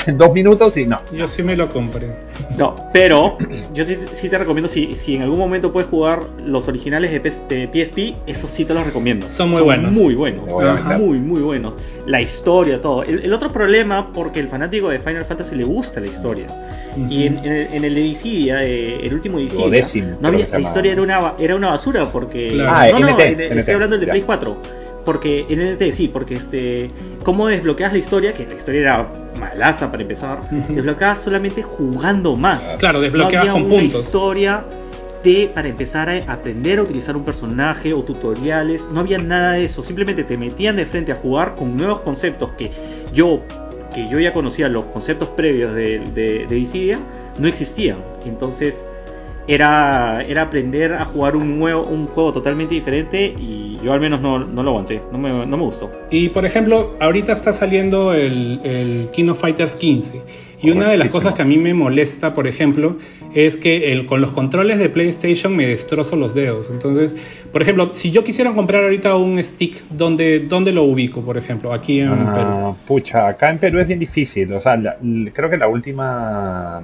en 0.07 0.19
dos 0.19 0.33
minutos 0.33 0.77
y 0.77 0.87
no. 0.87 1.01
Yo 1.13 1.27
sí 1.27 1.43
me 1.43 1.57
lo 1.57 1.69
compré. 1.69 2.11
No, 2.57 2.75
pero 2.93 3.39
yo 3.73 3.85
sí, 3.85 4.29
te 4.29 4.39
recomiendo, 4.39 4.69
si, 4.69 4.95
si 4.95 5.17
en 5.17 5.23
algún 5.23 5.39
momento 5.39 5.73
puedes 5.73 5.89
jugar 5.89 6.23
los 6.45 6.67
originales 6.69 7.11
de, 7.11 7.69
PSP, 7.69 8.17
eso 8.27 8.49
sí 8.49 8.65
te 8.65 8.75
los 8.75 8.85
recomiendo. 8.85 9.29
Son 9.31 9.49
muy 9.51 9.63
buenos. 9.63 9.93
Muy 9.93 10.15
buenos. 10.15 10.45
Muy, 10.99 11.19
muy 11.19 11.41
buenos. 11.41 11.75
La 12.07 12.21
historia, 12.21 12.81
todo. 12.81 13.05
El, 13.05 13.33
otro 13.33 13.53
problema, 13.53 14.13
porque 14.13 14.41
el 14.41 14.49
fanático 14.49 14.89
de 14.91 14.99
Final 14.99 15.25
Fantasy 15.25 15.55
le 15.57 15.65
gusta 15.65 16.01
la 16.01 16.07
historia. 16.07 16.47
Y 17.09 17.27
en, 17.27 17.37
el, 17.45 17.95
de 17.95 18.01
Dissidia, 18.01 18.65
eh, 18.65 19.07
el 19.07 19.15
último 19.15 19.39
Dissidia, 19.39 20.17
no 20.21 20.29
había, 20.29 20.49
la 20.49 20.61
historia 20.61 20.93
era 20.93 21.03
una, 21.03 21.35
era 21.39 21.55
una 21.55 21.69
basura 21.71 22.11
porque... 22.11 22.61
Ah, 22.67 22.89
no, 22.91 22.99
no, 22.99 23.19
estoy 23.19 23.75
hablando 23.75 23.97
del 23.97 24.07
de 24.07 24.11
Play 24.13 24.23
4 24.23 24.88
porque 25.09 25.47
en 25.49 25.61
NT 25.61 25.91
sí, 25.95 26.09
porque 26.09 26.35
este, 26.35 26.89
cómo 27.23 27.47
desbloqueas 27.47 27.95
la 27.95 27.99
historia, 27.99 28.35
que 28.35 28.45
la 28.45 28.53
historia 28.53 28.81
era 28.83 29.13
malaza 29.41 29.91
para 29.91 30.03
empezar, 30.03 30.51
desbloqueabas 30.51 31.23
solamente 31.23 31.63
jugando 31.63 32.37
más. 32.37 32.77
Claro, 32.79 33.01
desbloqueabas 33.01 33.49
no 33.49 33.55
había 33.55 33.75
una 33.75 33.85
historia 33.85 34.67
de 35.25 35.51
para 35.55 35.69
empezar 35.69 36.11
a 36.11 36.31
aprender 36.31 36.79
a 36.79 36.83
utilizar 36.83 37.17
un 37.17 37.25
personaje 37.25 37.95
o 37.95 38.03
tutoriales, 38.03 38.87
no 38.93 39.01
había 39.01 39.17
nada 39.17 39.53
de 39.53 39.65
eso, 39.65 39.83
simplemente 39.83 40.25
te 40.25 40.37
metían 40.37 40.77
de 40.77 40.85
frente 40.85 41.11
a 41.11 41.15
jugar 41.15 41.55
con 41.55 41.75
nuevos 41.75 42.01
conceptos 42.01 42.53
que 42.53 42.71
yo 43.15 43.41
que 43.95 44.11
yo 44.11 44.21
ya 44.21 44.35
conocía 44.35 44.69
los 44.69 44.85
conceptos 44.85 45.29
previos 45.31 45.75
de, 45.75 46.01
de, 46.01 46.47
de 46.47 46.99
no 47.39 47.49
existían. 47.49 47.97
Entonces, 48.27 48.87
era, 49.49 50.23
era 50.29 50.43
aprender 50.43 50.93
a 50.93 51.05
jugar 51.07 51.35
un, 51.35 51.59
nuevo, 51.59 51.85
un 51.85 52.07
juego 52.07 52.33
totalmente 52.33 52.75
diferente 52.75 53.35
y 53.39 53.79
yo 53.83 53.93
al 53.93 54.01
menos 54.01 54.21
no, 54.21 54.39
no 54.41 54.63
lo 54.63 54.71
aguanté, 54.71 55.01
no 55.11 55.19
me, 55.19 55.31
no 55.31 55.57
me, 55.57 55.65
gustó. 55.65 55.91
Y 56.11 56.29
por 56.29 56.45
ejemplo, 56.45 56.95
ahorita 57.01 57.33
está 57.33 57.53
saliendo 57.53 58.13
el, 58.13 58.61
el 58.63 59.09
King 59.13 59.31
of 59.31 59.41
Fighters 59.41 59.75
15 59.77 60.23
y 60.61 60.71
una 60.71 60.91
de 60.91 60.97
las 60.97 61.09
cosas 61.09 61.35
que 61.35 61.43
a 61.43 61.45
mí 61.45 61.57
me 61.57 61.73
molesta, 61.73 62.35
por 62.35 62.47
ejemplo, 62.47 62.97
es 63.35 63.57
que 63.57 63.93
el, 63.93 64.07
con 64.07 64.21
los 64.21 64.33
controles 64.33 64.79
de 64.79 64.89
PlayStation 64.89 65.55
me 65.55 65.67
destrozo 65.67 66.17
los 66.17 66.35
dedos. 66.35 66.69
Entonces, 66.71 67.15
por 67.53 67.63
ejemplo, 67.63 67.91
si 67.95 68.11
yo 68.11 68.25
quisiera 68.25 68.53
comprar 68.53 68.83
ahorita 68.83 69.17
un 69.17 69.43
stick, 69.43 69.85
¿dónde, 69.91 70.41
dónde 70.41 70.73
lo 70.73 70.83
ubico, 70.83 71.23
por 71.23 71.39
ejemplo? 71.39 71.73
Aquí 71.73 72.01
en 72.01 72.09
ah, 72.11 72.35
Perú. 72.35 72.77
Pucha, 72.87 73.29
acá 73.29 73.51
en 73.51 73.59
Perú 73.59 73.79
es 73.79 73.87
bien 73.87 74.01
difícil. 74.01 74.53
O 74.53 74.61
sea, 74.61 74.79
creo 75.33 75.49
que 75.49 75.57
la 75.57 75.69
última 75.69 76.83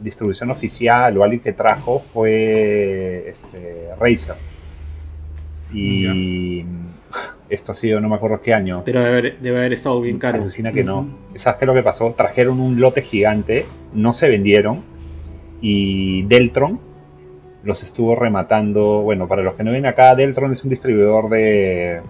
distribución 0.00 0.50
oficial 0.50 1.16
o 1.16 1.22
alguien 1.22 1.40
que 1.40 1.52
trajo 1.52 2.02
fue 2.12 3.28
este, 3.28 3.88
Razer. 3.98 4.36
Y 5.72 6.64
esto 7.48 7.72
ha 7.72 7.74
sido, 7.74 8.00
no 8.00 8.08
me 8.08 8.16
acuerdo 8.16 8.40
qué 8.42 8.52
año. 8.52 8.82
Pero 8.84 9.00
debe 9.00 9.56
haber, 9.56 9.72
estado 9.72 10.00
bien 10.00 10.18
caro. 10.18 10.38
Alucina 10.38 10.72
que 10.72 10.84
no. 10.84 11.06
¿Sabes 11.36 11.58
qué 11.58 11.64
es 11.64 11.66
lo 11.66 11.74
que 11.74 11.82
pasó? 11.82 12.12
Trajeron 12.16 12.60
un 12.60 12.80
lote 12.80 13.02
gigante, 13.02 13.66
no 13.94 14.12
se 14.12 14.28
vendieron. 14.28 14.82
Y 15.60 16.22
Deltron 16.24 16.80
los 17.64 17.82
estuvo 17.82 18.14
rematando. 18.16 19.02
Bueno, 19.02 19.26
para 19.28 19.42
los 19.42 19.54
que 19.54 19.64
no 19.64 19.72
ven 19.72 19.86
acá, 19.86 20.14
Deltron 20.14 20.52
es 20.52 20.62
un 20.62 20.70
distribuidor 20.70 21.30
de 21.30 22.00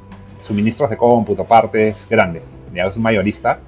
suministros 0.41 0.91
de 0.91 0.97
cómputo, 0.97 1.45
partes 1.45 1.97
grande. 2.11 2.43
Ya 2.75 2.85
es 2.85 2.97
un 2.97 3.03
mayorista 3.03 3.61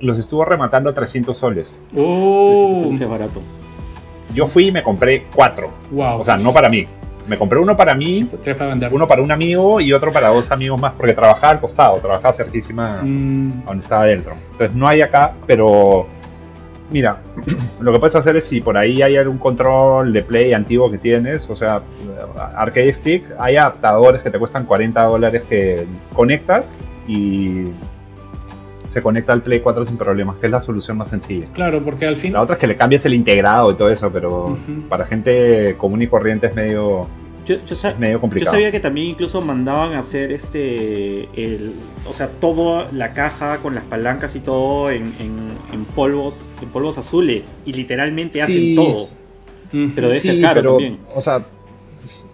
los 0.00 0.18
estuvo 0.18 0.44
rematando 0.44 0.90
a 0.90 0.94
300 0.94 1.36
soles. 1.36 1.78
¡Oh! 1.96 2.88
es 2.90 3.08
barato. 3.08 3.40
Yo 4.34 4.46
fui 4.46 4.66
y 4.66 4.72
me 4.72 4.82
compré 4.82 5.26
cuatro. 5.34 5.70
O 5.94 6.24
sea, 6.24 6.36
no 6.36 6.52
para 6.52 6.68
mí. 6.68 6.86
Me 7.26 7.36
compré 7.36 7.58
uno 7.58 7.76
para 7.76 7.94
mí, 7.94 8.26
uno 8.90 9.06
para 9.06 9.22
un 9.22 9.30
amigo 9.30 9.80
y 9.82 9.92
otro 9.92 10.10
para 10.10 10.28
dos 10.28 10.50
amigos 10.50 10.80
más, 10.80 10.94
porque 10.94 11.12
trabajaba 11.12 11.52
al 11.52 11.60
costado, 11.60 11.98
trabajaba 11.98 12.32
cerquísima 12.32 13.02
mm. 13.02 13.66
donde 13.66 13.82
estaba 13.82 14.06
dentro. 14.06 14.34
Entonces 14.52 14.74
no 14.74 14.88
hay 14.88 15.02
acá, 15.02 15.34
pero 15.46 16.06
mira, 16.90 17.20
lo 17.80 17.92
que 17.92 17.98
puedes 17.98 18.16
hacer 18.16 18.36
es 18.36 18.44
si 18.44 18.60
por 18.60 18.78
ahí 18.78 19.02
hay 19.02 19.16
algún 19.16 19.38
control 19.38 20.12
de 20.12 20.22
play 20.22 20.54
antiguo 20.54 20.90
que 20.90 20.98
tienes, 20.98 21.48
o 21.50 21.54
sea, 21.54 21.82
arcade 22.56 22.92
stick, 22.94 23.24
hay 23.38 23.56
adaptadores 23.56 24.22
que 24.22 24.30
te 24.30 24.38
cuestan 24.38 24.64
40 24.64 25.02
dólares 25.02 25.42
que 25.48 25.86
conectas 26.14 26.66
y 27.06 27.66
se 28.90 29.02
conecta 29.02 29.32
al 29.32 29.42
Play 29.42 29.60
4 29.60 29.84
sin 29.84 29.96
problemas, 29.96 30.36
que 30.38 30.46
es 30.46 30.52
la 30.52 30.60
solución 30.60 30.96
más 30.96 31.10
sencilla. 31.10 31.46
Claro, 31.52 31.82
porque 31.84 32.06
al 32.06 32.16
fin... 32.16 32.32
La 32.32 32.40
otra 32.42 32.54
es 32.56 32.60
que 32.60 32.66
le 32.66 32.76
cambies 32.76 33.04
el 33.04 33.14
integrado 33.14 33.70
y 33.70 33.74
todo 33.74 33.90
eso, 33.90 34.10
pero 34.10 34.56
para 34.88 35.04
gente 35.04 35.74
común 35.78 36.00
y 36.02 36.06
corriente 36.06 36.46
es 36.46 36.54
medio, 36.56 37.06
Yo, 37.44 37.56
yo 37.66 37.74
sa- 37.76 37.90
es 37.90 37.98
medio 37.98 38.14
yo 38.16 38.20
complicado. 38.20 38.52
sabía 38.54 38.70
que 38.72 38.80
también 38.80 39.08
incluso 39.08 39.40
mandaban 39.42 39.92
a 39.92 39.98
hacer 39.98 40.32
este, 40.32 41.28
el, 41.34 41.74
o 42.08 42.12
sea, 42.14 42.28
toda 42.40 42.88
la 42.92 43.12
caja 43.12 43.58
con 43.58 43.74
las 43.74 43.84
palancas 43.84 44.34
y 44.36 44.40
todo 44.40 44.90
en, 44.90 45.12
en- 45.18 45.52
en 45.72 45.84
polvos, 45.84 46.48
en 46.62 46.68
polvos 46.70 46.96
azules 46.98 47.54
y 47.66 47.72
literalmente 47.74 48.40
hacen 48.42 48.74
todo. 48.74 49.08
Pero 49.70 50.08
debe 50.08 50.20
ser 50.20 50.36
Sí, 50.36 50.40
caro 50.40 50.54
pero, 50.60 50.70
también. 50.72 50.98
O 51.14 51.20
sea, 51.20 51.44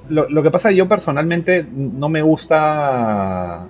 lo, 0.09 0.29
lo 0.31 0.43
que 0.45 0.51
pasa 0.53 0.71
yo 0.71 0.87
personalmente 0.87 1.67
no 1.75 2.09
me 2.09 2.23
gusta 2.23 3.67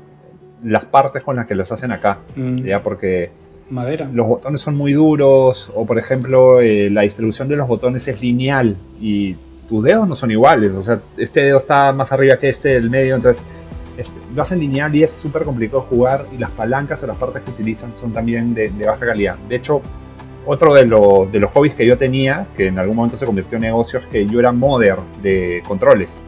las 0.65 0.85
partes 0.87 1.23
con 1.23 1.37
las 1.37 1.47
que 1.47 1.55
las 1.55 1.71
hacen 1.73 1.93
acá, 1.93 2.19
Mm, 2.37 2.65
ya 2.65 2.83
porque 2.83 3.31
Madera. 3.71 4.09
los 4.13 4.27
botones 4.27 4.61
son 4.61 4.77
muy 4.77 4.93
duros 4.93 5.71
o 5.75 5.87
por 5.87 5.99
ejemplo 5.99 6.61
eh, 6.61 6.91
la 6.91 7.03
distribución 7.03 7.49
de 7.49 7.57
los 7.57 7.67
botones 7.69 8.07
es 8.09 8.21
lineal 8.21 8.77
y 9.01 9.37
tus 9.69 9.83
dedos 9.85 10.07
no 10.09 10.15
son 10.17 10.31
iguales, 10.31 10.73
o 10.73 10.83
sea, 10.83 11.01
este 11.17 11.43
dedo 11.43 11.59
está 11.59 11.93
más 11.93 12.13
arriba 12.13 12.37
que 12.37 12.49
este 12.49 12.71
del 12.71 12.91
medio, 12.91 13.15
entonces 13.15 13.43
este, 13.97 14.19
lo 14.35 14.43
hacen 14.43 14.59
lineal 14.59 14.95
y 14.95 15.03
es 15.05 15.11
súper 15.13 15.45
complicado 15.45 15.81
jugar 15.83 16.27
y 16.35 16.39
las 16.39 16.51
palancas 16.51 17.03
o 17.03 17.07
las 17.07 17.17
partes 17.17 17.43
que 17.43 17.51
utilizan 17.53 17.93
son 18.01 18.13
también 18.13 18.53
de, 18.55 18.69
de 18.71 18.87
baja 18.87 19.07
calidad. 19.07 19.37
De 19.49 19.57
hecho, 19.57 19.81
otro 20.47 20.75
de, 20.75 20.85
los 20.85 21.31
de 21.33 21.41
los 21.41 21.51
hobbies 21.53 21.75
que 21.75 21.87
yo 21.87 21.97
tenía, 21.97 22.47
que 22.57 22.67
en 22.67 22.79
algún 22.79 22.97
momento 22.97 23.17
se 23.17 23.25
convirtió 23.25 23.57
en 23.57 23.63
negocio, 23.63 24.01
es 24.01 24.07
que 24.07 24.27
yo 24.27 24.41
era 24.41 24.53
modder 24.53 24.97
de 25.23 25.63
controles. 25.67 26.21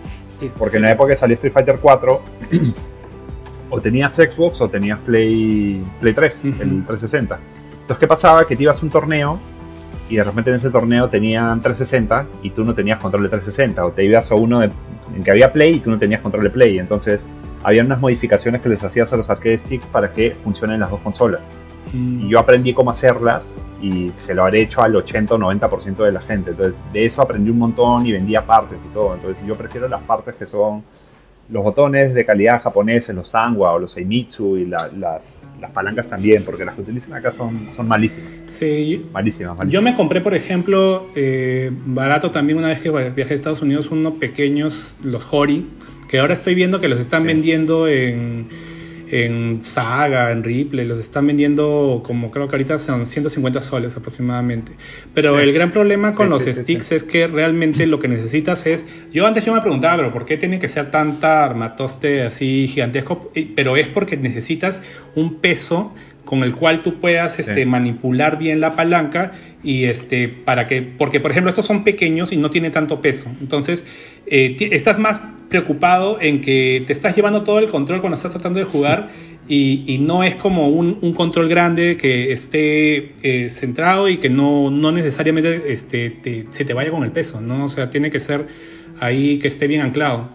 Porque 0.58 0.76
en 0.76 0.84
la 0.84 0.92
época 0.92 1.10
que 1.10 1.16
salió 1.16 1.34
Street 1.34 1.52
Fighter 1.52 1.78
4, 1.82 2.20
o 3.70 3.80
tenías 3.80 4.14
Xbox 4.14 4.60
o 4.60 4.68
tenías 4.68 4.98
Play, 5.00 5.82
Play 6.00 6.12
3, 6.14 6.38
Ujú. 6.38 6.48
el 6.48 6.84
360. 6.84 7.38
Entonces, 7.72 7.98
¿qué 7.98 8.06
pasaba? 8.06 8.46
Que 8.46 8.56
te 8.56 8.62
ibas 8.62 8.80
a 8.80 8.84
un 8.84 8.90
torneo 8.90 9.38
y 10.08 10.16
de 10.16 10.24
repente 10.24 10.50
en 10.50 10.56
ese 10.56 10.70
torneo 10.70 11.08
tenían 11.08 11.60
360 11.60 12.26
y 12.42 12.50
tú 12.50 12.64
no 12.64 12.74
tenías 12.74 12.98
control 13.00 13.24
de 13.24 13.28
360. 13.30 13.84
O 13.84 13.90
te 13.92 14.04
ibas 14.04 14.30
a 14.30 14.34
uno 14.34 14.60
de- 14.60 14.70
en 15.16 15.22
que 15.24 15.30
había 15.30 15.52
Play 15.52 15.74
y 15.76 15.80
tú 15.80 15.90
no 15.90 15.98
tenías 15.98 16.20
control 16.20 16.44
de 16.44 16.50
Play. 16.50 16.78
Entonces, 16.78 17.26
había 17.62 17.82
unas 17.82 18.00
modificaciones 18.00 18.60
que 18.60 18.68
les 18.68 18.82
hacías 18.84 19.12
a 19.12 19.16
los 19.16 19.28
arcade 19.30 19.58
sticks 19.58 19.86
para 19.86 20.12
que 20.12 20.36
funcionen 20.44 20.78
las 20.80 20.90
dos 20.90 21.00
consolas. 21.00 21.40
Mm. 21.92 22.26
Y 22.26 22.28
yo 22.28 22.38
aprendí 22.38 22.72
cómo 22.74 22.90
hacerlas 22.90 23.42
y 23.82 24.10
se 24.16 24.34
lo 24.34 24.42
habré 24.44 24.62
hecho 24.62 24.82
al 24.82 24.94
80 24.96 25.34
o 25.34 25.38
90% 25.38 26.04
de 26.04 26.12
la 26.12 26.20
gente. 26.20 26.50
Entonces, 26.50 26.74
de 26.92 27.04
eso 27.04 27.22
aprendí 27.22 27.50
un 27.50 27.58
montón 27.58 28.06
y 28.06 28.12
vendía 28.12 28.44
partes 28.46 28.78
y 28.84 28.92
todo. 28.94 29.14
Entonces, 29.14 29.44
yo 29.46 29.54
prefiero 29.56 29.88
las 29.88 30.02
partes 30.02 30.34
que 30.34 30.46
son 30.46 30.82
los 31.48 31.62
botones 31.62 32.12
de 32.14 32.24
calidad 32.24 32.60
japoneses, 32.62 33.14
los 33.14 33.28
Sanwa 33.28 33.72
o 33.72 33.78
los 33.78 33.92
Seimitsu 33.92 34.56
y 34.56 34.66
la- 34.66 34.90
las, 34.98 35.40
las 35.60 35.70
palancas 35.70 36.06
también, 36.08 36.42
porque 36.44 36.64
las 36.64 36.74
que 36.74 36.80
utilizan 36.82 37.14
acá 37.14 37.30
son, 37.30 37.68
son 37.76 37.86
malísimas. 37.86 38.30
Sí, 38.48 39.06
Malísimas, 39.12 39.56
malísimas. 39.56 39.72
Yo 39.72 39.82
me 39.82 39.94
compré, 39.94 40.20
por 40.20 40.34
ejemplo, 40.34 41.06
eh, 41.14 41.70
barato 41.86 42.30
también 42.30 42.58
una 42.58 42.68
vez 42.68 42.80
que 42.80 42.90
viajé 42.90 43.32
a 43.32 43.36
Estados 43.36 43.62
Unidos, 43.62 43.90
unos 43.90 44.14
pequeños, 44.14 44.94
los 45.04 45.26
Hori, 45.30 45.66
que 46.08 46.18
ahora 46.18 46.34
estoy 46.34 46.54
viendo 46.54 46.80
que 46.80 46.88
los 46.88 46.98
están 47.00 47.22
Sí. 47.22 47.28
vendiendo 47.28 47.86
en, 47.88 48.48
en 49.10 49.60
Saga, 49.62 50.30
en 50.32 50.42
Ripley, 50.44 50.86
los 50.86 50.98
están 50.98 51.26
vendiendo 51.26 52.02
como 52.04 52.30
creo 52.30 52.48
que 52.48 52.56
ahorita 52.56 52.78
son 52.78 53.06
150 53.06 53.60
soles 53.62 53.96
aproximadamente. 53.96 54.72
Pero 55.14 55.36
Sí. 55.38 55.44
el 55.44 55.52
gran 55.52 55.70
problema 55.70 56.14
con 56.14 56.26
Sí, 56.26 56.32
los 56.32 56.42
sí, 56.42 56.54
sticks 56.54 56.92
es 56.92 57.02
que 57.04 57.26
realmente 57.26 57.86
lo 57.86 57.98
que 57.98 58.08
necesitas 58.08 58.66
es... 58.66 58.84
Yo 59.12 59.26
antes 59.26 59.44
yo 59.44 59.54
me 59.54 59.60
preguntaba, 59.60 59.96
pero 59.96 60.12
¿por 60.12 60.24
qué 60.24 60.36
tiene 60.36 60.58
que 60.58 60.68
ser 60.68 60.90
tanta 60.90 61.44
armatoste 61.44 62.22
así 62.22 62.66
gigantesco? 62.68 63.30
Pero 63.54 63.76
es 63.76 63.88
porque 63.88 64.16
necesitas 64.16 64.82
un 65.14 65.36
peso 65.36 65.94
con 66.26 66.42
el 66.42 66.54
cual 66.54 66.80
tú 66.80 67.00
puedas 67.00 67.38
este, 67.38 67.62
Sí. 67.62 67.64
manipular 67.64 68.36
bien 68.38 68.60
la 68.60 68.76
palanca 68.76 69.32
y 69.64 69.84
este 69.84 70.28
para 70.28 70.66
que 70.66 70.82
porque 70.82 71.18
por 71.20 71.30
ejemplo 71.30 71.48
estos 71.48 71.64
son 71.64 71.82
pequeños 71.84 72.30
y 72.32 72.36
no 72.36 72.50
tienen 72.50 72.72
tanto 72.72 73.00
peso. 73.00 73.30
Entonces 73.40 73.86
eh, 74.26 74.54
estás 74.72 74.98
más 74.98 75.22
preocupado 75.48 76.18
en 76.20 76.40
que 76.42 76.82
te 76.86 76.92
estás 76.92 77.16
llevando 77.16 77.42
todo 77.44 77.58
el 77.60 77.68
control 77.68 78.00
cuando 78.00 78.16
estás 78.16 78.32
tratando 78.32 78.58
de 78.58 78.64
jugar 78.66 79.08
y, 79.48 79.84
y 79.86 79.98
no 79.98 80.24
es 80.24 80.34
como 80.34 80.68
un, 80.68 80.98
un 81.00 81.12
control 81.14 81.48
grande 81.48 81.96
que 81.96 82.32
esté 82.32 83.12
eh, 83.22 83.48
centrado 83.48 84.08
y 84.08 84.16
que 84.18 84.28
no, 84.28 84.70
no 84.72 84.90
necesariamente 84.90 85.62
este, 85.72 86.10
te- 86.10 86.46
se 86.50 86.64
te 86.64 86.74
vaya 86.74 86.90
con 86.90 87.04
el 87.04 87.12
peso 87.12 87.40
no 87.40 87.64
o 87.64 87.68
sea 87.68 87.88
tiene 87.88 88.10
que 88.10 88.18
ser 88.18 88.46
ahí 88.98 89.38
que 89.38 89.46
esté 89.48 89.68
bien 89.68 89.82
anclado 89.82 90.28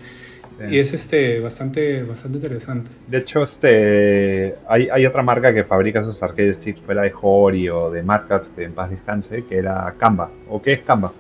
Y 0.70 0.80
es 0.80 0.94
este 0.94 1.40
bastante 1.40 2.04
bastante 2.04 2.38
interesante 2.38 2.92
De 3.08 3.18
hecho, 3.18 3.44
este, 3.44 4.56
hay, 4.68 4.90
hay 4.90 5.06
otra 5.06 5.24
marca 5.24 5.54
que 5.54 5.64
fabrica 5.64 6.02
esos 6.02 6.22
arcade 6.22 6.54
sticks 6.54 6.82
fuera 6.82 7.04
de 7.04 7.14
Hori 7.20 7.70
o 7.70 7.90
de 7.90 8.04
Mad 8.04 8.28
Catz, 8.28 8.50
que 8.50 8.64
en 8.64 8.74
paz 8.74 8.90
descanse, 8.90 9.42
que 9.44 9.58
era 9.58 9.94
Canva, 9.98 10.30
o 10.50 10.62
que 10.62 10.74
es 10.74 10.82
Canva. 10.82 11.14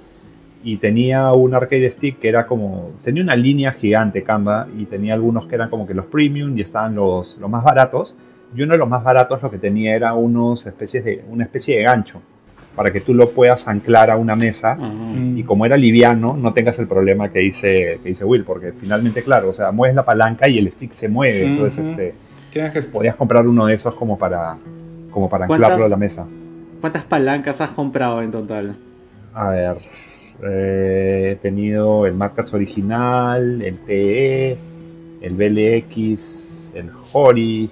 Y 0.64 0.78
tenía 0.78 1.32
un 1.32 1.56
arcade 1.56 1.89
stick 1.89 2.20
que 2.20 2.30
era 2.30 2.46
como, 2.46 2.92
tenía 3.04 3.24
una 3.24 3.36
línea 3.36 3.72
gigante 3.72 4.24
Canva 4.24 4.68
y 4.78 4.86
tenía 4.86 5.16
algunos 5.16 5.48
que 5.48 5.56
eran 5.56 5.70
como 5.70 5.88
que 5.88 5.94
los 5.94 6.06
premium 6.06 6.56
y 6.58 6.62
estaban 6.62 6.96
los, 6.96 7.38
los 7.39 7.50
más 7.50 7.64
baratos. 7.64 8.16
Y 8.56 8.62
uno 8.62 8.74
de 8.74 8.80
los 8.80 8.89
más 8.89 9.04
baratos 9.04 9.42
lo 9.42 9.50
que 9.50 9.58
tenía 9.58 9.96
era 9.96 10.14
unos 10.14 10.66
especies 10.68 11.06
de, 11.06 11.24
una 11.30 11.46
especie 11.46 11.78
de 11.78 11.84
gancho 11.84 12.22
para 12.76 12.91
que 12.91 13.01
tú 13.01 13.13
lo 13.13 13.32
puedas 13.32 13.67
anclar 13.67 14.09
a 14.09 14.15
una 14.17 14.36
mesa. 14.36 14.76
Mm. 14.76 15.38
y 15.38 15.43
como 15.43 15.65
era 15.65 15.76
liviano, 15.78 16.36
no 16.38 16.53
tengas 16.53 16.80
el 16.80 16.88
problema 16.88 17.30
que 17.30 17.39
dice, 17.39 17.99
que 18.01 18.09
dice 18.09 18.24
Will, 18.26 18.43
porque 18.43 18.72
finalmente, 18.80 19.24
claro, 19.24 19.49
o 19.49 19.53
sea, 19.53 19.72
mueves 19.72 19.95
la 19.95 20.05
palanca 20.05 20.47
y 20.47 20.57
el 20.57 20.72
stick 20.72 20.91
se 20.93 21.07
mueve, 21.09 21.45
entonces 21.45 21.88
este, 21.89 22.13
tienes 22.51 22.72
que 22.72 22.82
podías 22.84 23.15
comprar 23.15 23.47
uno 23.47 23.65
de 23.65 23.76
esos 23.76 23.93
como 23.95 24.17
para, 24.17 24.57
como 25.11 25.30
para 25.30 25.47
¿Cuántas- 25.47 25.65
anclarlo 25.72 25.86
a 25.86 25.89
la 25.89 25.97
mesa. 25.97 26.26
¿Cuántas 26.80 27.03
palancas 27.03 27.61
has 27.61 27.72
comprado 27.72 28.22
en 28.22 28.32
total? 28.32 28.76
A 29.34 29.49
ver, 29.49 29.78
eh, 30.43 31.30
he 31.34 31.36
tenido 31.36 32.05
el 32.07 32.13
Mad 32.15 32.32
Catz 32.36 32.53
original, 32.53 33.61
el 33.61 33.78
TE, 33.80 34.57
el 35.22 35.36
BLX, 35.36 36.72
el 36.74 36.89
Hori, 37.13 37.69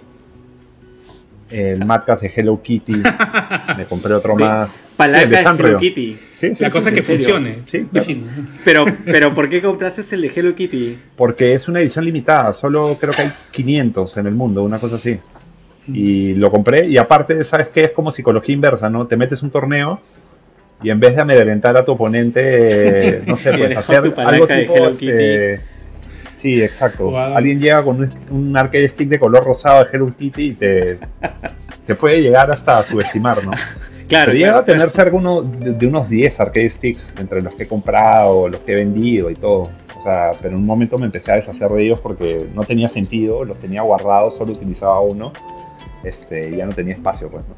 el 1.50 1.86
Mad 1.86 2.04
Catz 2.06 2.22
de 2.22 2.32
Hello 2.36 2.62
Kitty, 2.62 3.02
me 3.78 3.86
compré 3.86 4.14
otro 4.14 4.36
más. 4.36 4.70
Palanca 5.00 5.38
Sí, 5.38 5.46
de 5.46 5.64
de. 5.64 5.70
Hello 5.70 5.80
Kitty. 5.80 6.14
Sí, 6.14 6.56
sí, 6.56 6.64
la 6.64 6.70
sí, 6.70 6.74
cosa 6.74 6.90
es 6.90 6.96
que 6.96 7.02
funcione 7.02 7.60
Sí, 7.72 7.88
claro. 7.90 8.06
Fino. 8.06 8.28
Pero, 8.66 8.86
pero 9.06 9.34
¿por 9.34 9.48
qué 9.48 9.62
compraste 9.62 10.04
el 10.14 10.22
de 10.24 10.32
Hello 10.36 10.54
Kitty? 10.54 10.98
Porque 11.16 11.54
es 11.54 11.70
una 11.70 11.80
edición 11.80 12.04
limitada, 12.04 12.54
solo 12.54 12.98
creo 13.00 13.14
que 13.14 13.22
hay 13.22 13.32
500 13.52 14.18
en 14.18 14.28
el 14.28 14.36
mundo, 14.36 14.62
una 14.62 14.78
cosa 14.78 14.98
así. 14.98 15.18
Y 15.88 16.34
lo 16.34 16.52
compré 16.52 16.86
y 16.86 16.98
aparte, 16.98 17.46
¿sabes 17.46 17.70
qué? 17.70 17.86
Es 17.86 17.92
como 17.92 18.12
psicología 18.12 18.54
inversa, 18.54 18.90
¿no? 18.90 19.08
Te 19.08 19.16
metes 19.16 19.42
un 19.42 19.52
torneo 19.52 20.02
y 20.84 20.90
en 20.90 21.00
vez 21.00 21.16
de 21.16 21.22
amedrentar 21.22 21.78
a 21.78 21.86
tu 21.86 21.94
oponente, 21.94 23.22
no 23.26 23.38
sé, 23.38 23.52
Y 23.52 23.58
pues 23.58 23.70
dejó 23.70 23.80
hacer 23.80 24.14
algo 24.18 24.48
de 24.48 24.62
tipo... 24.62 24.76
Hello 24.76 24.90
este, 24.90 25.62
Sí, 26.36 26.62
exacto. 26.62 27.18
Alguien 27.18 27.60
llega 27.60 27.84
con 27.84 28.02
un, 28.02 28.10
un 28.32 28.58
arcade 28.58 28.90
stick 28.90 29.08
de 29.08 29.20
color 29.20 29.46
rosado 29.46 29.84
de 29.86 29.90
Hello 29.94 30.14
Kitty 30.18 30.44
y 30.44 30.54
te, 30.54 31.00
te 31.88 31.96
puede 31.96 32.22
llegar 32.22 32.52
hasta 32.52 32.80
a 32.80 32.84
subestimar, 32.84 33.46
¿no? 33.46 33.52
Claro, 34.10 34.34
llega 34.34 34.48
claro, 34.48 34.60
a 34.60 34.66
tener 34.66 34.90
cerca 34.90 35.16
uno, 35.16 35.44
de, 35.44 35.74
de 35.74 35.88
unos 35.88 36.10
10 36.10 36.40
arcade 36.40 36.70
sticks, 36.70 37.14
entre 37.20 37.44
los 37.44 37.54
que 37.54 37.64
he 37.64 37.68
comprado, 37.68 38.50
los 38.50 38.60
que 38.62 38.72
he 38.72 38.76
vendido 38.76 39.30
y 39.30 39.36
todo. 39.36 39.70
O 40.00 40.02
sea, 40.02 40.32
pero 40.42 40.56
en 40.56 40.62
un 40.62 40.66
momento 40.66 40.98
me 40.98 41.06
empecé 41.06 41.32
a 41.32 41.36
deshacer 41.36 41.70
de 41.70 41.84
ellos 41.84 42.00
porque 42.00 42.48
no 42.56 42.64
tenía 42.64 42.90
sentido, 42.90 43.46
los 43.46 43.60
tenía 43.60 43.84
guardados, 43.84 44.36
solo 44.36 44.54
utilizaba 44.54 45.00
uno. 45.02 45.32
Este, 46.04 46.50
y 46.50 46.56
ya 46.56 46.66
no 46.66 46.74
tenía 46.74 46.96
espacio, 46.96 47.30
pues, 47.30 47.44
¿no? 47.48 47.56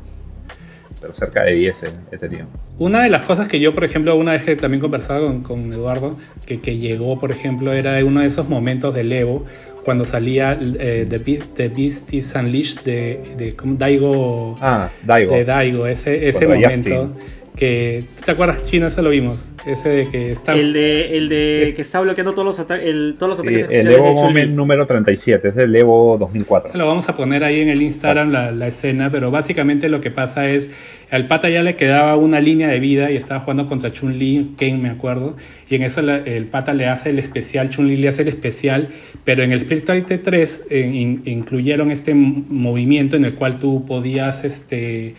Pero 0.99 1.13
cerca 1.13 1.43
de 1.43 1.53
10 1.53 1.83
he, 1.83 1.87
he 2.11 2.17
tenido. 2.17 2.47
Una 2.77 3.03
de 3.03 3.09
las 3.09 3.21
cosas 3.21 3.47
que 3.47 3.59
yo, 3.59 3.73
por 3.73 3.85
ejemplo, 3.85 4.15
una 4.15 4.33
vez 4.33 4.43
que 4.43 4.55
también 4.55 4.81
conversaba 4.81 5.21
con, 5.21 5.43
con 5.43 5.71
Eduardo, 5.71 6.17
que, 6.45 6.59
que 6.59 6.77
llegó, 6.77 7.19
por 7.19 7.31
ejemplo, 7.31 7.71
era 7.71 8.03
uno 8.03 8.19
de 8.19 8.27
esos 8.27 8.49
momentos 8.49 8.93
del 8.93 9.11
Evo, 9.13 9.45
cuando 9.83 10.05
salía 10.05 10.57
eh, 10.79 11.05
The, 11.09 11.17
Be- 11.17 11.43
The 11.55 11.69
Beast 11.69 12.13
is 12.13 12.33
Unleashed 12.35 12.81
de, 12.83 13.19
de. 13.37 13.55
Daigo, 13.77 14.55
Ah, 14.61 14.89
Daigo. 15.03 15.33
de 15.35 15.45
Daigo, 15.45 15.87
ese, 15.87 16.27
ese 16.29 16.47
momento. 16.47 16.69
Justin. 16.69 17.41
Que, 17.55 18.05
¿tú 18.15 18.23
¿Te 18.23 18.31
acuerdas, 18.31 18.63
Chino? 18.65 18.87
Eso 18.87 19.01
lo 19.01 19.09
vimos. 19.09 19.49
Ese 19.65 19.89
de 19.89 20.09
que 20.09 20.31
está... 20.31 20.53
El 20.53 20.71
de, 20.71 21.17
el 21.17 21.27
de 21.27 21.73
que 21.75 21.81
está 21.81 21.99
bloqueando 21.99 22.33
todos 22.33 22.45
los, 22.45 22.59
ata- 22.59 22.81
el- 22.81 23.17
todos 23.19 23.37
los 23.37 23.39
Sí, 23.45 23.53
ataques 23.55 23.63
el 23.69 23.87
especiales 23.87 23.97
Evo. 23.99 24.13
Moment 24.23 24.51
número 24.55 24.87
37, 24.87 25.49
es 25.49 25.57
el 25.57 25.75
Evo 25.75 26.17
2004. 26.17 26.71
Se 26.71 26.77
lo 26.77 26.87
vamos 26.87 27.09
a 27.09 27.15
poner 27.17 27.43
ahí 27.43 27.59
en 27.59 27.67
el 27.67 27.81
Instagram 27.81 28.31
la, 28.31 28.51
la 28.51 28.67
escena, 28.67 29.09
pero 29.11 29.31
básicamente 29.31 29.89
lo 29.89 29.99
que 29.99 30.11
pasa 30.11 30.49
es, 30.49 30.69
al 31.11 31.27
pata 31.27 31.49
ya 31.49 31.61
le 31.61 31.75
quedaba 31.75 32.15
una 32.15 32.39
línea 32.39 32.69
de 32.69 32.79
vida 32.79 33.11
y 33.11 33.17
estaba 33.17 33.41
jugando 33.41 33.65
contra 33.67 33.91
Chun-Li, 33.91 34.55
Ken 34.57 34.81
me 34.81 34.89
acuerdo, 34.89 35.35
y 35.69 35.75
en 35.75 35.83
eso 35.83 35.99
el 35.99 36.45
pata 36.45 36.73
le 36.73 36.87
hace 36.87 37.09
el 37.09 37.19
especial, 37.19 37.69
Chun-Li 37.69 37.97
le 37.97 38.07
hace 38.07 38.21
el 38.23 38.29
especial, 38.29 38.89
pero 39.25 39.43
en 39.43 39.51
el 39.51 39.59
Street 39.61 39.83
Fighter 39.85 40.21
3 40.23 40.65
eh, 40.69 40.91
in- 40.93 41.21
incluyeron 41.25 41.91
este 41.91 42.13
movimiento 42.15 43.17
en 43.17 43.25
el 43.25 43.33
cual 43.35 43.57
tú 43.57 43.83
podías 43.85 44.45
este, 44.45 45.15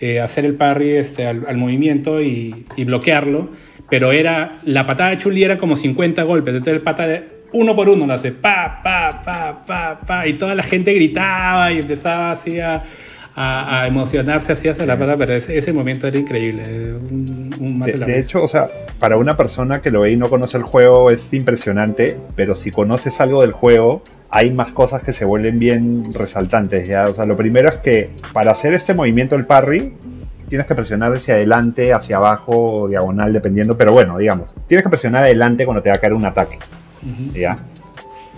eh, 0.00 0.20
hacer 0.20 0.44
el 0.44 0.54
parry 0.54 0.90
este, 0.90 1.26
al, 1.26 1.56
movimiento 1.56 2.20
y, 2.22 2.66
y 2.76 2.84
bloquearlo, 2.84 3.50
pero 3.88 4.12
era 4.12 4.60
la 4.64 4.86
patada 4.86 5.10
de 5.10 5.16
Chun-Li 5.18 5.42
era 5.42 5.56
como 5.58 5.74
50 5.74 6.22
golpes, 6.22 6.52
entonces 6.52 6.74
el 6.74 6.82
pata 6.82 7.22
uno 7.52 7.74
por 7.74 7.88
uno 7.88 8.06
lo 8.06 8.12
hace 8.12 8.30
pa, 8.30 8.80
pa, 8.84 9.22
pa, 9.24 9.64
pa, 9.66 10.00
pa, 10.06 10.28
y 10.28 10.34
toda 10.34 10.54
la 10.54 10.62
gente 10.62 10.92
gritaba 10.94 11.72
y 11.72 11.78
empezaba 11.78 12.30
así 12.30 12.60
a, 12.60 12.84
a, 13.34 13.86
emocionarse 13.86 14.52
así 14.52 14.68
hacia 14.68 14.86
la 14.86 14.98
pata, 14.98 15.16
pero 15.16 15.34
ese, 15.34 15.72
momento 15.72 16.06
era 16.06 16.18
increíble. 16.18 16.62
de, 16.66 18.18
hecho, 18.18 18.42
o 18.42 18.48
sea, 18.48 18.68
para 18.98 19.16
una 19.16 19.36
persona 19.36 19.80
que 19.80 19.90
lo 19.90 20.02
ve 20.02 20.12
y 20.12 20.16
no 20.16 20.28
conoce 20.28 20.56
el 20.56 20.62
juego 20.62 21.10
es 21.10 21.32
impresionante, 21.32 22.18
pero 22.36 22.54
si 22.54 22.70
conoces 22.70 23.20
algo 23.20 23.42
del 23.42 23.52
juego, 23.52 24.02
hay 24.30 24.50
más 24.50 24.72
cosas 24.72 25.02
que 25.02 25.12
se 25.12 25.24
vuelven 25.24 25.58
bien 25.58 26.12
resaltantes. 26.12 26.86
¿ya? 26.86 27.06
O 27.08 27.14
sea, 27.14 27.24
lo 27.24 27.36
primero 27.36 27.68
es 27.68 27.76
que 27.76 28.10
para 28.32 28.52
hacer 28.52 28.74
este 28.74 28.94
movimiento 28.94 29.36
del 29.36 29.46
parry, 29.46 29.94
tienes 30.48 30.66
que 30.66 30.74
presionar 30.74 31.12
hacia 31.12 31.34
adelante, 31.34 31.92
hacia 31.92 32.16
abajo, 32.16 32.88
diagonal, 32.88 33.32
dependiendo, 33.32 33.76
pero 33.76 33.92
bueno, 33.92 34.18
digamos, 34.18 34.54
tienes 34.66 34.82
que 34.82 34.90
presionar 34.90 35.22
adelante 35.24 35.64
cuando 35.64 35.82
te 35.82 35.90
va 35.90 35.96
a 35.96 35.98
caer 35.98 36.12
un 36.12 36.26
ataque. 36.26 36.58
¿ya? 37.32 37.58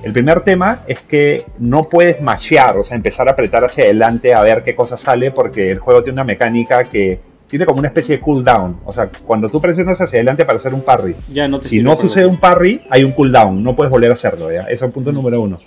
El 0.03 0.13
primer 0.13 0.41
tema 0.41 0.83
es 0.89 1.01
que 1.01 1.45
no 1.59 1.85
puedes 1.85 2.21
mashear, 2.21 2.77
o 2.77 2.83
sea, 2.83 2.97
empezar 2.97 3.29
a 3.29 3.33
apretar 3.33 3.65
hacia 3.65 3.85
adelante 3.85 4.35
a 4.35 4.43
ver 4.43 4.63
qué 4.65 4.75
cosa 4.75 4.97
sale, 4.97 5.31
porque 5.31 5.71
el 5.71 5.79
juego 5.79 6.03
tiene 6.03 6.17
una 6.17 6.25
mecánica 6.25 6.83
que 6.83 7.21
tiene 7.47 7.67
como 7.67 7.79
una 7.79 7.89
especie 7.89 8.17
de 8.17 8.23
cooldown. 8.23 8.81
O 8.85 8.93
sea, 8.93 9.11
cuando 9.25 9.49
tú 9.49 9.61
presionas 9.61 10.01
hacia 10.01 10.19
adelante 10.19 10.45
para 10.45 10.59
hacer 10.59 10.75
un 10.75 10.83
parry, 10.83 11.15
ya 11.33 11.47
no 11.47 11.61
si 11.61 11.83
no 11.83 11.97
sucede 11.97 12.27
un 12.27 12.39
parry, 12.39 12.83
hay 12.91 13.05
un 13.05 13.13
cooldown, 13.13 13.63
no 13.63 13.77
puedes 13.77 13.91
volver 13.91 14.11
a 14.11 14.15
hacerlo, 14.15 14.51
¿ya? 14.51 14.63
Eso 14.63 14.73
es 14.73 14.83
el 14.83 14.91
punto 14.91 15.13
número 15.13 15.41
uno. 15.41 15.59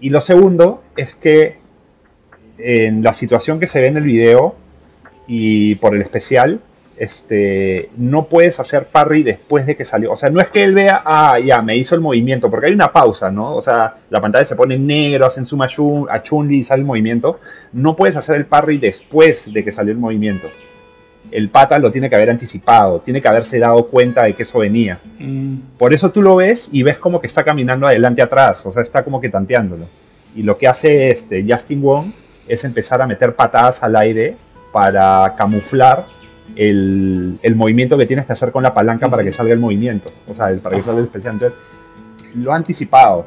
Y 0.00 0.10
lo 0.10 0.20
segundo 0.20 0.82
es 0.96 1.14
que 1.14 1.58
en 2.58 3.02
la 3.02 3.14
situación 3.14 3.58
que 3.58 3.66
se 3.66 3.80
ve 3.80 3.88
en 3.88 3.96
el 3.96 4.04
video 4.04 4.54
y 5.26 5.74
por 5.76 5.94
el 5.96 6.02
especial, 6.02 6.60
este, 6.98 7.90
no 7.96 8.26
puedes 8.26 8.58
hacer 8.58 8.86
parry 8.86 9.22
después 9.22 9.66
de 9.66 9.76
que 9.76 9.84
salió. 9.84 10.12
O 10.12 10.16
sea, 10.16 10.30
no 10.30 10.40
es 10.40 10.48
que 10.48 10.64
él 10.64 10.74
vea, 10.74 11.02
ah, 11.04 11.38
ya, 11.38 11.60
me 11.62 11.76
hizo 11.76 11.94
el 11.94 12.00
movimiento, 12.00 12.50
porque 12.50 12.66
hay 12.66 12.72
una 12.72 12.92
pausa, 12.92 13.30
¿no? 13.30 13.54
O 13.54 13.60
sea, 13.60 13.96
la 14.08 14.20
pantalla 14.20 14.44
se 14.44 14.56
pone 14.56 14.76
en 14.76 14.86
negro, 14.86 15.26
hacen 15.26 15.46
zoom 15.46 15.62
a 16.08 16.22
chun 16.22 16.52
y 16.52 16.64
sale 16.64 16.80
el 16.80 16.86
movimiento. 16.86 17.40
No 17.72 17.96
puedes 17.96 18.16
hacer 18.16 18.36
el 18.36 18.46
parry 18.46 18.78
después 18.78 19.52
de 19.52 19.62
que 19.64 19.72
salió 19.72 19.92
el 19.92 19.98
movimiento. 19.98 20.48
El 21.30 21.50
pata 21.50 21.78
lo 21.78 21.90
tiene 21.90 22.08
que 22.08 22.14
haber 22.14 22.30
anticipado, 22.30 23.00
tiene 23.00 23.20
que 23.20 23.28
haberse 23.28 23.58
dado 23.58 23.84
cuenta 23.86 24.22
de 24.24 24.32
que 24.32 24.44
eso 24.44 24.60
venía. 24.60 25.00
Mm. 25.18 25.56
Por 25.76 25.92
eso 25.92 26.10
tú 26.12 26.22
lo 26.22 26.36
ves 26.36 26.68
y 26.70 26.82
ves 26.82 26.98
como 26.98 27.20
que 27.20 27.26
está 27.26 27.42
caminando 27.42 27.86
adelante 27.86 28.22
atrás, 28.22 28.64
o 28.64 28.72
sea, 28.72 28.82
está 28.82 29.02
como 29.02 29.20
que 29.20 29.28
tanteándolo. 29.28 29.88
Y 30.36 30.44
lo 30.44 30.56
que 30.56 30.68
hace 30.68 31.10
este 31.10 31.44
Justin 31.48 31.82
Wong 31.82 32.12
es 32.46 32.62
empezar 32.62 33.02
a 33.02 33.06
meter 33.06 33.34
patadas 33.34 33.82
al 33.82 33.96
aire 33.96 34.36
para 34.72 35.34
camuflar 35.36 36.04
el, 36.56 37.54
movimiento 37.54 37.96
que 37.96 38.06
tienes 38.06 38.26
que 38.26 38.32
hacer 38.32 38.50
con 38.50 38.62
la 38.62 38.74
palanca 38.74 39.08
para 39.08 39.22
que 39.22 39.32
salga 39.32 39.52
el 39.52 39.60
movimiento, 39.60 40.10
o 40.26 40.34
sea, 40.34 40.54
para 40.62 40.76
que 40.76 40.82
salga 40.82 41.00
el 41.00 41.06
especial. 41.06 41.34
Entonces, 41.34 41.58
lo 42.34 42.52
ha 42.52 42.56
anticipado 42.56 43.24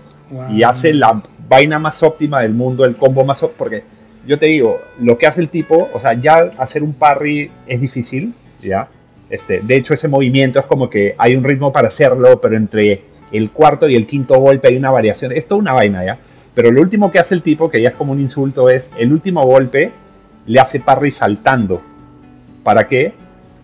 y 0.51 0.63
hace 0.63 0.93
la 0.93 1.21
vaina 1.47 1.79
más 1.79 2.03
óptima 2.03 2.41
del 2.41 2.53
mundo, 2.53 2.85
el 2.85 2.95
combo 2.95 3.23
más 3.23 3.41
óptimo, 3.41 3.57
porque 3.57 3.83
yo 4.27 4.37
te 4.37 4.47
digo, 4.47 4.79
lo 4.99 5.17
que 5.17 5.27
hace 5.27 5.41
el 5.41 5.49
tipo, 5.49 5.89
o 5.93 5.99
sea, 5.99 6.13
ya 6.13 6.51
hacer 6.57 6.83
un 6.83 6.93
parry 6.93 7.49
es 7.65 7.81
difícil, 7.81 8.33
¿ya? 8.61 8.87
Este, 9.29 9.61
de 9.61 9.75
hecho, 9.75 9.93
ese 9.93 10.07
movimiento 10.07 10.59
es 10.59 10.65
como 10.65 10.89
que 10.89 11.15
hay 11.17 11.35
un 11.35 11.43
ritmo 11.43 11.71
para 11.71 11.87
hacerlo, 11.87 12.41
pero 12.41 12.57
entre 12.57 13.03
el 13.31 13.51
cuarto 13.51 13.87
y 13.87 13.95
el 13.95 14.05
quinto 14.05 14.39
golpe 14.39 14.67
hay 14.67 14.77
una 14.77 14.91
variación. 14.91 15.31
Es 15.31 15.47
toda 15.47 15.61
una 15.61 15.73
vaina, 15.73 16.03
¿ya? 16.03 16.17
Pero 16.53 16.71
lo 16.71 16.81
último 16.81 17.11
que 17.11 17.19
hace 17.19 17.35
el 17.35 17.43
tipo, 17.43 17.69
que 17.69 17.81
ya 17.81 17.89
es 17.89 17.95
como 17.95 18.11
un 18.11 18.19
insulto, 18.19 18.69
es 18.69 18.91
el 18.97 19.13
último 19.13 19.45
golpe 19.45 19.91
le 20.45 20.59
hace 20.59 20.79
parry 20.79 21.11
saltando. 21.11 21.81
¿Para 22.63 22.87
qué? 22.87 23.13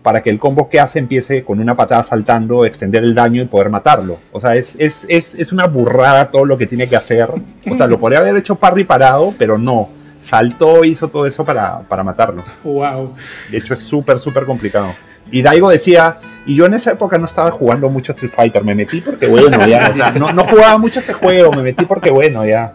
Para 0.06 0.22
que 0.22 0.30
el 0.30 0.38
combo 0.38 0.68
que 0.68 0.78
hace 0.78 1.00
empiece 1.00 1.42
con 1.42 1.58
una 1.58 1.74
patada 1.74 2.04
saltando, 2.04 2.64
extender 2.64 3.02
el 3.02 3.12
daño 3.12 3.42
y 3.42 3.46
poder 3.46 3.70
matarlo. 3.70 4.20
O 4.30 4.38
sea, 4.38 4.54
es, 4.54 4.76
es, 4.78 5.00
es, 5.08 5.34
es 5.34 5.50
una 5.50 5.66
burrada 5.66 6.30
todo 6.30 6.44
lo 6.44 6.56
que 6.56 6.68
tiene 6.68 6.88
que 6.88 6.94
hacer. 6.94 7.28
O 7.68 7.74
sea, 7.74 7.88
lo 7.88 7.98
podría 7.98 8.20
haber 8.20 8.36
hecho 8.36 8.54
parry 8.54 8.84
parado, 8.84 9.34
pero 9.36 9.58
no. 9.58 9.88
Saltó, 10.20 10.84
hizo 10.84 11.08
todo 11.08 11.26
eso 11.26 11.44
para, 11.44 11.80
para 11.80 12.04
matarlo. 12.04 12.44
Wow. 12.62 13.16
De 13.50 13.58
hecho, 13.58 13.74
es 13.74 13.80
súper, 13.80 14.20
súper 14.20 14.44
complicado. 14.44 14.94
Y 15.32 15.42
Daigo 15.42 15.70
decía, 15.70 16.18
y 16.46 16.54
yo 16.54 16.66
en 16.66 16.74
esa 16.74 16.92
época 16.92 17.18
no 17.18 17.26
estaba 17.26 17.50
jugando 17.50 17.88
mucho 17.88 18.12
Street 18.12 18.30
Fighter, 18.32 18.62
me 18.62 18.76
metí 18.76 19.00
porque 19.00 19.26
bueno, 19.26 19.66
ya, 19.66 19.90
o 19.90 19.94
sea, 19.94 20.12
no, 20.12 20.32
no 20.32 20.44
jugaba 20.44 20.78
mucho 20.78 21.00
este 21.00 21.14
juego, 21.14 21.50
me 21.50 21.64
metí 21.64 21.84
porque 21.84 22.12
bueno, 22.12 22.46
ya. 22.46 22.74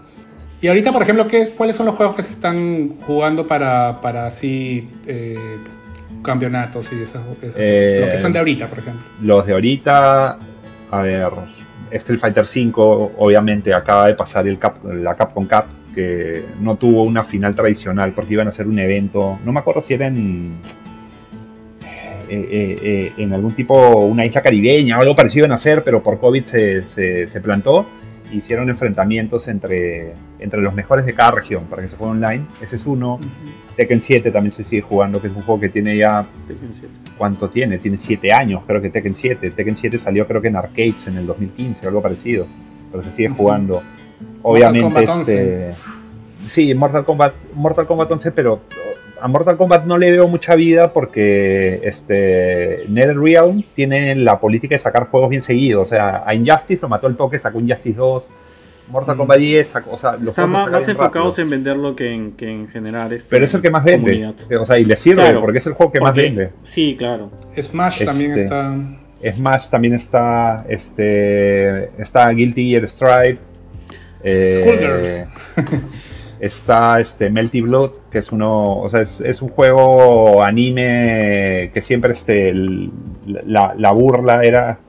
Y 0.61 0.67
ahorita, 0.67 0.91
por 0.91 1.01
ejemplo, 1.01 1.29
¿qué, 1.29 1.51
¿cuáles 1.51 1.77
son 1.77 1.85
los 1.85 1.95
juegos 1.95 2.13
que 2.13 2.23
se 2.23 2.31
están 2.31 2.97
jugando 3.07 3.47
para, 3.47 4.01
para 4.01 4.27
así 4.27 4.89
eh, 5.07 5.59
campeonatos 6.23 6.91
y 6.93 7.01
esas, 7.01 7.23
cosas? 7.25 7.53
Eh, 7.55 7.97
los 8.01 8.09
que 8.09 8.17
son 8.17 8.33
de 8.33 8.39
ahorita, 8.39 8.67
por 8.67 8.79
ejemplo. 8.79 9.01
Los 9.21 9.45
de 9.45 9.53
ahorita, 9.53 10.37
a 10.91 11.01
ver, 11.01 11.31
Street 11.91 12.19
Fighter 12.19 12.43
V 12.43 12.71
obviamente 13.17 13.73
acaba 13.73 14.07
de 14.07 14.15
pasar 14.15 14.47
el 14.47 14.59
la 14.93 15.15
Capcom 15.15 15.45
Cup, 15.45 15.65
que 15.93 16.45
no 16.59 16.75
tuvo 16.75 17.03
una 17.03 17.23
final 17.23 17.55
tradicional 17.55 18.13
porque 18.13 18.33
iban 18.33 18.47
a 18.47 18.51
hacer 18.51 18.67
un 18.67 18.79
evento, 18.79 19.39
no 19.43 19.51
me 19.51 19.59
acuerdo 19.59 19.81
si 19.81 19.93
era 19.93 20.07
en, 20.07 20.55
eh, 22.29 23.11
en 23.17 23.33
algún 23.33 23.53
tipo, 23.53 23.75
una 24.05 24.25
isla 24.25 24.41
caribeña 24.41 24.97
o 24.97 25.01
algo 25.01 25.15
parecido 25.15 25.45
iban 25.45 25.51
a 25.51 25.55
hacer, 25.55 25.83
pero 25.83 26.01
por 26.01 26.19
COVID 26.19 26.45
se, 26.45 26.83
se, 26.83 27.27
se 27.27 27.41
plantó 27.41 27.87
hicieron 28.31 28.69
enfrentamientos 28.69 29.47
entre, 29.47 30.13
entre 30.39 30.61
los 30.61 30.73
mejores 30.73 31.05
de 31.05 31.13
cada 31.13 31.31
región 31.31 31.65
para 31.65 31.81
que 31.81 31.87
se 31.87 31.95
juegue 31.95 32.11
online. 32.11 32.45
Ese 32.61 32.77
es 32.77 32.85
uno. 32.85 33.19
Tekken 33.75 34.01
7 34.01 34.31
también 34.31 34.51
se 34.51 34.63
sigue 34.63 34.81
jugando, 34.81 35.21
que 35.21 35.27
es 35.27 35.33
un 35.33 35.41
juego 35.41 35.59
que 35.59 35.69
tiene 35.69 35.97
ya. 35.97 36.25
¿Cuánto 37.17 37.49
tiene? 37.49 37.77
Tiene 37.77 37.97
7 37.97 38.33
años, 38.33 38.63
creo 38.65 38.81
que 38.81 38.89
Tekken 38.89 39.15
7. 39.15 39.51
Tekken 39.51 39.77
7 39.77 39.99
salió, 39.99 40.27
creo 40.27 40.41
que 40.41 40.47
en 40.47 40.55
arcades 40.55 41.07
en 41.07 41.17
el 41.17 41.27
2015 41.27 41.85
o 41.85 41.89
algo 41.89 42.01
parecido. 42.01 42.47
Pero 42.91 43.03
se 43.03 43.11
sigue 43.11 43.29
jugando. 43.29 43.81
Obviamente, 44.41 45.03
este. 45.03 45.73
Sí, 46.47 46.73
Mortal 46.73 47.05
Kombat, 47.05 47.35
Mortal 47.53 47.85
Kombat 47.85 48.11
11, 48.11 48.31
pero 48.31 48.61
a 49.21 49.27
Mortal 49.27 49.57
Kombat 49.57 49.85
no 49.85 49.97
le 49.97 50.11
veo 50.11 50.27
mucha 50.27 50.55
vida 50.55 50.93
porque 50.93 51.81
este 51.83 52.85
NetherRealm 52.87 53.63
tiene 53.73 54.15
la 54.15 54.39
política 54.39 54.75
de 54.75 54.79
sacar 54.79 55.07
juegos 55.07 55.29
bien 55.29 55.41
seguidos. 55.41 55.87
O 55.87 55.89
sea, 55.89 56.23
a 56.25 56.33
Injustice 56.33 56.81
lo 56.81 56.89
mató 56.89 57.07
el 57.07 57.15
toque, 57.15 57.39
sacó 57.39 57.59
Injustice 57.59 57.97
2. 57.97 58.27
Mortal 58.89 59.15
mm. 59.15 59.17
Kombat 59.19 59.37
10, 59.37 59.67
sacó, 59.67 59.91
o 59.91 59.97
sea, 59.97 60.17
los 60.17 60.29
Están 60.29 60.49
más, 60.49 60.87
enfocados 60.87 61.39
en 61.39 61.49
venderlo 61.49 61.95
que 61.95 62.11
en, 62.11 62.31
que 62.33 62.49
en 62.49 62.67
generar 62.67 63.13
este 63.13 63.29
Pero 63.29 63.45
es 63.45 63.53
el 63.53 63.61
que 63.61 63.69
más 63.69 63.83
vende. 63.83 64.33
O 64.59 64.65
sea, 64.65 64.79
y 64.79 64.85
le 64.85 64.95
sirve 64.95 65.33
porque 65.39 65.59
es 65.59 65.67
el 65.67 65.73
juego 65.73 65.91
que 65.91 66.01
más 66.01 66.13
vende. 66.13 66.51
Sí, 66.63 66.95
claro. 66.97 67.31
Smash 67.61 68.03
también 68.03 68.31
este, 68.31 68.43
está. 68.43 68.75
Smash 69.31 69.69
también 69.69 69.93
está. 69.93 70.65
Este. 70.67 71.85
Está 72.01 72.29
Guilty 72.29 72.71
Gear 72.71 72.87
Stripe. 72.89 73.39
Eh, 74.23 75.25
Está 76.41 76.99
este 76.99 77.29
Melty 77.29 77.61
Blood, 77.61 77.91
que 78.09 78.17
es 78.17 78.31
uno, 78.31 78.79
o 78.79 78.89
sea, 78.89 79.01
es, 79.01 79.41
un 79.43 79.49
juego 79.49 80.43
anime 80.43 81.69
que 81.71 81.81
siempre 81.81 82.13
este, 82.13 82.51
la, 83.45 83.91
burla 83.91 84.41
era 84.41 84.79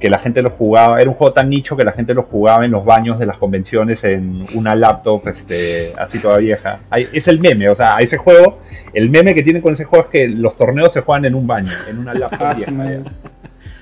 que 0.00 0.10
la 0.10 0.18
gente 0.18 0.42
lo 0.42 0.50
jugaba, 0.50 1.00
era 1.00 1.08
un 1.08 1.14
juego 1.14 1.32
tan 1.32 1.48
nicho 1.48 1.76
que 1.76 1.84
la 1.84 1.92
gente 1.92 2.12
lo 2.12 2.24
jugaba 2.24 2.64
en 2.64 2.72
los 2.72 2.84
baños 2.84 3.20
de 3.20 3.26
las 3.26 3.36
convenciones 3.36 4.02
en 4.02 4.46
una 4.54 4.74
laptop 4.74 5.28
este, 5.28 5.92
así 5.96 6.18
toda 6.18 6.38
vieja. 6.38 6.80
es 6.90 7.28
el 7.28 7.38
meme, 7.38 7.68
o 7.68 7.74
sea, 7.76 8.00
ese 8.00 8.16
juego, 8.16 8.58
el 8.92 9.10
meme 9.10 9.32
que 9.32 9.44
tiene 9.44 9.60
con 9.60 9.74
ese 9.74 9.84
juego 9.84 10.06
es 10.06 10.10
que 10.10 10.28
los 10.28 10.56
torneos 10.56 10.92
se 10.92 11.02
juegan 11.02 11.24
en 11.24 11.36
un 11.36 11.46
baño, 11.46 11.70
en 11.88 12.00
una 12.00 12.14
laptop 12.14 12.42
ah, 12.46 12.54
vieja. 12.54 13.02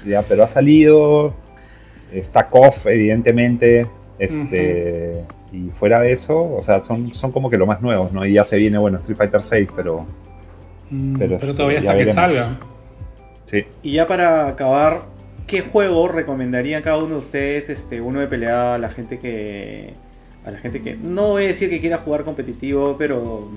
Ya. 0.04 0.20
pero 0.24 0.44
ha 0.44 0.48
salido, 0.48 1.32
está 2.12 2.48
KOF 2.48 2.84
evidentemente, 2.84 3.86
este... 4.18 5.24
Y 5.52 5.70
fuera 5.78 6.00
de 6.00 6.12
eso, 6.12 6.36
o 6.36 6.62
sea, 6.62 6.84
son, 6.84 7.14
son 7.14 7.32
como 7.32 7.48
que 7.48 7.56
lo 7.56 7.66
más 7.66 7.80
nuevos, 7.80 8.12
¿no? 8.12 8.26
Y 8.26 8.34
ya 8.34 8.44
se 8.44 8.56
viene, 8.56 8.78
bueno, 8.78 8.98
Street 8.98 9.16
Fighter 9.16 9.42
6, 9.42 9.68
pero. 9.74 10.06
Mm, 10.90 11.16
pero, 11.16 11.36
este, 11.36 11.54
todavía 11.54 11.78
hasta 11.78 11.96
que 11.96 12.06
salga. 12.06 12.58
Sí. 13.46 13.64
Y 13.82 13.92
ya 13.92 14.06
para 14.06 14.48
acabar, 14.48 15.02
¿qué 15.46 15.62
juego 15.62 16.08
recomendaría 16.08 16.82
cada 16.82 16.98
uno 16.98 17.14
de 17.14 17.20
ustedes, 17.20 17.70
este, 17.70 18.00
uno 18.00 18.20
de 18.20 18.26
pelea 18.26 18.74
a 18.74 18.78
la 18.78 18.90
gente 18.90 19.18
que. 19.18 19.94
a 20.44 20.50
la 20.50 20.58
gente 20.58 20.82
que. 20.82 20.96
No 20.96 21.28
voy 21.28 21.44
a 21.44 21.46
decir 21.48 21.70
que 21.70 21.80
quiera 21.80 21.98
jugar 21.98 22.24
competitivo, 22.24 22.96
pero. 22.98 23.48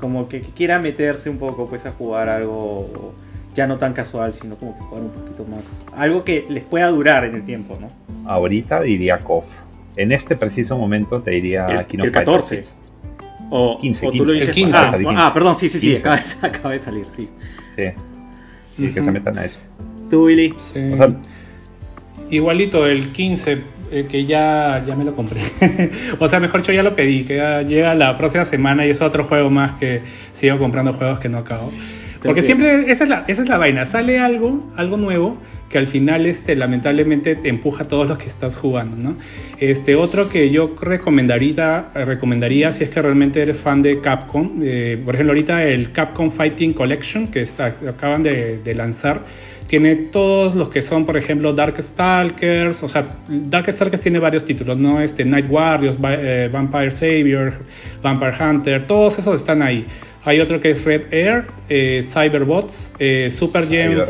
como 0.00 0.28
que, 0.28 0.40
quiera 0.40 0.78
meterse 0.78 1.30
un 1.30 1.38
poco 1.38 1.66
pues 1.66 1.84
a 1.84 1.90
jugar 1.90 2.28
algo 2.28 3.12
ya 3.56 3.66
no 3.66 3.76
tan 3.76 3.92
casual, 3.92 4.32
sino 4.32 4.54
como 4.54 4.78
que 4.78 4.84
jugar 4.84 5.02
un 5.02 5.10
poquito 5.10 5.44
más. 5.44 5.82
Algo 5.96 6.22
que 6.22 6.46
les 6.48 6.62
pueda 6.62 6.86
durar 6.90 7.24
en 7.24 7.34
el 7.34 7.44
tiempo, 7.44 7.76
¿no? 7.80 7.90
Ahorita 8.24 8.82
diría 8.82 9.18
KOF. 9.18 9.46
En 9.98 10.12
este 10.12 10.36
preciso 10.36 10.78
momento 10.78 11.20
te 11.20 11.32
diría 11.32 11.66
el, 11.66 12.00
el 12.00 12.12
14. 12.12 12.62
O, 13.50 13.78
15, 13.80 14.06
o 14.06 14.12
tú 14.12 14.24
lo 14.24 14.32
dices, 14.32 14.48
el 14.48 14.54
15. 14.54 14.78
Ah, 14.78 14.98
ah, 15.16 15.34
perdón, 15.34 15.54
sí, 15.54 15.68
sí, 15.68 15.78
sí, 15.78 15.96
acaba, 15.96 16.22
acaba, 16.42 16.70
de 16.70 16.78
salir, 16.78 17.06
sí. 17.06 17.28
Sí, 17.76 17.84
sí 18.76 18.88
que 18.92 19.02
se 19.02 19.10
metan 19.10 19.38
a 19.38 19.44
eso. 19.44 19.58
¿Tú, 20.08 20.24
Willy? 20.26 20.54
Sí. 20.72 20.92
O 20.92 20.96
sea, 20.96 21.14
Igualito, 22.30 22.86
el 22.86 23.08
15, 23.08 23.58
eh, 23.90 24.06
que 24.08 24.26
ya, 24.26 24.84
ya 24.86 24.94
me 24.94 25.04
lo 25.04 25.16
compré. 25.16 25.40
o 26.18 26.28
sea, 26.28 26.40
mejor 26.40 26.60
dicho, 26.60 26.72
ya 26.72 26.82
lo 26.82 26.94
pedí, 26.94 27.24
que 27.24 27.36
ya 27.36 27.62
llega 27.62 27.94
la 27.94 28.16
próxima 28.18 28.44
semana 28.44 28.86
y 28.86 28.90
es 28.90 29.00
otro 29.00 29.24
juego 29.24 29.48
más 29.50 29.74
que 29.74 30.02
sigo 30.34 30.58
comprando 30.58 30.92
juegos 30.92 31.18
que 31.20 31.28
no 31.28 31.38
acabo. 31.38 31.72
Porque 32.22 32.42
siempre, 32.42 32.90
esa 32.92 33.04
es, 33.04 33.10
la, 33.10 33.24
esa 33.28 33.42
es 33.42 33.48
la 33.48 33.58
vaina, 33.58 33.86
sale 33.86 34.18
algo, 34.18 34.68
algo 34.76 34.96
nuevo, 34.96 35.38
que 35.68 35.78
al 35.78 35.86
final 35.86 36.26
este, 36.26 36.56
lamentablemente 36.56 37.36
te 37.36 37.48
empuja 37.48 37.84
a 37.84 37.86
todos 37.86 38.08
los 38.08 38.18
que 38.18 38.26
estás 38.26 38.56
jugando. 38.56 38.96
¿no? 38.96 39.16
Este, 39.58 39.96
otro 39.96 40.28
que 40.28 40.50
yo 40.50 40.74
recomendaría, 40.80 41.90
recomendaría 41.94 42.72
si 42.72 42.84
es 42.84 42.90
que 42.90 43.02
realmente 43.02 43.42
eres 43.42 43.58
fan 43.58 43.82
de 43.82 44.00
Capcom, 44.00 44.60
eh, 44.62 45.00
por 45.04 45.14
ejemplo 45.14 45.32
ahorita 45.32 45.64
el 45.64 45.92
Capcom 45.92 46.30
Fighting 46.30 46.72
Collection 46.72 47.28
que 47.28 47.42
está, 47.42 47.66
acaban 47.66 48.22
de, 48.22 48.74
lanzar, 48.74 49.24
tiene 49.66 49.96
todos 49.96 50.54
los 50.54 50.68
que 50.70 50.80
son, 50.80 51.04
por 51.04 51.16
ejemplo, 51.16 51.52
Darkstalkers, 51.52 52.82
o 52.82 52.88
sea, 52.88 53.06
Darkstalkers 53.28 54.02
tiene 54.02 54.18
varios 54.18 54.44
títulos, 54.44 54.78
¿no? 54.78 55.00
Este, 55.00 55.24
Night 55.24 55.46
Warriors, 55.50 55.98
eh, 56.02 56.48
Vampire 56.50 56.90
Savior, 56.90 57.52
Vampire 58.02 58.32
Hunter, 58.40 58.86
todos 58.86 59.18
esos 59.18 59.34
están 59.34 59.60
ahí. 59.60 59.86
Hay 60.28 60.40
otro 60.40 60.60
que 60.60 60.70
es 60.70 60.84
Red 60.84 61.10
Air, 61.10 61.46
eh, 61.70 62.04
Cyberbots, 62.06 62.92
eh, 62.98 63.30
Super 63.34 63.66
Gem 63.66 64.02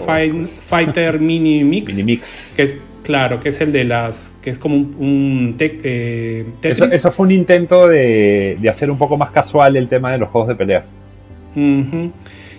Fighter 0.59 1.21
Mini 1.21 1.63
Mix, 1.63 1.95
Mini 1.95 2.15
Mix, 2.15 2.53
que 2.57 2.65
es 2.65 2.81
claro, 3.05 3.39
que 3.39 3.51
es 3.51 3.61
el 3.61 3.71
de 3.71 3.85
las, 3.85 4.35
que 4.43 4.51
es 4.51 4.59
como 4.59 4.79
un, 4.79 5.55
eh, 5.61 6.45
Tetris. 6.61 6.93
Eso, 6.93 7.13
fue 7.13 7.27
un 7.27 7.31
intento 7.31 7.87
de, 7.87 8.57
de, 8.61 8.69
hacer 8.69 8.91
un 8.91 8.99
poco 8.99 9.17
más 9.17 9.31
casual 9.31 9.77
el 9.77 9.87
tema 9.87 10.11
de 10.11 10.19
los 10.19 10.29
juegos 10.29 10.49
de 10.49 10.57
pelea. 10.57 10.87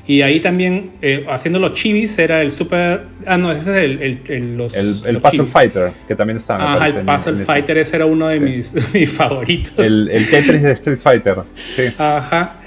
Y 0.07 0.21
ahí 0.21 0.39
también, 0.39 0.91
eh, 1.01 1.25
haciendo 1.29 1.59
los 1.59 1.73
chivis, 1.73 2.17
era 2.17 2.41
el 2.41 2.51
super. 2.51 3.07
Ah, 3.25 3.37
no, 3.37 3.51
ese 3.51 3.71
es 3.71 3.75
el. 3.75 4.01
El, 4.01 4.21
el, 4.29 4.57
los, 4.57 4.73
el, 4.73 5.21
Puzzle 5.21 5.47
Fighter, 5.47 5.91
que 6.07 6.15
también 6.15 6.37
estaba. 6.37 6.75
Ajá, 6.75 6.87
el 6.87 7.05
Puzzle 7.05 7.43
Fighter, 7.43 7.77
ese. 7.77 7.97
era 7.97 8.05
uno 8.05 8.29
de 8.29 8.39
mis, 8.39 8.73
mis, 8.93 9.11
favoritos. 9.11 9.77
El, 9.77 10.09
el 10.09 10.29
Tetris 10.29 10.63
de 10.63 10.71
Street 10.71 10.99
Fighter. 11.03 11.39
Sí. 11.53 11.83
Ajá. 11.97 12.58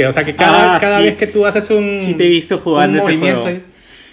Que, 0.00 0.06
o 0.06 0.12
sea, 0.12 0.24
que 0.24 0.34
cada, 0.34 0.76
ah, 0.76 0.80
cada 0.80 1.00
vez 1.00 1.16
que 1.16 1.26
tú 1.26 1.44
haces 1.44 1.70
un. 1.70 1.94
Sí, 1.94 2.14
te 2.14 2.24
he 2.24 2.28
visto 2.28 2.56
jugando 2.56 2.98
ese 2.98 3.06
movimiento. 3.06 3.42
Juego. 3.42 3.60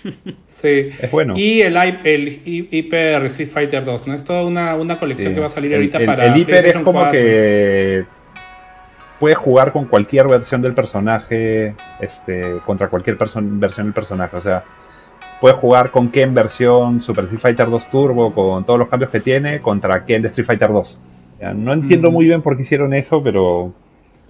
Sí. 0.04 0.90
Es 1.02 1.12
bueno. 1.12 1.38
Y 1.38 1.62
el, 1.62 1.78
el 1.78 2.42
Hyper 2.44 3.24
Street 3.28 3.48
Fighter 3.48 3.86
2, 3.86 4.08
¿no? 4.08 4.14
Es 4.16 4.24
toda 4.24 4.44
una, 4.44 4.76
una 4.76 4.98
colección 4.98 5.34
que 5.34 5.40
va 5.40 5.46
a 5.46 5.52
salir 5.52 5.74
ahorita 5.74 6.00
para. 6.04 6.26
El 6.26 6.42
Hyper 6.42 6.66
es 6.66 6.78
como 6.80 7.10
que 7.12 8.06
puedes 9.20 9.38
jugar 9.38 9.72
con 9.72 9.86
cualquier 9.86 10.28
versión 10.28 10.62
del 10.62 10.74
personaje, 10.74 11.76
este, 12.02 12.58
contra 12.66 12.90
cualquier 12.90 13.16
versión 13.16 13.60
del 13.60 13.94
personaje. 13.94 14.36
O 14.36 14.42
sea, 14.42 14.64
puedes 15.40 15.58
jugar 15.58 15.92
con 15.92 16.10
Ken 16.10 16.34
versión 16.34 17.00
Super 17.00 17.26
Street 17.26 17.42
Fighter 17.42 17.70
2 17.70 17.90
Turbo, 17.90 18.34
con 18.34 18.66
todos 18.66 18.80
los 18.80 18.90
cambios 18.90 19.12
que 19.12 19.22
tiene, 19.22 19.62
contra 19.62 20.04
Ken 20.04 20.22
de 20.22 20.30
Street 20.30 20.48
Fighter 20.48 20.70
2. 20.74 21.00
no 21.56 21.72
entiendo 21.72 22.10
mm. 22.10 22.14
muy 22.14 22.26
bien 22.26 22.42
por 22.42 22.58
qué 22.58 22.64
hicieron 22.64 22.94
eso, 22.94 23.24
pero 23.24 23.74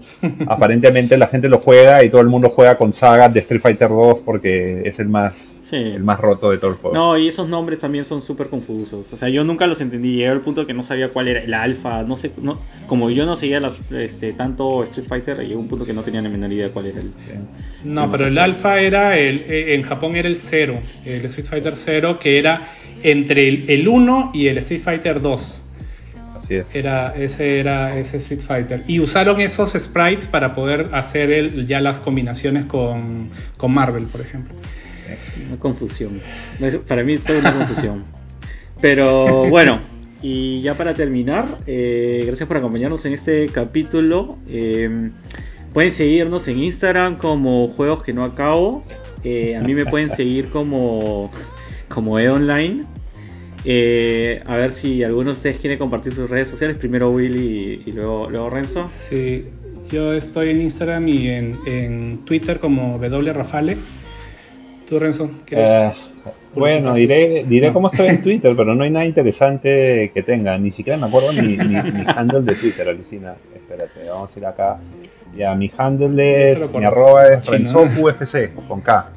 aparentemente 0.47 1.17
la 1.17 1.27
gente 1.27 1.49
lo 1.49 1.59
juega 1.59 2.03
y 2.03 2.09
todo 2.09 2.21
el 2.21 2.27
mundo 2.27 2.49
juega 2.49 2.77
con 2.77 2.93
Saga 2.93 3.29
de 3.29 3.39
Street 3.39 3.61
Fighter 3.61 3.89
2 3.89 4.21
porque 4.21 4.81
es 4.85 4.99
el 4.99 5.09
más 5.09 5.37
el 5.75 6.03
más 6.03 6.19
roto 6.19 6.49
de 6.49 6.57
todo 6.57 6.71
el 6.71 6.77
juego. 6.77 6.95
No, 6.95 7.17
y 7.17 7.27
esos 7.27 7.49
nombres 7.49 7.79
también 7.79 8.05
son 8.05 8.21
súper 8.21 8.47
confusos. 8.47 9.11
O 9.11 9.17
sea, 9.17 9.29
yo 9.29 9.43
nunca 9.43 9.67
los 9.67 9.81
entendí. 9.81 10.11
Llegué 10.11 10.29
al 10.29 10.41
punto 10.41 10.65
que 10.65 10.73
no 10.73 10.83
sabía 10.83 11.11
cuál 11.11 11.27
era 11.27 11.41
el 11.41 11.53
alfa. 11.53 12.03
No 12.03 12.17
sé, 12.17 12.31
no, 12.41 12.59
como 12.87 13.09
yo 13.09 13.25
no 13.25 13.35
seguía 13.35 13.59
las, 13.59 13.81
este, 13.91 14.33
tanto 14.33 14.83
Street 14.83 15.07
Fighter, 15.07 15.45
llegó 15.45 15.59
un 15.59 15.67
punto 15.67 15.85
que 15.85 15.93
no 15.93 16.03
tenía 16.03 16.21
ni 16.21 16.29
menor 16.29 16.51
idea 16.51 16.71
cuál 16.71 16.87
era 16.87 17.01
el. 17.01 17.11
No, 17.83 18.09
pero 18.09 18.27
el 18.27 18.37
alfa 18.37 18.79
era 18.79 19.17
el. 19.17 19.41
Eh, 19.47 19.75
en 19.75 19.81
Japón 19.81 20.15
era 20.15 20.27
el 20.27 20.37
0. 20.37 20.79
El 21.05 21.25
Street 21.25 21.47
Fighter 21.47 21.75
0, 21.75 22.17
que 22.19 22.39
era 22.39 22.67
entre 23.03 23.47
el, 23.47 23.69
el 23.69 23.87
1 23.87 24.31
y 24.33 24.47
el 24.47 24.57
Street 24.59 24.81
Fighter 24.81 25.21
2. 25.21 25.63
Era, 26.49 27.13
ese 27.15 27.59
era 27.59 27.97
ese 27.97 28.17
Street 28.17 28.41
Fighter. 28.41 28.83
Y 28.87 28.99
usaron 28.99 29.41
esos 29.41 29.73
sprites 29.73 30.25
para 30.25 30.53
poder 30.53 30.89
hacer 30.93 31.31
el, 31.31 31.67
ya 31.67 31.81
las 31.81 31.99
combinaciones 31.99 32.65
con, 32.65 33.29
con 33.57 33.73
Marvel, 33.73 34.05
por 34.05 34.21
ejemplo. 34.21 34.53
Una 35.47 35.57
confusión. 35.57 36.21
Para 36.87 37.03
mí 37.03 37.13
es 37.13 37.23
toda 37.23 37.39
una 37.39 37.53
confusión. 37.53 38.03
Pero 38.81 39.49
bueno, 39.49 39.79
y 40.21 40.61
ya 40.61 40.75
para 40.75 40.93
terminar, 40.93 41.59
eh, 41.67 42.23
gracias 42.25 42.47
por 42.47 42.57
acompañarnos 42.57 43.05
en 43.05 43.13
este 43.13 43.47
capítulo. 43.47 44.37
Eh, 44.47 45.09
pueden 45.73 45.91
seguirnos 45.91 46.47
en 46.47 46.59
Instagram 46.59 47.17
como 47.17 47.69
Juegos 47.69 48.03
que 48.03 48.13
no 48.13 48.23
acabo. 48.23 48.83
Eh, 49.23 49.55
a 49.55 49.61
mí 49.61 49.73
me 49.73 49.85
pueden 49.85 50.09
seguir 50.09 50.49
como, 50.49 51.31
como 51.87 52.19
EdOnline. 52.19 52.85
Eh, 53.65 54.41
a 54.45 54.55
ver 54.55 54.71
si 54.71 55.03
alguno 55.03 55.31
de 55.31 55.33
ustedes 55.33 55.57
quiere 55.57 55.77
compartir 55.77 56.13
sus 56.13 56.29
redes 56.29 56.47
sociales. 56.49 56.77
Primero 56.77 57.11
Willy 57.11 57.83
y, 57.85 57.91
luego, 57.91 58.29
luego 58.29 58.49
Renzo. 58.49 58.87
Sí, 58.87 59.45
yo 59.89 60.13
estoy 60.13 60.51
en 60.51 60.61
Instagram 60.61 61.07
y 61.07 61.29
en, 61.29 62.25
Twitter 62.25 62.59
como 62.59 62.97
W 62.97 63.77
¿Tú, 64.87 64.99
Renzo? 64.99 65.29
Eh, 65.51 65.91
bueno, 66.53 66.93
diré, 66.93 67.43
diré 67.47 67.73
cómo 67.73 67.87
estoy 67.87 68.07
en 68.07 68.21
Twitter, 68.23 68.55
pero 68.55 68.73
no 68.73 68.83
hay 68.83 68.89
nada 68.89 69.05
interesante 69.05 70.11
que 70.13 70.23
tenga. 70.23 70.57
Ni 70.57 70.71
siquiera 70.71 70.97
me 70.97 71.07
acuerdo 71.07 71.33
mi, 71.33 71.57
mi, 71.57 71.75
handle 72.07 72.41
de 72.41 72.55
Twitter, 72.55 72.87
Alicina. 72.87 73.35
Espérate, 73.53 74.09
vamos 74.09 74.35
a 74.35 74.39
ir 74.39 74.45
acá. 74.45 74.79
Ya, 75.33 75.53
mi 75.55 75.69
handle 75.77 76.51
es, 76.51 76.73
mi 76.73 76.85
arroba 76.85 77.27
es 77.27 77.45
RenzoQFC, 77.45 78.67
con 78.67 78.81
K. 78.81 79.11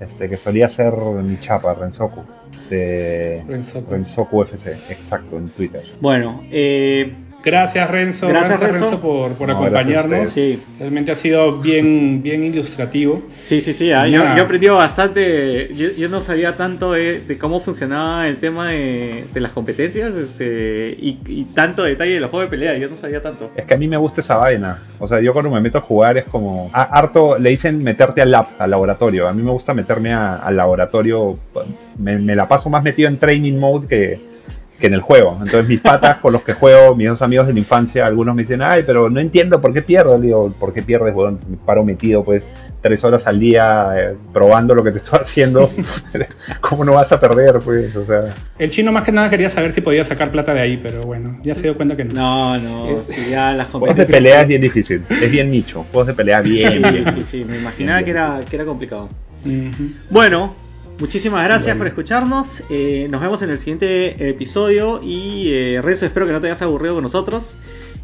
Este, 0.00 0.28
que 0.28 0.36
solía 0.36 0.68
ser 0.68 0.94
mi 0.96 1.38
chapa, 1.38 1.74
Rensoku. 1.74 2.22
Este, 2.52 3.44
Rensoku. 3.88 4.42
FC, 4.42 4.72
exacto, 4.88 5.38
en 5.38 5.48
Twitter. 5.50 5.84
Bueno, 6.00 6.42
eh, 6.50 7.14
Gracias 7.42 7.90
Renzo, 7.90 8.28
gracias, 8.28 8.60
Renzo. 8.60 9.00
por, 9.00 9.32
por 9.32 9.50
acompañarnos. 9.50 10.28
Sí. 10.28 10.62
Realmente 10.78 11.12
ha 11.12 11.16
sido 11.16 11.58
bien, 11.58 12.22
bien 12.22 12.44
ilustrativo. 12.44 13.22
Sí, 13.34 13.60
sí, 13.60 13.72
sí. 13.72 13.90
Ah, 13.92 14.06
yo, 14.06 14.22
he 14.22 14.40
aprendido 14.40 14.76
bastante. 14.76 15.74
Yo, 15.74 16.08
no 16.08 16.20
sabía 16.20 16.56
tanto 16.56 16.92
de, 16.92 17.36
cómo 17.40 17.60
funcionaba 17.60 18.28
el 18.28 18.38
tema 18.38 18.70
de, 18.70 19.26
las 19.34 19.52
competencias 19.52 20.14
este, 20.14 20.96
y, 20.98 21.44
tanto 21.54 21.82
detalle 21.82 22.14
de 22.14 22.20
los 22.20 22.30
juegos 22.30 22.48
de 22.48 22.56
pelea. 22.56 22.78
Yo 22.78 22.88
no 22.88 22.96
sabía 22.96 23.22
tanto. 23.22 23.50
Es 23.56 23.64
que 23.64 23.74
a 23.74 23.76
mí 23.76 23.88
me 23.88 23.96
gusta 23.96 24.20
esa 24.20 24.36
vaina. 24.36 24.78
O 24.98 25.08
sea, 25.08 25.20
yo 25.20 25.32
cuando 25.32 25.50
me 25.50 25.60
meto 25.60 25.78
a 25.78 25.82
jugar 25.82 26.16
es 26.16 26.24
como. 26.24 26.70
harto 26.72 27.38
le 27.38 27.50
dicen 27.50 27.78
meterte 27.78 28.22
al 28.22 28.30
lab, 28.30 28.46
al 28.58 28.70
laboratorio. 28.70 29.26
A 29.26 29.32
mí 29.32 29.42
me 29.42 29.50
gusta 29.50 29.74
meterme 29.74 30.14
al 30.14 30.56
laboratorio. 30.56 31.38
Me, 31.98 32.18
me 32.18 32.34
la 32.34 32.46
paso 32.46 32.70
más 32.70 32.82
metido 32.82 33.08
en 33.08 33.18
training 33.18 33.58
mode 33.58 33.88
que 33.88 34.31
que 34.82 34.88
en 34.88 34.94
el 34.94 35.00
juego. 35.00 35.30
Entonces 35.34 35.68
mis 35.68 35.80
patas 35.80 36.18
con 36.18 36.32
los 36.32 36.42
que 36.42 36.54
juego, 36.54 36.96
mis 36.96 37.08
dos 37.08 37.22
amigos 37.22 37.46
de 37.46 37.52
la 37.52 37.60
infancia, 37.60 38.04
algunos 38.04 38.34
me 38.34 38.42
dicen, 38.42 38.62
ay, 38.62 38.82
pero 38.84 39.08
no 39.08 39.20
entiendo 39.20 39.60
por 39.60 39.72
qué 39.72 39.80
pierdo. 39.80 40.18
Le 40.18 40.26
digo, 40.26 40.52
¿por 40.58 40.74
qué 40.74 40.82
pierdes? 40.82 41.14
Bueno, 41.14 41.38
me 41.48 41.56
paro 41.56 41.84
metido 41.84 42.24
pues 42.24 42.42
tres 42.80 43.04
horas 43.04 43.28
al 43.28 43.38
día 43.38 43.92
eh, 43.96 44.16
probando 44.32 44.74
lo 44.74 44.82
que 44.82 44.90
te 44.90 44.98
estoy 44.98 45.20
haciendo. 45.20 45.70
¿Cómo 46.60 46.84
no 46.84 46.94
vas 46.94 47.12
a 47.12 47.20
perder? 47.20 47.60
pues 47.60 47.94
o 47.94 48.04
sea... 48.04 48.24
El 48.58 48.70
chino 48.70 48.90
más 48.90 49.04
que 49.04 49.12
nada 49.12 49.30
quería 49.30 49.48
saber 49.48 49.70
si 49.70 49.82
podía 49.82 50.02
sacar 50.02 50.32
plata 50.32 50.52
de 50.52 50.60
ahí, 50.60 50.80
pero 50.82 51.02
bueno, 51.02 51.38
ya 51.44 51.54
se 51.54 51.62
dio 51.62 51.76
cuenta 51.76 51.96
que 51.96 52.04
no. 52.04 52.58
No, 52.58 52.58
no, 52.58 53.02
ya 53.30 53.52
las 53.54 53.68
Juegos 53.68 53.96
de 53.96 54.06
pelea 54.06 54.42
es 54.42 54.48
bien 54.48 54.60
difícil, 54.60 55.02
es 55.08 55.30
bien 55.30 55.48
nicho. 55.48 55.86
Juegos 55.92 56.08
de 56.08 56.14
pelea 56.14 56.40
bien, 56.40 56.82
sí, 57.06 57.12
Sí, 57.12 57.24
sí, 57.24 57.44
me 57.44 57.56
imaginaba 57.58 58.02
que 58.02 58.10
era, 58.10 58.40
que 58.50 58.56
era 58.56 58.64
complicado. 58.64 59.08
Bueno, 60.10 60.54
Muchísimas 60.98 61.44
gracias 61.44 61.76
por 61.76 61.86
escucharnos. 61.86 62.62
Eh, 62.70 63.08
nos 63.10 63.20
vemos 63.20 63.42
en 63.42 63.50
el 63.50 63.58
siguiente 63.58 64.28
episodio. 64.28 65.00
Y 65.02 65.52
eh, 65.52 65.80
Renzo, 65.82 66.06
espero 66.06 66.26
que 66.26 66.32
no 66.32 66.40
te 66.40 66.46
hayas 66.46 66.62
aburrido 66.62 66.94
con 66.94 67.02
nosotros. 67.02 67.56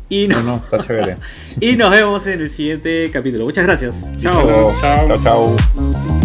Y 0.09 0.27
no, 0.27 0.43
no, 0.43 0.57
está 0.57 0.79
chévere. 0.79 1.17
y 1.61 1.77
nos 1.77 1.91
vemos 1.91 2.27
en 2.27 2.41
el 2.41 2.49
siguiente 2.49 3.11
capítulo. 3.13 3.45
Muchas 3.45 3.65
gracias. 3.65 4.13
Chao. 4.17 4.75
Chao, 4.81 5.23
chao. 5.23 6.18